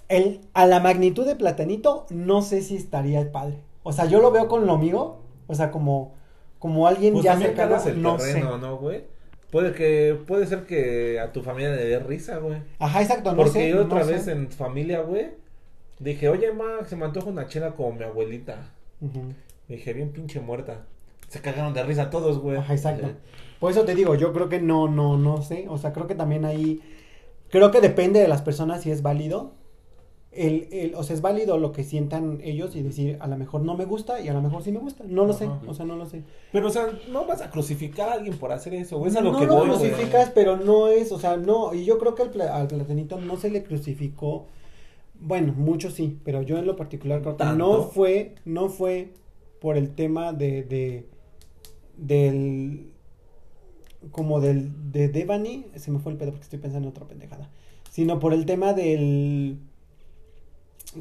el, 0.08 0.40
a 0.52 0.66
la 0.66 0.80
magnitud 0.80 1.26
de 1.26 1.34
Platanito, 1.34 2.06
no 2.10 2.42
sé 2.42 2.60
si 2.62 2.76
estaría 2.76 3.20
el 3.20 3.28
padre. 3.30 3.58
O 3.84 3.92
sea, 3.92 4.06
yo 4.06 4.20
lo 4.20 4.32
veo 4.32 4.48
con 4.48 4.66
lo 4.66 4.76
mío, 4.76 5.18
o 5.46 5.54
sea, 5.54 5.70
como, 5.70 6.14
como 6.58 6.88
alguien 6.88 7.12
Pues 7.12 7.24
ya 7.24 7.38
cercano, 7.38 7.76
el 7.86 8.02
no 8.02 8.16
terreno, 8.16 8.54
sé. 8.54 8.58
¿no, 8.58 8.76
güey? 8.78 9.04
Puede 9.52 9.72
que, 9.72 10.18
puede 10.26 10.46
ser 10.46 10.66
que 10.66 11.20
a 11.20 11.30
tu 11.32 11.40
familia 11.42 11.70
le 11.70 11.84
dé 11.84 11.98
risa, 12.00 12.38
güey. 12.38 12.56
Ajá, 12.80 13.02
exacto, 13.02 13.30
no 13.30 13.36
Porque 13.36 13.50
sé. 13.52 13.70
yo 13.70 13.82
otra 13.84 14.00
no 14.00 14.04
sé. 14.04 14.12
vez 14.12 14.26
en 14.26 14.50
familia, 14.50 15.02
güey, 15.02 15.28
dije, 16.00 16.28
oye, 16.28 16.50
Max, 16.52 16.88
se 16.88 16.96
me 16.96 17.04
antoja 17.04 17.28
una 17.28 17.46
chela 17.46 17.70
como 17.76 17.92
mi 17.92 18.02
abuelita. 18.02 18.70
Ujú. 19.00 19.20
Dije, 19.68 19.92
bien 19.92 20.10
pinche 20.10 20.40
muerta. 20.40 20.80
Se 21.28 21.40
cagaron 21.40 21.72
de 21.74 21.82
risa 21.84 22.10
todos, 22.10 22.38
güey. 22.40 22.56
Ajá, 22.56 22.74
exacto. 22.74 23.08
Por 23.60 23.70
eso 23.70 23.84
te 23.84 23.94
digo, 23.94 24.14
yo 24.14 24.32
creo 24.32 24.48
que 24.48 24.60
no, 24.60 24.88
no, 24.88 25.16
no 25.16 25.42
sé. 25.42 25.66
O 25.68 25.78
sea, 25.78 25.92
creo 25.92 26.06
que 26.06 26.14
también 26.14 26.44
ahí. 26.44 26.80
Creo 27.50 27.70
que 27.70 27.80
depende 27.80 28.20
de 28.20 28.28
las 28.28 28.42
personas 28.42 28.82
si 28.82 28.90
es 28.90 29.02
válido. 29.02 29.52
El, 30.36 30.68
el, 30.72 30.94
o 30.94 31.02
sea, 31.02 31.14
es 31.14 31.22
válido 31.22 31.58
lo 31.58 31.72
que 31.72 31.84
sientan 31.84 32.40
ellos 32.42 32.74
y 32.76 32.82
decir, 32.82 33.16
a 33.20 33.26
lo 33.28 33.36
mejor 33.36 33.62
no 33.62 33.76
me 33.76 33.84
gusta 33.84 34.20
y 34.20 34.28
a 34.28 34.32
lo 34.32 34.42
mejor 34.42 34.62
sí 34.62 34.72
me 34.72 34.78
gusta. 34.78 35.04
No 35.06 35.24
lo 35.24 35.32
sé, 35.32 35.48
o 35.66 35.74
sea, 35.74 35.84
no 35.86 35.96
lo 35.96 36.06
sé. 36.06 36.22
Pero, 36.52 36.68
o 36.68 36.70
sea, 36.70 36.88
no 37.10 37.26
vas 37.26 37.40
a 37.40 37.50
crucificar 37.50 38.08
a 38.08 38.12
alguien 38.14 38.36
por 38.36 38.52
hacer 38.52 38.74
eso, 38.74 38.98
güey. 38.98 39.10
Es 39.10 39.16
a 39.16 39.20
lo 39.20 39.32
no 39.32 39.38
que 39.38 39.46
lo 39.46 39.54
voy, 39.56 39.68
güey. 39.68 39.78
crucificas, 39.78 40.30
pero 40.34 40.56
no 40.56 40.88
es, 40.88 41.12
o 41.12 41.18
sea, 41.18 41.36
no. 41.36 41.72
Y 41.74 41.84
yo 41.84 41.98
creo 41.98 42.14
que 42.14 42.22
al, 42.22 42.40
al 42.40 42.68
platanito 42.68 43.20
no 43.20 43.36
se 43.36 43.50
le 43.50 43.62
crucificó. 43.62 44.46
Bueno, 45.20 45.54
mucho 45.56 45.90
sí, 45.90 46.18
pero 46.24 46.42
yo 46.42 46.58
en 46.58 46.66
lo 46.66 46.76
particular 46.76 47.22
creo 47.22 47.36
que 47.36 47.44
no 47.44 47.84
fue, 47.84 48.34
no 48.44 48.68
fue 48.68 49.12
por 49.60 49.76
el 49.76 49.94
tema 49.94 50.32
de, 50.32 50.62
de 50.62 51.06
del 51.96 52.90
como 54.10 54.40
del 54.40 54.92
de 54.92 55.08
Devani, 55.08 55.66
se 55.76 55.90
me 55.90 55.98
fue 55.98 56.12
el 56.12 56.18
pedo 56.18 56.30
porque 56.32 56.44
estoy 56.44 56.58
pensando 56.58 56.88
en 56.88 56.92
otra 56.92 57.06
pendejada, 57.06 57.50
sino 57.90 58.18
por 58.18 58.34
el 58.34 58.44
tema 58.46 58.72
del 58.72 59.58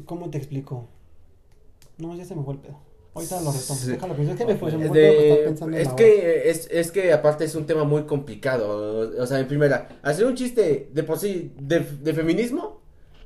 ¿cómo 0.04 0.30
te 0.30 0.38
explico? 0.38 0.88
No, 1.98 2.14
ya 2.16 2.24
se 2.24 2.34
me 2.34 2.42
fue 2.42 2.54
el 2.54 2.60
pedo. 2.60 2.78
Ahorita 3.14 3.40
lo 3.42 3.52
retomo. 3.52 3.78
Sí. 3.78 3.90
Déjalo, 3.92 4.14
es 4.14 4.36
que 4.36 4.44
me 4.44 4.56
fue, 4.56 4.72
me 4.76 4.88
De- 4.88 5.44
estar 5.48 5.74
es 5.74 5.88
que 5.90 6.50
es, 6.50 6.68
es 6.70 6.90
que 6.90 7.12
aparte 7.12 7.44
es 7.44 7.54
un 7.54 7.64
tema 7.64 7.84
muy 7.84 8.02
complicado 8.04 9.12
o, 9.16 9.26
sea 9.26 9.38
en 9.38 9.46
primera 9.46 9.88
hacer 10.02 10.26
un 10.26 10.34
chiste 10.34 10.90
de 10.92 11.02
por 11.04 11.18
sí 11.18 11.52
de, 11.56 11.80
de 11.80 12.12
feminismo 12.12 12.80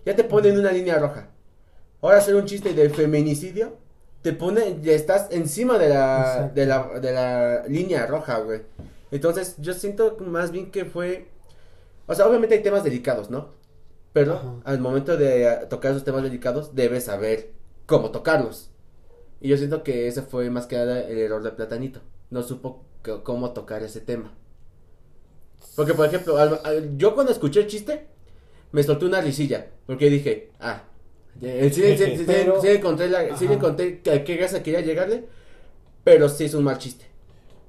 ya 0.05 0.15
te 0.15 0.25
pone 0.25 0.51
en 0.51 0.59
una 0.59 0.73
línea 0.73 0.99
roja 0.99 1.31
ahora 2.03 2.19
hacer 2.19 2.35
un 2.35 2.45
chiste 2.45 2.75
de 2.75 2.91
feminicidio 2.91 3.79
te 4.21 4.35
pone 4.35 4.79
ya 4.83 4.93
estás 4.93 5.29
encima 5.31 5.79
de 5.79 5.89
la 5.89 6.53
de 6.55 6.67
la 6.67 7.01
de 7.01 7.13
la 7.13 7.65
línea 7.67 8.05
roja 8.05 8.41
güey 8.41 8.61
entonces 9.11 9.55
yo 9.57 9.73
siento 9.73 10.19
más 10.21 10.51
bien 10.51 10.71
que 10.71 10.85
fue 10.85 11.29
o 12.07 12.15
sea 12.15 12.27
obviamente 12.27 12.57
hay 12.57 12.63
temas 12.63 12.85
delicados 12.85 13.31
no 13.31 13.58
pero 14.19 14.35
Ajá. 14.35 14.55
al 14.65 14.81
momento 14.81 15.17
de 15.17 15.45
eh, 15.45 15.57
tocar 15.71 15.93
esos 15.93 16.03
temas 16.05 16.23
delicados 16.23 16.75
debes 16.75 17.05
saber 17.05 17.53
cómo 17.87 18.11
tocarlos 18.11 18.71
y 19.41 19.49
yo 19.49 19.57
siento 19.57 19.83
que 19.85 20.09
ese 20.09 20.23
fue 20.23 20.51
más 20.51 20.67
que 20.67 20.77
nada 20.77 21.01
el 21.03 21.19
error 21.19 21.43
de 21.45 21.53
Platanito. 21.53 22.01
No 22.31 22.43
supo 22.43 22.85
cómo 23.23 23.53
tocar 23.53 23.83
ese 23.85 24.01
tema. 24.01 24.35
Porque, 25.77 25.95
por 25.95 26.07
ejemplo, 26.07 26.37
al- 26.39 26.61
al- 26.65 26.97
yo 26.99 27.15
cuando 27.15 27.31
escuché 27.31 27.61
el 27.61 27.69
chiste, 27.69 28.07
me 28.73 28.83
solté 28.83 29.05
una 29.07 29.21
risilla. 29.21 29.69
Porque 29.87 30.11
dije, 30.11 30.51
ah, 30.59 30.83
eh, 31.41 31.71
sí, 31.73 31.83
sí, 31.83 31.97
sí, 31.97 32.17
sí, 32.19 32.25
Pero- 32.27 32.61
sí 32.61 32.69
encontré, 32.69 33.09
la, 33.09 33.21
a 33.21 34.25
qué 34.25 34.37
grasa 34.37 34.61
quería 34.63 34.81
llegarle, 34.81 35.25
pero 36.03 36.29
sí 36.29 36.45
es 36.45 36.55
un 36.55 36.65
mal 36.65 36.79
chiste. 36.79 37.05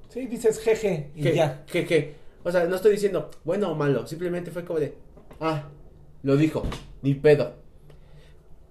Sí, 0.08 0.26
dices 0.26 0.58
jeje 0.58 1.12
y 1.14 1.22
Que, 1.22 1.34
ya. 1.36 1.64
que, 1.66 2.14
o 2.42 2.50
sea, 2.50 2.64
no 2.64 2.74
estoy 2.74 2.90
diciendo 2.92 3.30
bueno 3.44 3.70
o 3.70 3.76
malo, 3.76 4.06
simplemente 4.08 4.50
fue 4.50 4.64
como 4.64 4.80
de, 4.80 4.96
ah, 5.40 5.68
lo 6.22 6.36
dijo, 6.36 6.62
ni 7.02 7.14
pedo. 7.14 7.52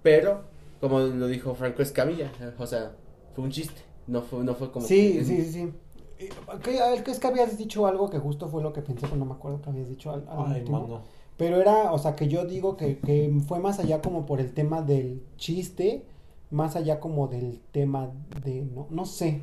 Pero, 0.04 0.44
como 0.80 1.00
lo 1.00 1.28
dijo 1.28 1.56
Franco 1.56 1.82
Escamilla, 1.82 2.32
o 2.58 2.66
sea, 2.66 2.94
fue 3.36 3.44
un 3.44 3.52
chiste, 3.52 3.82
no 4.08 4.22
fue, 4.22 4.44
no 4.44 4.56
fue 4.56 4.72
como 4.72 4.86
Sí, 4.86 5.14
que- 5.18 5.26
sí, 5.26 5.42
sí, 5.44 5.52
sí. 5.52 5.74
Eh, 6.20 6.30
¿qué- 6.64 6.80
a 6.82 6.90
ver, 6.92 7.04
¿qué 7.04 7.12
es 7.12 7.20
que 7.20 7.28
habías 7.28 7.58
dicho 7.58 7.86
algo 7.88 8.10
que 8.10 8.20
justo 8.20 8.48
fue 8.50 8.62
lo 8.64 8.74
que 8.74 8.82
pensé, 8.82 9.02
pero 9.08 9.18
no 9.18 9.26
me 9.26 9.34
acuerdo 9.34 9.62
que 9.62 9.70
habías 9.70 9.90
dicho 9.90 10.12
al, 10.12 10.26
al 10.30 10.52
Ay, 10.52 10.60
último. 10.60 10.82
mano. 10.82 11.02
Pero 11.38 11.62
era, 11.62 11.94
o 11.94 11.98
sea, 12.00 12.16
que 12.16 12.28
yo 12.28 12.46
digo 12.46 12.76
que, 12.76 12.98
que 13.00 13.32
fue 13.48 13.60
más 13.60 13.80
allá 13.80 14.02
como 14.02 14.26
por 14.26 14.42
el 14.42 14.54
tema 14.54 14.82
del 14.82 15.24
chiste, 15.38 16.06
más 16.52 16.76
allá 16.76 17.00
como 17.00 17.28
del 17.30 17.62
tema 17.72 18.12
de, 18.44 18.64
no, 18.66 18.88
no 18.90 19.06
sé. 19.06 19.42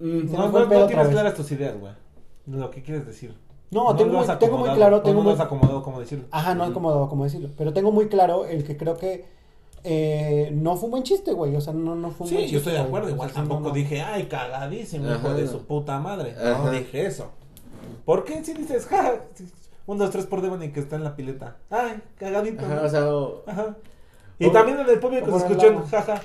Mm, 0.00 0.30
No, 0.32 0.50
no, 0.50 0.66
no 0.66 0.86
tienes 0.86 1.08
claras 1.08 1.34
tus 1.34 1.50
ideas, 1.52 1.78
güey. 1.80 1.92
Lo 2.46 2.70
que 2.70 2.82
quieres 2.82 3.06
decir. 3.06 3.34
No, 3.74 3.94
tengo, 3.96 4.12
muy, 4.12 4.20
has 4.26 4.38
tengo 4.38 4.56
muy 4.58 4.68
acomodado, 4.68 4.76
claro, 4.76 5.02
tengo 5.02 5.22
no 5.22 5.30
muy, 5.32 5.40
acomodado 5.40 5.82
como 5.82 6.00
decirlo. 6.00 6.24
ajá, 6.30 6.54
no 6.54 6.62
es 6.64 6.70
Ujú. 6.70 6.74
como, 6.80 7.08
como 7.08 7.24
decirlo, 7.24 7.50
pero 7.58 7.72
tengo 7.72 7.90
muy 7.92 8.08
claro 8.08 8.46
el 8.46 8.64
que 8.64 8.76
creo 8.76 8.96
que 8.96 9.24
eh, 9.82 10.50
no 10.54 10.76
fue 10.76 10.86
un 10.86 10.90
buen 10.92 11.02
chiste, 11.02 11.32
güey, 11.32 11.54
o 11.56 11.60
sea, 11.60 11.72
no, 11.74 11.94
no 11.94 12.10
fue 12.10 12.24
un 12.24 12.28
Sí, 12.30 12.34
buen 12.36 12.46
yo 12.46 12.50
chiste, 12.52 12.70
estoy 12.70 12.72
de 12.72 12.78
acuerdo. 12.88 13.08
O 13.08 13.10
Igual 13.10 13.28
sea, 13.30 13.42
sí, 13.42 13.48
tampoco 13.48 13.68
no. 13.68 13.74
dije, 13.74 14.00
ay, 14.00 14.24
cagadísimo, 14.24 15.06
hijo 15.08 15.14
Ajá. 15.28 15.34
de 15.34 15.46
su 15.48 15.62
puta 15.66 15.98
madre. 15.98 16.34
Ajá. 16.40 16.64
No 16.64 16.70
dije 16.70 17.04
eso. 17.04 17.30
¿Por 18.06 18.24
qué 18.24 18.42
si 18.44 18.54
dices, 18.54 18.86
ja, 18.90 19.14
un, 19.86 19.98
dos, 19.98 20.10
tres 20.10 20.24
por 20.26 20.40
Devon 20.40 20.60
que 20.72 20.80
está 20.80 20.96
en 20.96 21.04
la 21.04 21.14
pileta? 21.16 21.56
Ay, 21.68 22.00
cagadito. 22.16 22.64
Ajá, 22.64 22.80
o 22.84 22.88
sea, 22.88 23.14
o- 23.14 23.42
Ajá. 23.46 23.76
Y 24.38 24.46
O- 24.46 24.52
también 24.52 24.80
en 24.80 24.88
el 24.88 24.98
público 25.00 25.26
se 25.38 25.46
en 25.46 25.52
escuchó, 25.52 25.72
lado. 25.72 25.86
jaja. 25.90 26.22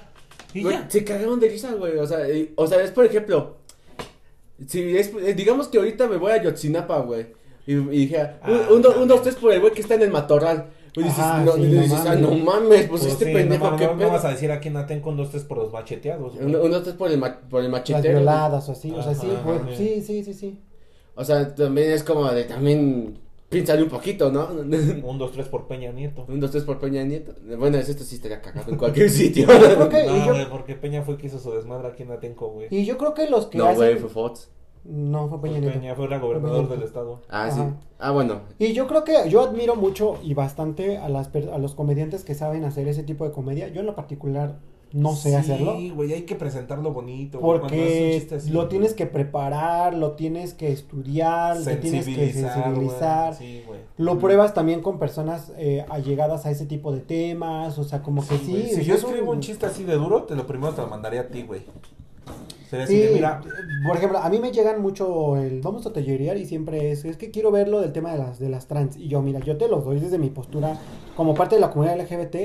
Y 0.54 0.64
güey, 0.64 0.76
ya. 0.78 0.90
se 0.90 1.04
cagaron 1.04 1.40
de 1.40 1.50
risa, 1.50 1.74
güey, 1.74 1.98
o 1.98 2.08
sea, 2.08 2.30
y- 2.30 2.54
o 2.56 2.66
sea, 2.66 2.82
es 2.82 2.92
por 2.92 3.06
ejemplo, 3.06 3.58
si 4.68 4.98
es, 4.98 5.12
digamos 5.36 5.68
que 5.68 5.78
ahorita 5.78 6.08
me 6.08 6.18
voy 6.18 6.32
a 6.32 6.42
Yotzinapa, 6.42 7.00
güey, 7.00 7.28
y, 7.72 7.74
y 7.74 8.00
dije, 8.06 8.20
Ah, 8.42 8.68
un, 8.72 8.82
do- 8.82 9.02
un, 9.02 9.08
dos, 9.08 9.22
tres 9.22 9.36
por 9.36 9.52
el 9.54 9.60
güey 9.62 9.74
que 9.74 9.82
está 9.82 9.96
en 9.96 10.02
el 10.04 10.12
matorral, 10.12 10.68
y 10.96 11.04
dices, 11.04 11.20
Ajá, 11.20 11.44
no, 11.44 11.54
sí, 11.54 11.62
y 11.62 11.66
no 11.68 11.82
dices, 11.84 12.00
ah, 12.02 12.04
mames. 12.06 12.22
no 12.22 12.32
mames, 12.32 12.88
pues, 12.88 13.02
Pues 13.02 13.06
este 13.06 13.26
sí, 13.26 13.34
pendejo, 13.34 13.72
no, 13.72 13.78
qué 13.78 13.86
no, 13.86 13.92
no 13.94 13.98
pedo. 14.00 14.10
vas 14.12 14.26
a 14.26 14.30
decir 14.32 14.52
aquí 14.52 14.70
Naten 14.70 15.02
con 15.02 15.16
dos, 15.18 15.30
tres 15.30 15.44
por 15.44 15.58
los 15.60 15.72
macheteados. 15.72 16.34
güey. 16.36 16.46
Un, 16.46 16.56
un 16.56 16.72
dos, 16.72 16.84
tres 16.84 16.96
por 16.96 17.12
el, 17.12 17.18
ma- 17.20 17.40
por 17.50 17.60
el 17.64 17.72
Las 17.72 17.82
machetero. 17.82 18.16
violadas 18.20 18.68
o 18.70 18.72
así, 18.72 18.92
o 18.92 19.02
sea, 19.04 19.14
sí, 19.14 19.28
güey, 19.46 19.60
sí, 19.78 20.02
sí, 20.02 20.24
sí, 20.24 20.34
sí. 20.34 20.60
O 21.16 21.24
sea, 21.24 21.54
también 21.54 21.92
es 21.92 22.04
como 22.04 22.30
de, 22.32 22.46
también, 22.46 23.20
piénsale 23.50 23.84
un 23.84 23.90
poquito, 23.90 24.32
¿no? 24.32 24.48
Un, 24.48 25.18
dos, 25.20 25.32
tres 25.32 25.48
por 25.48 25.68
Peña 25.68 25.92
Nieto. 25.92 26.26
un, 26.28 26.40
dos, 26.40 26.50
tres 26.52 26.64
por 26.64 26.80
Peña 26.80 27.04
Nieto. 27.04 27.34
Bueno, 27.58 27.78
esto 27.78 28.04
sí 28.04 28.16
estaría 28.16 28.42
cagado 28.42 28.72
en 28.72 28.78
cualquier 28.80 29.10
sitio. 29.10 29.46
No, 29.46 29.90
yo- 29.92 30.26
güey, 30.34 30.50
porque 30.50 30.76
Peña 30.76 31.04
fue 31.04 31.18
que 31.18 31.28
hizo 31.28 31.38
su 31.40 31.52
desmadre 31.52 31.90
aquí 31.90 32.04
en 32.04 32.12
Atenco, 32.12 32.48
güey. 32.50 32.68
Y 32.72 32.86
yo 32.86 32.98
creo 32.98 33.14
que 33.14 33.30
los 33.30 33.46
que 33.48 33.58
no, 33.58 33.66
hacen... 33.66 33.76
güey, 33.78 33.96
fue 33.98 34.10
Fox. 34.10 34.50
No, 34.86 35.28
fue 35.28 35.42
Peña 35.42 35.60
Nieto. 35.60 35.80
Peña 35.80 35.96
fue 35.96 36.06
el 36.14 36.20
gobernador 36.20 36.70
del 36.70 36.84
estado. 36.84 37.22
Ah, 37.30 37.50
sí. 37.52 37.62
Ah, 38.00 38.12
bueno. 38.12 38.42
Y 38.58 38.74
yo 38.74 38.88
creo 38.88 39.04
que 39.04 39.30
yo 39.30 39.42
admiro 39.42 39.76
mucho 39.76 40.18
y 40.24 40.34
bastante 40.34 40.98
a, 40.98 41.10
las, 41.10 41.28
per- 41.28 41.50
a 41.50 41.58
los 41.58 41.76
comediantes 41.76 42.24
que 42.24 42.34
saben 42.34 42.64
hacer 42.64 42.88
ese 42.88 43.04
tipo 43.04 43.26
de 43.26 43.32
comedia. 43.32 43.68
Yo 43.68 43.82
en 43.82 43.86
lo 43.86 43.96
particular 43.96 44.58
no 44.92 45.16
sé 45.16 45.30
Sí, 45.30 45.36
hacerlo. 45.36 45.76
güey, 45.94 46.14
hay 46.14 46.24
que 46.24 46.34
presentarlo 46.36 46.92
bonito. 46.92 47.40
Porque 47.40 48.26
así, 48.34 48.50
lo 48.50 48.62
güey. 48.62 48.70
tienes 48.70 48.94
que 48.96 49.06
preparar, 49.06 49.94
lo 49.94 50.14
tienes 50.14 50.56
que 50.56 50.72
estudiar, 50.72 51.62
te 51.64 51.76
tienes 51.76 52.06
que 52.08 52.32
Sensibilizar, 52.34 53.36
Sí, 53.36 53.62
güey. 53.68 53.82
Lo 53.98 54.18
pruebas 54.18 54.56
también 54.56 54.82
con 54.82 54.98
personas 54.98 55.52
eh, 55.58 55.86
allegadas 55.90 56.48
a 56.48 56.52
ese 56.52 56.66
tipo 56.66 56.92
de 56.92 57.02
temas, 57.02 57.78
o 57.78 57.84
sea, 57.84 58.02
como 58.02 58.26
que 58.28 58.38
sí. 58.40 58.52
güey. 58.52 58.74
Si 58.74 58.84
yo 58.84 58.96
un- 58.96 59.00
escribo 59.00 59.32
un 59.32 59.42
chiste 59.42 59.68
así 59.68 59.84
de 59.84 59.94
duro, 59.96 60.24
te 60.24 60.36
lo 60.36 60.48
primero 60.48 60.74
te 60.74 60.82
lo 60.82 60.88
mandaría 60.88 61.22
a 61.22 61.28
ti, 61.28 61.44
güey. 61.44 61.62
Sería 62.70 62.86
así 62.86 62.94
Sí, 62.96 63.02
de, 63.08 63.14
mira, 63.14 63.42
por 63.88 63.98
ejemplo, 63.98 64.20
a 64.20 64.30
mí 64.30 64.40
me 64.40 64.52
llegan 64.52 64.82
mucho 64.82 65.38
el 65.38 65.62
vamos 65.62 65.86
a 65.88 65.94
tallerear 65.94 66.38
y 66.38 66.46
siempre 66.46 66.92
es, 66.92 67.04
es 67.06 67.18
que 67.18 67.32
quiero 67.32 67.52
verlo 67.52 67.82
del 67.82 67.92
tema 67.94 68.12
de 68.12 68.20
las, 68.20 68.40
de 68.40 68.50
las 68.50 68.68
trans. 68.68 68.96
Y 68.98 69.08
yo, 69.08 69.22
mira, 69.22 69.40
yo 69.40 69.58
te 69.58 69.68
lo 69.68 69.82
doy 69.82 70.00
desde 70.00 70.18
mi 70.20 70.30
postura 70.30 70.78
como 71.16 71.34
parte 71.34 71.56
de 71.56 71.62
la 71.62 71.72
comunidad 71.72 72.00
LGBT. 72.00 72.36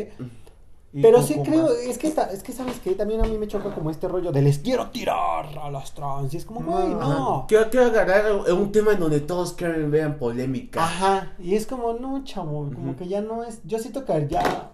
Pero 1.02 1.22
sí 1.22 1.34
creo, 1.44 1.64
más. 1.64 1.72
es 1.72 1.98
que, 1.98 2.08
ta- 2.10 2.30
es 2.32 2.44
que 2.44 2.52
sabes 2.52 2.78
que 2.78 2.92
también 2.94 3.20
a 3.20 3.24
mí 3.24 3.36
me 3.36 3.48
choca 3.48 3.74
como 3.74 3.90
este 3.90 4.06
rollo 4.06 4.30
de 4.30 4.42
les 4.42 4.60
quiero 4.60 4.90
tirar 4.90 5.46
a 5.60 5.68
las 5.68 5.92
trans. 5.92 6.32
Y 6.32 6.36
es 6.36 6.44
como, 6.44 6.60
güey, 6.60 6.88
no. 6.88 7.00
Ajá. 7.40 7.46
Quiero, 7.48 7.68
quiero 7.68 7.86
agarrar 7.86 8.30
un 8.52 8.70
tema 8.70 8.92
en 8.92 9.00
donde 9.00 9.18
todos 9.18 9.54
quieren 9.54 9.90
vean 9.90 10.18
polémica. 10.18 10.84
Ajá, 10.84 11.32
y 11.40 11.56
es 11.56 11.66
como, 11.66 11.94
no, 11.94 12.22
chavo, 12.22 12.70
como 12.72 12.94
que 12.94 13.08
ya 13.08 13.20
no 13.22 13.42
es, 13.42 13.60
yo 13.64 13.80
siento 13.80 14.04
que 14.04 14.28
ya 14.30 14.70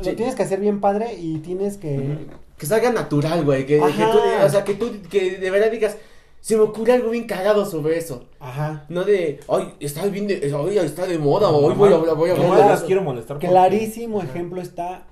Sí. 0.00 0.10
lo 0.10 0.16
tienes 0.16 0.34
que 0.34 0.42
hacer 0.42 0.58
bien 0.60 0.80
padre 0.80 1.14
y 1.14 1.38
tienes 1.38 1.76
que... 1.76 2.26
Que 2.62 2.66
salga 2.68 2.92
natural, 2.92 3.44
güey. 3.44 3.66
Que, 3.66 3.80
que 3.80 4.04
tú, 4.12 4.18
o 4.44 4.48
sea, 4.48 4.62
que 4.62 4.74
tú, 4.74 4.92
que 5.10 5.32
de 5.38 5.50
verdad 5.50 5.68
digas, 5.68 5.96
se 6.40 6.54
me 6.56 6.62
ocurre 6.62 6.92
algo 6.92 7.10
bien 7.10 7.26
cagado 7.26 7.66
sobre 7.66 7.98
eso. 7.98 8.26
Ajá. 8.38 8.86
No 8.88 9.02
de, 9.02 9.40
ay, 9.48 9.74
está 9.80 10.06
bien, 10.06 10.28
de, 10.28 10.34
ay, 10.56 10.78
está 10.78 11.08
de 11.08 11.18
moda, 11.18 11.50
No, 11.50 11.56
hoy 11.56 11.74
voy 11.74 11.92
a, 11.92 11.96
voy 11.96 12.30
a 12.30 12.34
hablar 12.34 12.56
de 12.58 12.68
las 12.68 12.82
quiero 12.84 13.02
molestar. 13.02 13.36
porque- 13.38 13.48
Clarísimo 13.48 14.22
ejemplo 14.22 14.62
está 14.62 15.08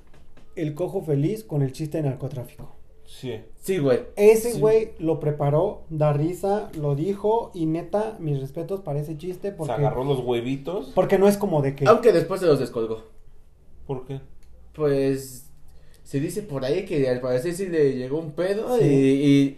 el 0.54 0.74
cojo 0.74 1.02
feliz 1.02 1.42
con 1.42 1.62
el 1.62 1.72
chiste 1.72 1.98
de 1.98 2.04
narcotráfico. 2.08 2.76
Sí. 3.04 3.40
Sí, 3.60 3.78
güey. 3.78 4.02
Ese 4.14 4.52
Sí. 4.52 4.60
güey 4.60 4.92
lo 5.00 5.18
preparó, 5.18 5.82
da 5.90 6.12
risa, 6.12 6.70
lo 6.80 6.94
dijo 6.94 7.50
y 7.52 7.66
neta, 7.66 8.16
mis 8.20 8.40
respetos 8.40 8.80
para 8.82 9.00
ese 9.00 9.18
chiste 9.18 9.48
Se 9.48 9.54
porque, 9.56 9.72
agarró 9.72 10.04
los 10.04 10.20
huevitos. 10.20 10.92
porque 10.94 11.18
no 11.18 11.26
es 11.26 11.36
como 11.36 11.62
de 11.62 11.74
que... 11.74 11.86
Aunque 11.88 12.12
después 12.12 12.40
se 12.40 12.46
los 12.46 12.60
descolgó. 12.60 13.02
¿Por 13.88 14.06
qué? 14.06 14.20
Pues 14.72 15.49
se 16.10 16.18
dice 16.18 16.42
por 16.42 16.64
ahí 16.64 16.84
que 16.86 17.08
al 17.08 17.20
parecer 17.20 17.54
sí 17.54 17.66
le 17.66 17.92
llegó 17.96 18.18
un 18.18 18.32
pedo 18.32 18.76
Sí. 18.78 18.84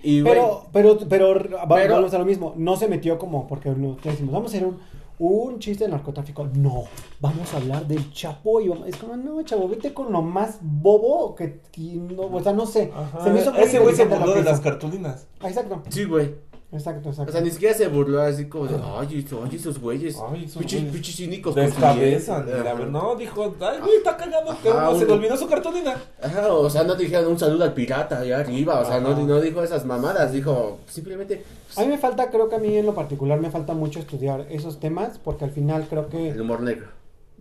y, 0.05 0.19
y, 0.19 0.23
Pero, 0.23 0.67
pero, 0.71 0.99
pero, 1.09 1.29
va- 1.51 1.77
Pero- 1.77 1.95
vamos 1.95 2.13
a 2.13 2.19
lo 2.19 2.27
mismo. 2.27 2.53
No 2.59 2.77
se 2.77 2.89
metió 2.89 3.19
como 3.19 3.49
porque 3.49 3.71
nosotros 3.71 4.13
decimos, 4.13 4.35
vamos 4.35 4.53
a 4.53 4.57
hacer 4.59 4.69
un, 4.69 4.77
un 5.19 5.59
chiste 5.61 5.85
de 5.85 5.91
narcotráfico. 5.93 6.47
No, 6.55 6.85
vamos 7.21 7.55
a 7.55 7.57
hablar 7.57 7.87
del 7.87 8.13
chapo 8.13 8.61
y 8.61 8.69
vamos- 8.69 8.87
es 8.87 8.97
como, 8.97 9.17
no, 9.17 9.43
chavo, 9.45 9.67
vete 9.67 9.95
con 9.95 10.13
lo 10.13 10.21
más 10.21 10.59
bobo 10.61 11.35
que, 11.35 11.61
que 11.73 11.81
no, 11.95 12.25
o 12.25 12.43
sea, 12.43 12.53
no 12.53 12.67
sé. 12.67 12.91
Ajá. 12.95 13.25
Se 13.25 13.31
me 13.31 13.41
hizo 13.41 13.55
Ese 13.55 13.79
güey 13.79 13.95
se 13.95 14.05
burló 14.05 14.35
que 14.35 14.41
de 14.41 14.45
las 14.45 14.61
cartulinas. 14.61 15.27
Ah, 15.41 15.49
Exacto, 15.49 15.83
sí, 15.89 16.05
güey. 16.05 16.35
Exacto, 16.73 17.11
exacto. 17.11 17.31
O 17.31 17.33
sea, 17.33 17.41
ni 17.41 17.51
siquiera 17.51 17.75
se 17.75 17.89
burló 17.89 18.21
así 18.21 18.47
como 18.47 18.67
de, 18.67 18.77
ay, 18.77 19.27
ay, 19.31 19.57
esos 19.57 19.79
güeyes. 19.79 20.17
Ay, 20.31 20.45
esos 20.45 20.59
Pinches, 20.59 20.81
güeyes 20.81 20.95
pinches 20.95 21.17
cínicos. 21.17 21.55
Descabezan. 21.55 22.45
miel". 22.45 22.57
y 22.59 22.63
la 22.65 22.71
Ajá. 22.71 22.79
verdad, 22.79 22.91
no, 22.91 23.17
dijo, 23.17 23.55
ay, 23.61 23.79
güey, 23.81 23.97
está 23.97 24.17
cagado. 24.17 24.51
Ajá, 24.51 24.95
se 24.99 25.07
le 25.07 25.13
olvidó 25.13 25.37
su 25.37 25.47
cartulina. 25.49 25.95
Ajá, 26.23 26.53
o 26.53 26.71
sea, 26.71 26.85
no 26.85 26.95
dijeron 26.95 27.33
un 27.33 27.39
saludo 27.39 27.65
al 27.65 27.75
pirata 27.75 28.21
allá 28.21 28.41
arriba, 28.41 28.81
o 28.81 28.85
sea, 28.85 29.01
no, 29.01 29.15
no 29.15 29.41
dijo 29.41 29.63
esas 29.63 29.85
mamadas, 29.85 30.33
dijo 30.33 30.79
simplemente 30.87 31.45
A 31.77 31.83
mí 31.83 31.89
me 31.89 31.99
falta, 31.99 32.31
creo 32.31 32.49
que 32.49 32.57
a 32.57 32.59
mí 32.59 32.77
en 32.77 32.87
lo 32.87 32.95
particular 32.95 33.41
me 33.41 33.51
falta 33.51 33.75
mucho 33.75 33.99
estudiar 34.01 34.47
esos 34.51 34.81
temas 34.81 35.19
porque 35.19 35.45
al 35.45 35.51
final 35.51 35.87
creo 35.89 36.09
que, 36.09 36.31
el 36.31 36.41
humor 36.41 36.61
negro. 36.61 36.87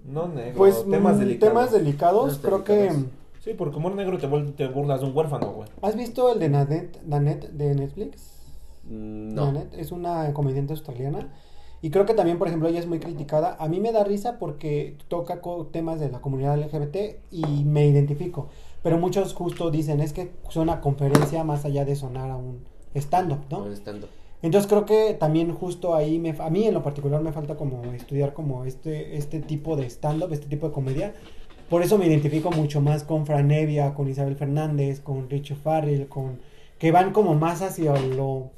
No, 0.05 0.27
negro. 0.27 0.57
pues, 0.57 0.83
temas 0.89 1.17
mm, 1.17 1.19
delicados. 1.19 1.53
temas 1.53 1.71
delicados, 1.71 2.39
creo 2.41 2.63
que... 2.63 2.91
Sí, 3.43 3.55
porque 3.55 3.77
humor 3.77 3.93
negro 3.95 4.19
te, 4.19 4.27
te 4.55 4.67
burlas 4.67 5.01
de 5.01 5.07
un 5.07 5.17
huérfano, 5.17 5.51
güey. 5.51 5.69
¿Has 5.81 5.95
visto 5.95 6.31
el 6.33 6.39
de 6.39 6.49
Nanette, 6.49 7.01
Nanette 7.05 7.49
de 7.49 7.73
Netflix? 7.73 8.40
Mm, 8.91 9.33
No. 9.33 9.45
Nanette 9.51 9.73
es 9.79 9.91
una 9.91 10.33
comediante 10.33 10.73
australiana. 10.73 11.29
Y 11.81 11.89
creo 11.89 12.05
que 12.05 12.13
también, 12.13 12.37
por 12.37 12.47
ejemplo, 12.47 12.69
ella 12.69 12.79
es 12.79 12.85
muy 12.85 12.99
criticada. 12.99 13.55
A 13.59 13.67
mí 13.67 13.79
me 13.79 13.91
da 13.91 14.03
risa 14.03 14.37
porque 14.37 14.97
toca 15.07 15.41
temas 15.71 15.99
de 15.99 16.11
la 16.11 16.21
comunidad 16.21 16.59
LGBT 16.59 17.21
y 17.31 17.63
me 17.63 17.87
identifico. 17.87 18.49
Pero 18.83 18.99
muchos 18.99 19.33
justo 19.33 19.71
dicen, 19.71 19.99
es 19.99 20.13
que 20.13 20.31
suena 20.49 20.73
a 20.73 20.81
conferencia 20.81 21.43
más 21.43 21.65
allá 21.65 21.83
de 21.85 21.95
sonar 21.95 22.29
a 22.29 22.37
un 22.37 22.63
stand-up, 22.93 23.45
¿no? 23.49 23.61
Molestando. 23.61 24.07
Entonces 24.43 24.69
creo 24.69 24.85
que 24.85 25.15
también 25.19 25.53
justo 25.53 25.95
ahí, 25.95 26.19
me, 26.19 26.35
a 26.37 26.49
mí 26.49 26.65
en 26.65 26.73
lo 26.73 26.83
particular 26.83 27.21
me 27.21 27.31
falta 27.31 27.55
como 27.55 27.83
estudiar 27.93 28.33
como 28.33 28.65
este, 28.65 29.17
este 29.17 29.39
tipo 29.39 29.75
de 29.75 29.85
stand-up, 29.89 30.33
este 30.33 30.47
tipo 30.47 30.67
de 30.67 30.73
comedia. 30.73 31.13
Por 31.69 31.83
eso 31.83 31.97
me 31.97 32.05
identifico 32.07 32.51
mucho 32.51 32.81
más 32.81 33.03
con 33.03 33.25
Fran 33.25 33.49
Evia, 33.51 33.93
con 33.93 34.09
Isabel 34.09 34.35
Fernández, 34.35 34.99
con 34.99 35.29
Richo 35.29 35.55
Farrell, 35.55 36.07
con 36.09 36.39
que 36.77 36.91
van 36.91 37.13
como 37.13 37.35
más 37.35 37.61
hacia 37.61 37.95
lo, 37.95 38.51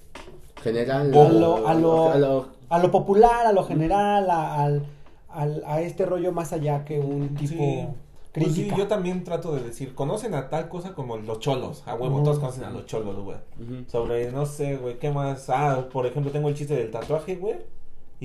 General. 0.64 1.12
A 1.14 1.30
lo- 1.30 1.68
a 1.68 1.74
lo- 1.74 2.12
a 2.12 2.18
lo- 2.18 2.46
a 2.70 2.80
lo 2.80 2.92
popular, 2.92 3.46
a 3.46 3.52
lo 3.54 3.64
general, 3.66 4.30
a, 4.30 4.64
al- 4.64 4.86
al- 5.30 5.64
a 5.66 5.82
este 5.82 6.06
rollo 6.06 6.32
más 6.32 6.54
allá 6.54 6.84
que 6.86 7.00
un 7.00 7.36
tipo 7.36 7.54
Sí. 7.54 7.88
Pues 8.34 8.56
sí, 8.56 8.68
yo 8.76 8.88
también 8.88 9.24
trato 9.24 9.54
de 9.54 9.62
decir, 9.62 9.94
conocen 9.94 10.34
a 10.34 10.50
tal 10.50 10.68
cosa 10.68 10.94
como 10.96 11.18
los 11.18 11.38
cholos, 11.40 11.84
a 11.86 11.94
huevo, 11.94 12.24
todos 12.24 12.40
conocen 12.40 12.64
a 12.64 12.72
los 12.72 12.88
cholos, 12.88 13.16
güey. 13.24 13.38
Sobre, 13.88 14.32
no 14.32 14.48
sé, 14.48 14.78
güey, 14.78 14.98
¿qué 14.98 15.12
más? 15.12 15.52
Ah, 15.52 15.86
por 15.94 16.08
ejemplo, 16.08 16.32
tengo 16.32 16.50
el 16.50 16.56
chiste 16.56 16.74
del 16.76 16.90
tatuaje, 16.90 17.36
güey. 17.36 17.58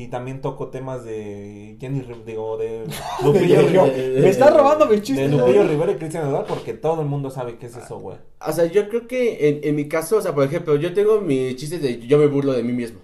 Y 0.01 0.07
también 0.09 0.40
toco 0.40 0.68
temas 0.68 1.05
de 1.05 1.76
Jenny, 1.80 2.05
digo, 2.24 2.57
de 2.57 2.84
Lupillo, 3.24 3.68
Yo- 3.68 3.86
Ri- 3.86 4.20
me 4.20 4.28
está 4.28 4.49
robando 4.51 4.86
mi 4.86 4.94
de 4.96 5.03
chiste. 5.03 5.28
Lupillo 5.28 5.64
¿no? 5.64 5.70
Rivera 5.70 5.90
y 5.92 5.96
Cristian 5.96 6.24
Nodal 6.30 6.44
porque 6.46 6.72
todo 6.72 7.01
el 7.03 7.09
mundo 7.09 7.30
sabe 7.30 7.57
qué 7.59 7.66
es 7.66 7.76
eso, 7.76 7.99
güey. 7.99 8.16
O 8.46 8.53
sea, 8.53 8.66
yo 8.66 8.88
creo 8.88 9.09
que 9.09 9.49
en, 9.49 9.61
en 9.64 9.74
mi 9.74 9.88
caso, 9.88 10.18
o 10.18 10.20
sea, 10.22 10.34
por 10.34 10.44
ejemplo, 10.44 10.76
yo 10.76 10.94
tengo 10.94 11.20
mis 11.20 11.57
chistes 11.57 11.82
de 11.82 11.99
yo 12.07 12.16
me 12.18 12.26
burlo 12.28 12.53
de 12.53 12.62
mí 12.62 12.72
mismo. 12.72 13.01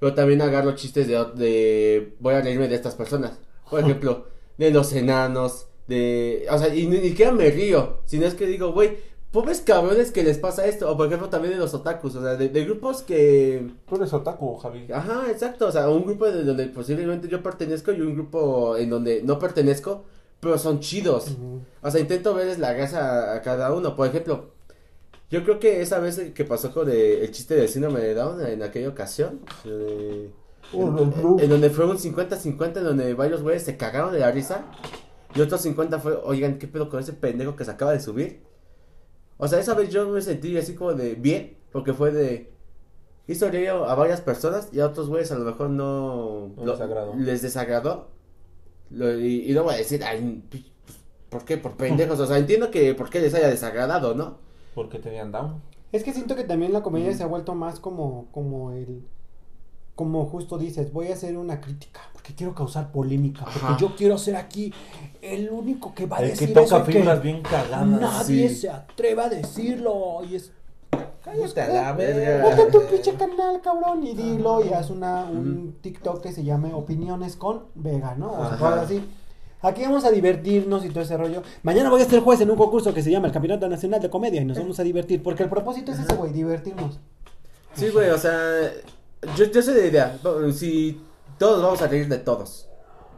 Pero 0.00 0.14
también 0.14 0.40
agarro 0.40 0.74
chistes 0.74 1.08
de, 1.08 1.22
de 1.34 2.14
voy 2.20 2.34
a 2.34 2.40
reírme 2.40 2.68
de 2.68 2.74
estas 2.74 2.94
personas. 2.94 3.38
Por 3.68 3.80
ejemplo, 3.84 4.26
de 4.56 4.70
los 4.70 4.92
enanos, 4.94 5.66
de... 5.88 6.46
O 6.50 6.56
sea, 6.56 6.74
y 6.74 6.86
ni, 6.86 6.98
ni 7.00 7.08
siquiera 7.10 7.32
me 7.32 7.50
río, 7.50 7.98
sino 8.06 8.24
es 8.24 8.32
que 8.32 8.46
digo, 8.46 8.72
güey, 8.72 8.96
pobres 9.34 9.60
cabrones 9.60 10.12
que 10.12 10.22
les 10.22 10.38
pasa 10.38 10.64
esto. 10.64 10.90
O 10.90 10.96
por 10.96 11.08
ejemplo, 11.08 11.28
también 11.28 11.54
de 11.54 11.58
los 11.58 11.74
otakus, 11.74 12.14
o 12.14 12.22
sea, 12.22 12.36
de, 12.36 12.48
de 12.48 12.64
grupos 12.64 13.02
que... 13.02 13.68
Tú 13.88 13.96
eres 13.96 14.12
otaku, 14.12 14.56
Javi. 14.58 14.86
Ajá, 14.92 15.24
exacto, 15.28 15.66
o 15.66 15.72
sea, 15.72 15.90
un 15.90 16.04
grupo 16.04 16.26
de 16.26 16.44
donde 16.44 16.66
posiblemente 16.68 17.26
yo 17.26 17.42
pertenezco 17.42 17.92
y 17.92 18.00
un 18.00 18.14
grupo 18.14 18.76
en 18.76 18.88
donde 18.88 19.22
no 19.24 19.40
pertenezco, 19.40 20.04
pero 20.38 20.56
son 20.56 20.78
chidos. 20.78 21.36
O 21.82 21.90
sea, 21.90 22.00
intento 22.00 22.32
verles 22.32 22.60
la 22.60 22.74
gracia 22.74 23.34
a, 23.34 23.42
cada 23.42 23.74
uno. 23.74 23.96
Por 23.96 24.06
ejemplo, 24.06 24.52
yo 25.30 25.42
creo 25.42 25.58
que 25.58 25.82
esa 25.82 25.98
vez 25.98 26.16
que 26.32 26.44
pasó 26.44 26.72
con 26.72 26.88
el, 26.88 27.28
chiste 27.32 27.56
del 27.56 27.68
síndrome 27.68 28.00
de 28.00 28.14
Down 28.14 28.46
en 28.46 28.62
aquella 28.62 28.88
ocasión, 28.88 29.40
eh, 29.64 30.30
en, 30.72 31.40
en 31.40 31.50
donde 31.50 31.70
fue 31.70 31.86
un 31.86 31.98
50-50, 31.98 32.76
en 32.76 32.84
donde 32.84 33.14
varios 33.14 33.42
güeyes 33.42 33.64
se 33.64 33.76
cagaron 33.76 34.12
de 34.12 34.20
la 34.20 34.30
risa, 34.30 34.66
y 35.34 35.40
otros 35.40 35.60
50 35.62 35.98
fue, 35.98 36.20
oigan, 36.22 36.60
¿qué 36.60 36.68
pedo 36.68 36.88
con 36.88 37.00
ese 37.00 37.14
pendejo 37.14 37.56
que 37.56 37.64
se 37.64 37.72
acaba 37.72 37.90
de 37.90 37.98
subir? 37.98 38.53
O 39.36 39.48
sea, 39.48 39.58
esa 39.60 39.74
vez 39.74 39.90
yo 39.90 40.08
me 40.08 40.20
sentí 40.20 40.56
así 40.56 40.74
como 40.74 40.94
de 40.94 41.14
bien, 41.14 41.56
porque 41.72 41.92
fue 41.92 42.12
de... 42.12 42.52
Hizo 43.26 43.50
reír 43.50 43.70
a 43.70 43.94
varias 43.94 44.20
personas 44.20 44.68
y 44.72 44.80
a 44.80 44.86
otros 44.86 45.08
güeyes 45.08 45.32
a 45.32 45.38
lo 45.38 45.44
mejor 45.44 45.70
no... 45.70 46.48
No 46.56 46.64
lo- 46.64 46.72
les 46.72 46.80
agradó. 46.80 47.14
Les 47.16 47.42
desagradó. 47.42 48.08
Lo- 48.90 49.18
y, 49.18 49.50
y 49.50 49.54
no 49.54 49.64
voy 49.64 49.74
a 49.74 49.78
decir, 49.78 50.04
ay, 50.04 50.44
pues, 50.50 50.62
¿por 51.30 51.44
qué? 51.44 51.56
Por 51.56 51.72
pendejos. 51.76 52.20
O 52.20 52.26
sea, 52.26 52.38
entiendo 52.38 52.70
que 52.70 52.94
por 52.94 53.08
qué 53.10 53.20
les 53.20 53.34
haya 53.34 53.48
desagradado, 53.48 54.14
¿no? 54.14 54.38
Porque 54.74 54.98
tenían 54.98 55.32
down. 55.32 55.62
Es 55.90 56.04
que 56.04 56.12
siento 56.12 56.36
que 56.36 56.44
también 56.44 56.72
la 56.72 56.82
comedia 56.82 57.14
se 57.14 57.22
ha 57.22 57.26
vuelto 57.26 57.54
más 57.54 57.80
como, 57.80 58.26
como 58.30 58.72
el, 58.72 59.04
como 59.94 60.26
justo 60.26 60.58
dices, 60.58 60.92
voy 60.92 61.08
a 61.08 61.14
hacer 61.14 61.36
una 61.38 61.60
crítica 61.60 62.00
porque 62.24 62.36
quiero 62.36 62.54
causar 62.54 62.90
polémica, 62.90 63.44
porque 63.44 63.58
Ajá. 63.58 63.76
yo 63.76 63.94
quiero 63.94 64.16
ser 64.16 64.36
aquí 64.36 64.72
el 65.20 65.50
único 65.50 65.94
que 65.94 66.06
va 66.06 66.16
a 66.16 66.20
El 66.20 66.28
que 66.28 66.30
decir 66.32 66.54
toca 66.54 66.64
eso 66.64 66.84
que 66.84 66.92
fibras 66.92 67.22
bien 67.22 67.42
cagadas. 67.42 67.86
nadie 67.86 68.48
sí. 68.48 68.54
se 68.54 68.70
atreva 68.70 69.24
a 69.24 69.28
decirlo 69.28 70.22
y 70.28 70.36
es 70.36 70.50
Cállate 71.22 71.60
a 71.60 71.68
la 71.68 71.92
verga. 71.92 72.48
Vete 72.48 72.62
a 72.62 72.70
tu 72.70 72.82
pinche 72.86 73.14
canal, 73.14 73.60
cabrón, 73.62 74.06
y 74.06 74.14
dilo 74.14 74.64
y 74.64 74.72
haz 74.72 74.90
una, 74.90 75.24
un 75.24 75.76
TikTok 75.80 76.22
que 76.22 76.32
se 76.32 76.44
llame 76.44 76.72
Opiniones 76.72 77.36
con 77.36 77.64
Vega, 77.74 78.14
¿no? 78.14 78.32
O 78.32 78.56
sea, 78.56 78.82
así. 78.82 79.02
Aquí 79.62 79.82
vamos 79.82 80.04
a 80.04 80.10
divertirnos 80.10 80.84
y 80.84 80.90
todo 80.90 81.00
ese 81.00 81.16
rollo. 81.16 81.42
Mañana 81.62 81.88
voy 81.90 82.02
a 82.02 82.04
ser 82.04 82.20
juez 82.20 82.40
en 82.42 82.50
un 82.50 82.56
concurso 82.56 82.92
que 82.92 83.02
se 83.02 83.10
llama 83.10 83.26
el 83.26 83.32
Campeonato 83.32 83.68
Nacional 83.68 84.00
de 84.00 84.10
Comedia 84.10 84.40
y 84.42 84.44
nos 84.44 84.58
vamos 84.58 84.78
a 84.78 84.82
divertir. 84.82 85.22
Porque 85.22 85.42
el 85.42 85.48
propósito 85.48 85.92
es 85.92 85.98
ese, 85.98 86.14
güey, 86.14 86.32
divertirnos. 86.32 87.00
Sí, 87.74 87.88
güey, 87.88 88.10
o 88.10 88.18
sea, 88.18 88.38
yo, 89.36 89.46
yo 89.46 89.62
soy 89.62 89.74
de 89.74 89.88
idea. 89.88 90.18
Si 90.52 91.00
todos 91.38 91.62
vamos 91.62 91.82
a 91.82 91.88
reír 91.88 92.08
de 92.08 92.18
todos. 92.18 92.68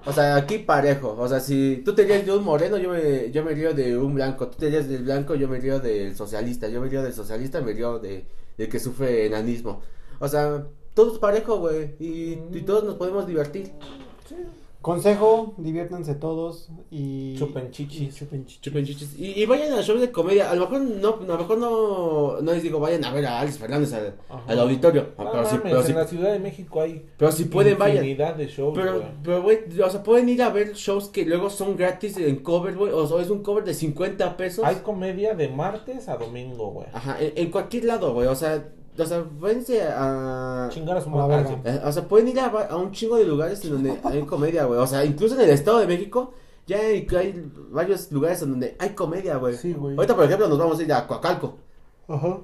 O 0.04 0.12
sea, 0.12 0.36
aquí 0.36 0.58
parejo. 0.58 1.16
O 1.18 1.28
sea, 1.28 1.40
si 1.40 1.82
tú 1.84 1.94
te 1.94 2.04
ríes 2.04 2.24
de 2.26 2.32
un 2.32 2.44
moreno, 2.44 2.78
yo 2.78 2.90
me, 2.90 3.30
yo 3.32 3.44
me 3.44 3.52
río 3.54 3.74
de 3.74 3.98
un 3.98 4.14
blanco. 4.14 4.48
Tú 4.48 4.58
te 4.58 4.70
ríes 4.70 4.88
del 4.88 5.02
blanco, 5.04 5.34
yo 5.34 5.48
me 5.48 5.58
río 5.58 5.80
del 5.80 6.14
socialista. 6.16 6.68
Yo 6.68 6.80
me 6.80 6.88
río 6.88 7.02
del 7.02 7.12
socialista, 7.12 7.60
me 7.60 7.72
río 7.72 7.98
de, 7.98 8.26
de 8.56 8.68
que 8.68 8.78
sufre 8.78 9.26
enanismo. 9.26 9.82
O 10.20 10.28
sea, 10.28 10.66
todos 10.94 11.18
parejo, 11.18 11.58
güey. 11.58 11.96
Y, 11.98 12.38
y 12.52 12.62
todos 12.64 12.84
nos 12.84 12.94
podemos 12.96 13.26
divertir. 13.26 13.72
Consejo, 14.86 15.52
diviértanse 15.58 16.14
todos 16.14 16.68
y... 16.92 17.34
Chupen 17.36 17.72
chichis. 17.72 18.02
y 18.02 18.16
chupen 18.16 18.46
chichis. 18.46 18.60
Chupen 18.60 18.84
chichis. 18.84 19.18
Y, 19.18 19.42
y 19.42 19.44
vayan 19.44 19.72
a 19.72 19.82
shows 19.82 20.00
de 20.00 20.12
comedia. 20.12 20.48
A 20.48 20.54
lo 20.54 20.68
mejor 20.68 20.80
no, 20.82 21.08
a 21.08 21.26
lo 21.26 21.38
mejor 21.38 21.58
no, 21.58 22.40
no 22.40 22.52
les 22.52 22.62
digo, 22.62 22.78
vayan 22.78 23.04
a 23.04 23.12
ver 23.12 23.26
a 23.26 23.40
Alex 23.40 23.58
Fernández 23.58 23.92
al, 24.46 24.58
auditorio. 24.60 25.08
No 25.18 25.32
pero, 25.32 25.44
si, 25.50 25.58
pero, 25.58 25.82
si, 25.82 25.90
en 25.90 25.98
la 25.98 26.06
Ciudad 26.06 26.32
de 26.32 26.38
México 26.38 26.80
hay 26.80 27.04
pero 27.16 27.32
si 27.32 27.46
pueden, 27.46 27.76
vayan. 27.76 27.96
infinidad 27.96 28.36
de 28.36 28.46
shows, 28.46 28.78
Pero, 28.78 28.94
güey. 29.00 29.06
pero, 29.24 29.42
güey, 29.42 29.58
o 29.80 29.90
sea, 29.90 30.04
pueden 30.04 30.28
ir 30.28 30.40
a 30.40 30.50
ver 30.50 30.74
shows 30.74 31.08
que 31.08 31.24
luego 31.24 31.50
son 31.50 31.76
gratis 31.76 32.16
en 32.18 32.36
cover, 32.36 32.76
güey. 32.76 32.92
O 32.92 33.08
sea, 33.08 33.20
es 33.20 33.28
un 33.28 33.42
cover 33.42 33.64
de 33.64 33.74
50 33.74 34.36
pesos. 34.36 34.64
Hay 34.64 34.76
comedia 34.76 35.34
de 35.34 35.48
martes 35.48 36.08
a 36.08 36.16
domingo, 36.16 36.70
güey. 36.70 36.86
Ajá, 36.92 37.20
en, 37.20 37.32
en 37.34 37.50
cualquier 37.50 37.86
lado, 37.86 38.14
güey. 38.14 38.28
O 38.28 38.36
sea, 38.36 38.64
o 38.98 39.06
sea, 39.06 39.24
váyanse 39.38 39.82
a. 39.82 40.68
Chingar 40.70 40.96
a 40.96 41.00
su 41.00 41.10
madre. 41.10 41.44
eh, 41.64 41.80
O 41.84 41.92
sea, 41.92 42.02
pueden 42.06 42.28
ir 42.28 42.40
a, 42.40 42.46
a 42.46 42.76
un 42.76 42.92
chingo 42.92 43.16
de 43.16 43.24
lugares 43.24 43.64
en 43.64 43.70
donde 43.72 43.98
hay 44.04 44.22
comedia, 44.22 44.64
güey. 44.64 44.78
O 44.80 44.86
sea, 44.86 45.04
incluso 45.04 45.34
en 45.34 45.42
el 45.42 45.50
Estado 45.50 45.78
de 45.78 45.86
México 45.86 46.32
ya 46.66 46.78
hay, 46.78 47.06
hay 47.16 47.50
varios 47.70 48.10
lugares 48.12 48.42
en 48.42 48.50
donde 48.50 48.76
hay 48.78 48.90
comedia, 48.90 49.36
güey. 49.36 49.54
Sí, 49.56 49.72
güey. 49.72 49.96
Ahorita, 49.96 50.14
por 50.16 50.24
ejemplo, 50.24 50.48
nos 50.48 50.58
vamos 50.58 50.78
a 50.78 50.82
ir 50.82 50.92
a 50.92 51.06
Coacalco. 51.06 51.56
Ajá. 52.08 52.38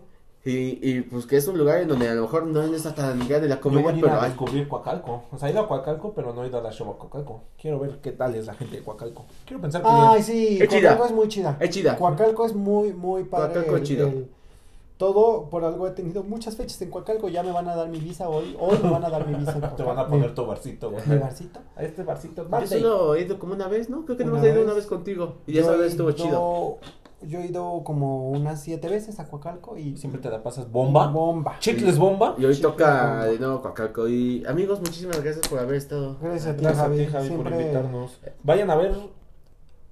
Y, 0.45 0.81
y 0.91 1.03
pues 1.03 1.25
que 1.25 1.37
es 1.37 1.47
un 1.47 1.57
lugar 1.57 1.79
en 1.83 1.87
donde 1.87 2.09
a 2.09 2.15
lo 2.15 2.23
mejor 2.23 2.45
no 2.49 2.63
está 2.63 2.93
tan 2.93 3.17
grande 3.29 3.47
la 3.49 3.61
Yo 3.61 3.71
voy 3.71 3.81
comedia, 3.81 3.91
a 3.91 3.95
ir 3.95 4.01
pero 4.03 4.15
a 4.15 4.23
hay. 4.25 4.29
descubrir 4.31 4.67
Coacalco. 4.69 5.23
O 5.31 5.39
sea, 5.39 5.49
he 5.49 5.53
ido 5.53 5.61
a 5.61 5.69
Coacalco, 5.69 6.13
pero 6.15 6.33
no 6.35 6.43
he 6.43 6.49
ido 6.49 6.59
a 6.59 6.63
la 6.63 6.73
show 6.73 6.91
a 6.91 6.99
Coacalco. 6.99 7.43
Quiero 7.61 7.79
ver 7.79 8.01
qué 8.03 8.11
tal 8.11 8.35
es 8.35 8.47
la 8.47 8.55
gente 8.55 8.77
de 8.79 8.83
Coacalco. 8.83 9.25
Quiero 9.47 9.61
pensar 9.63 9.83
que 9.83 9.89
Ay, 9.89 10.15
bien. 10.15 10.25
sí, 10.25 10.59
Es 10.61 10.69
chida. 10.69 10.81
Coacalco 10.89 11.05
es 11.07 11.13
muy 11.13 11.29
chida. 11.29 11.57
Es 11.61 11.71
chida. 11.71 11.97
Coacalco 11.97 12.45
es 12.47 12.55
muy, 12.57 12.93
muy 12.93 13.23
padre. 13.23 13.53
Coacalco 13.55 13.77
es 13.77 13.83
chido. 13.85 14.09
el- 14.09 14.29
todo, 15.03 15.51
por 15.51 15.65
algo 15.65 15.89
he 15.89 15.91
tenido 15.91 16.23
muchas 16.23 16.55
fechas 16.55 16.81
en 16.81 16.89
Coacalco. 16.91 17.29
Ya 17.29 17.43
me 17.43 17.51
van 17.51 17.69
a 17.69 17.75
dar 17.75 17.89
mi 17.89 17.99
visa 17.99 18.29
hoy. 18.29 18.57
Hoy 18.61 18.79
me 18.81 18.89
van 18.89 19.05
a 19.05 19.11
dar 19.11 19.27
mi 19.27 19.35
visa 19.35 19.51
en 19.55 19.61
te 19.77 19.83
van 19.83 19.99
a 19.99 20.07
poner 20.07 20.33
tu 20.33 20.47
barcito, 20.47 20.93
güey. 20.93 21.03
¿Mi 21.09 21.17
barcito? 21.19 21.59
A 21.75 21.83
este 21.83 22.05
barcito. 22.05 22.47
Yo 22.49 22.67
solo 22.69 23.15
he 23.17 23.23
ido 23.23 23.37
como 23.41 23.55
una 23.55 23.67
vez, 23.67 23.91
¿no? 23.91 24.05
Creo 24.05 24.17
que 24.17 24.25
no 24.25 24.37
hemos 24.37 24.47
ido 24.47 24.63
una 24.63 24.75
vez 24.75 24.87
contigo. 24.87 25.39
Y 25.49 25.59
esa 25.59 25.73
vez 25.73 25.91
estuvo 25.91 26.11
ido- 26.11 26.17
chido. 26.17 26.79
Yo 27.23 27.41
he 27.41 27.47
ido 27.47 27.83
como 27.85 28.31
unas 28.31 28.61
siete 28.63 28.89
veces 28.89 29.19
a 29.19 29.29
Coacalco 29.29 29.77
y... 29.77 29.97
Siempre 29.97 30.21
te 30.21 30.29
la 30.31 30.41
pasas 30.43 30.71
bomba. 30.71 31.09
Bomba. 31.09 31.57
Chicles 31.59 31.99
bomba. 31.99 32.37
Y 32.39 32.45
hoy 32.45 32.57
toca 32.61 33.25
de 33.25 33.41
nuevo 33.41 33.61
Coacalco. 33.61 34.07
Y 34.09 34.45
amigos, 34.47 34.79
muchísimas 34.81 35.21
gracias 35.21 35.49
por 35.49 35.59
haber 35.59 35.77
estado. 35.77 36.17
Gracias 36.21 36.47
a 36.47 36.57
ti, 36.57 36.63
Gracias 36.63 36.81
a 36.81 36.89
Javi. 36.89 36.99
ti, 36.99 37.07
Javi, 37.07 37.31
por 37.31 37.51
invitarnos. 37.51 38.21
Vayan 38.45 38.71
a 38.71 38.77
ver 38.77 38.95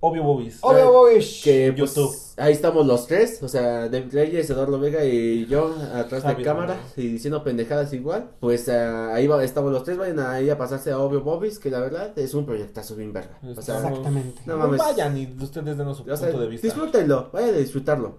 Obvio 0.03 0.23
Bobis. 0.23 0.59
Obvio, 0.63 0.91
Bobish. 0.93 1.45
Que 1.45 1.75
pues, 1.77 1.95
YouTube. 1.95 2.17
ahí 2.39 2.53
estamos 2.55 2.87
los 2.87 3.07
tres, 3.07 3.43
o 3.43 3.49
sea, 3.49 3.89
David 3.91 4.15
Reyes, 4.15 4.49
Eduardo 4.49 4.81
Vega 4.81 5.05
y 5.05 5.45
yo 5.47 5.75
atrás 5.95 6.23
Javi 6.23 6.37
de 6.37 6.43
cámara 6.43 6.77
y 6.97 7.07
diciendo 7.09 7.45
pendejadas 7.45 7.93
igual. 7.93 8.31
Pues 8.41 8.69
ah, 8.71 9.13
ahí 9.15 9.27
va- 9.27 9.45
estamos 9.45 9.71
los 9.73 9.85
tres, 9.85 9.99
vayan 9.99 10.21
ahí 10.21 10.49
a 10.49 10.57
pasarse 10.57 10.91
a 10.91 10.99
Obvio 10.99 11.21
Bobis, 11.21 11.59
que 11.59 11.71
la 11.71 11.81
verdad 11.81 12.19
es 12.19 12.33
un 12.33 12.47
proyectazo 12.47 12.97
bien 12.97 13.13
verga. 13.13 13.39
O 13.43 13.61
sea, 13.61 13.77
Exactamente. 13.77 14.41
No. 14.47 14.57
Vayan 14.71 15.19
y 15.19 15.27
ustedes 15.39 15.77
denos 15.77 15.99
su 15.99 16.11
o 16.11 16.17
sea, 16.17 16.29
punto 16.29 16.41
de 16.41 16.49
vista. 16.49 16.67
disfrútenlo, 16.67 17.29
vayan 17.33 17.55
a 17.55 17.59
disfrutarlo. 17.59 18.15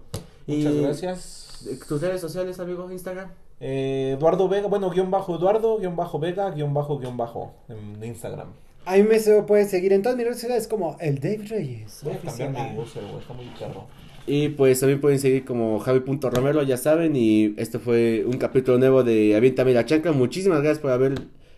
Muchas 0.46 0.72
y 0.72 0.82
gracias. 0.82 1.66
eh, 1.68 1.78
tus 1.88 2.00
redes 2.00 2.20
sociales, 2.20 2.60
amigo, 2.60 2.90
Instagram. 2.92 3.28
Eh, 3.58 4.14
Eduardo 4.18 4.48
Vega, 4.48 4.68
bueno, 4.68 4.88
guion 4.90 5.10
bajo 5.10 5.34
Eduardo, 5.36 5.78
guion 5.78 5.96
bajo 5.96 6.20
Vega, 6.20 6.50
guion 6.50 6.72
bajo, 6.74 6.98
guion 6.98 7.16
bajo 7.16 7.54
en 7.68 8.02
Instagram. 8.04 8.48
A 8.84 8.96
mí 8.96 9.04
me 9.04 9.18
se 9.20 9.42
pueden 9.42 9.68
seguir 9.68 9.92
en 9.92 10.02
todas 10.02 10.16
mis 10.16 10.26
redes 10.26 10.40
sociales 10.40 10.66
como 10.66 10.96
el 11.00 11.20
Dave 11.20 11.44
Reyes. 11.48 12.00
Voy 12.02 12.14
a 12.14 12.18
cambiar 12.18 12.50
mi 12.50 12.78
user, 12.78 13.02
güey, 13.04 13.20
está 13.20 13.32
muy 13.32 13.46
perro. 13.58 13.86
Y 14.26 14.48
pues 14.50 14.80
también 14.80 15.00
pueden 15.00 15.18
seguir 15.18 15.44
como 15.44 15.78
Javi.romero, 15.78 16.62
ya 16.62 16.76
saben. 16.76 17.14
Y 17.14 17.54
este 17.56 17.78
fue 17.78 18.24
un 18.26 18.38
capítulo 18.38 18.78
nuevo 18.78 19.04
de 19.04 19.36
Aviéntame 19.36 19.72
la 19.72 19.84
chancla. 19.84 20.12
Muchísimas 20.12 20.62
gracias 20.62 20.80
por 20.80 20.90
haber 20.90 21.14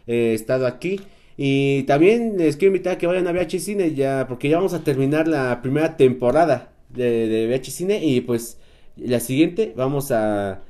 eh, 0.07 0.33
estado 0.35 0.67
aquí. 0.67 1.01
Y 1.37 1.83
también 1.85 2.37
les 2.37 2.57
quiero 2.57 2.75
invitar 2.75 2.95
a 2.95 2.99
que 2.99 3.07
vayan 3.07 3.27
a 3.27 3.33
VH 3.33 3.59
Cine 3.59 3.95
ya, 3.95 4.27
porque 4.29 4.49
ya 4.49 4.57
vamos 4.57 4.75
a 4.75 4.85
terminar 4.85 5.27
la 5.27 5.61
primera 5.63 5.97
temporada 5.97 6.73
de, 6.91 7.27
de 7.27 7.47
VH 7.49 7.71
Cine. 7.71 8.05
Y 8.05 8.21
pues 8.21 8.59
la 8.97 9.21
siguiente 9.21 9.73
vamos 9.77 10.11
a. 10.11 10.63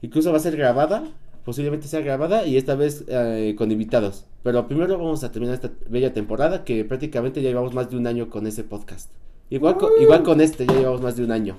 Incluso 0.00 0.32
va 0.32 0.38
a 0.38 0.40
ser 0.40 0.56
grabada. 0.56 1.04
Posiblemente 1.44 1.88
sea 1.88 2.00
grabada 2.00 2.46
y 2.46 2.56
esta 2.56 2.76
vez 2.76 3.04
eh, 3.08 3.54
con 3.58 3.70
invitados. 3.72 4.26
Pero 4.42 4.66
primero 4.66 4.98
vamos 4.98 5.22
a 5.24 5.30
terminar 5.30 5.54
esta 5.54 5.70
bella 5.88 6.12
temporada 6.12 6.64
que 6.64 6.84
prácticamente 6.84 7.40
ya 7.42 7.50
llevamos 7.50 7.74
más 7.74 7.90
de 7.90 7.96
un 7.96 8.06
año 8.06 8.28
con 8.28 8.46
ese 8.46 8.64
podcast. 8.64 9.10
Igual, 9.50 9.76
co- 9.76 9.90
igual 10.00 10.22
con 10.22 10.40
este, 10.40 10.66
ya 10.66 10.74
llevamos 10.74 11.00
más 11.02 11.16
de 11.16 11.24
un 11.24 11.30
año. 11.32 11.56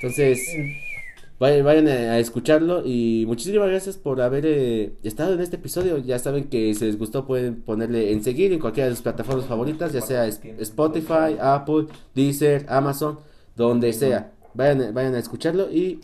Entonces, 0.00 0.40
Vayan, 1.40 1.64
vayan 1.64 1.88
a, 1.88 2.18
escucharlo 2.20 2.82
y 2.86 3.24
muchísimas 3.26 3.68
gracias 3.68 3.96
por 3.96 4.20
haber 4.20 4.44
eh, 4.46 4.92
estado 5.02 5.34
en 5.34 5.40
este 5.40 5.56
episodio. 5.56 5.98
Ya 5.98 6.20
saben 6.20 6.44
que 6.44 6.72
si 6.74 6.84
les 6.84 6.96
gustó 6.96 7.26
pueden 7.26 7.60
ponerle 7.62 8.12
en 8.12 8.22
seguir 8.22 8.52
en 8.52 8.60
cualquiera 8.60 8.88
de 8.88 8.94
sus 8.94 9.02
plataformas 9.02 9.46
favoritas, 9.46 9.92
ya 9.92 10.00
sea 10.00 10.26
Spotify, 10.28 11.36
Apple, 11.40 11.86
Deezer, 12.14 12.64
Amazon, 12.68 13.18
donde 13.56 13.92
sea. 13.92 14.30
Vayan, 14.54 14.94
vayan 14.94 15.16
a 15.16 15.18
escucharlo 15.18 15.68
y 15.72 15.98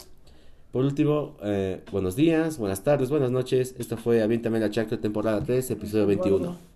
por 0.73 0.85
último, 0.85 1.37
eh, 1.43 1.83
buenos 1.91 2.17
días, 2.17 2.59
buenas 2.59 2.85
tardes, 2.85 3.11
buenas 3.11 3.31
noches. 3.31 3.75
Esto 3.79 3.97
fue 3.97 4.23
Aviéntame 4.23 4.61
la 4.61 4.71
Chancla 4.71 5.01
temporada 5.01 5.43
3, 5.43 5.71
episodio 5.73 6.07
21. 6.07 6.70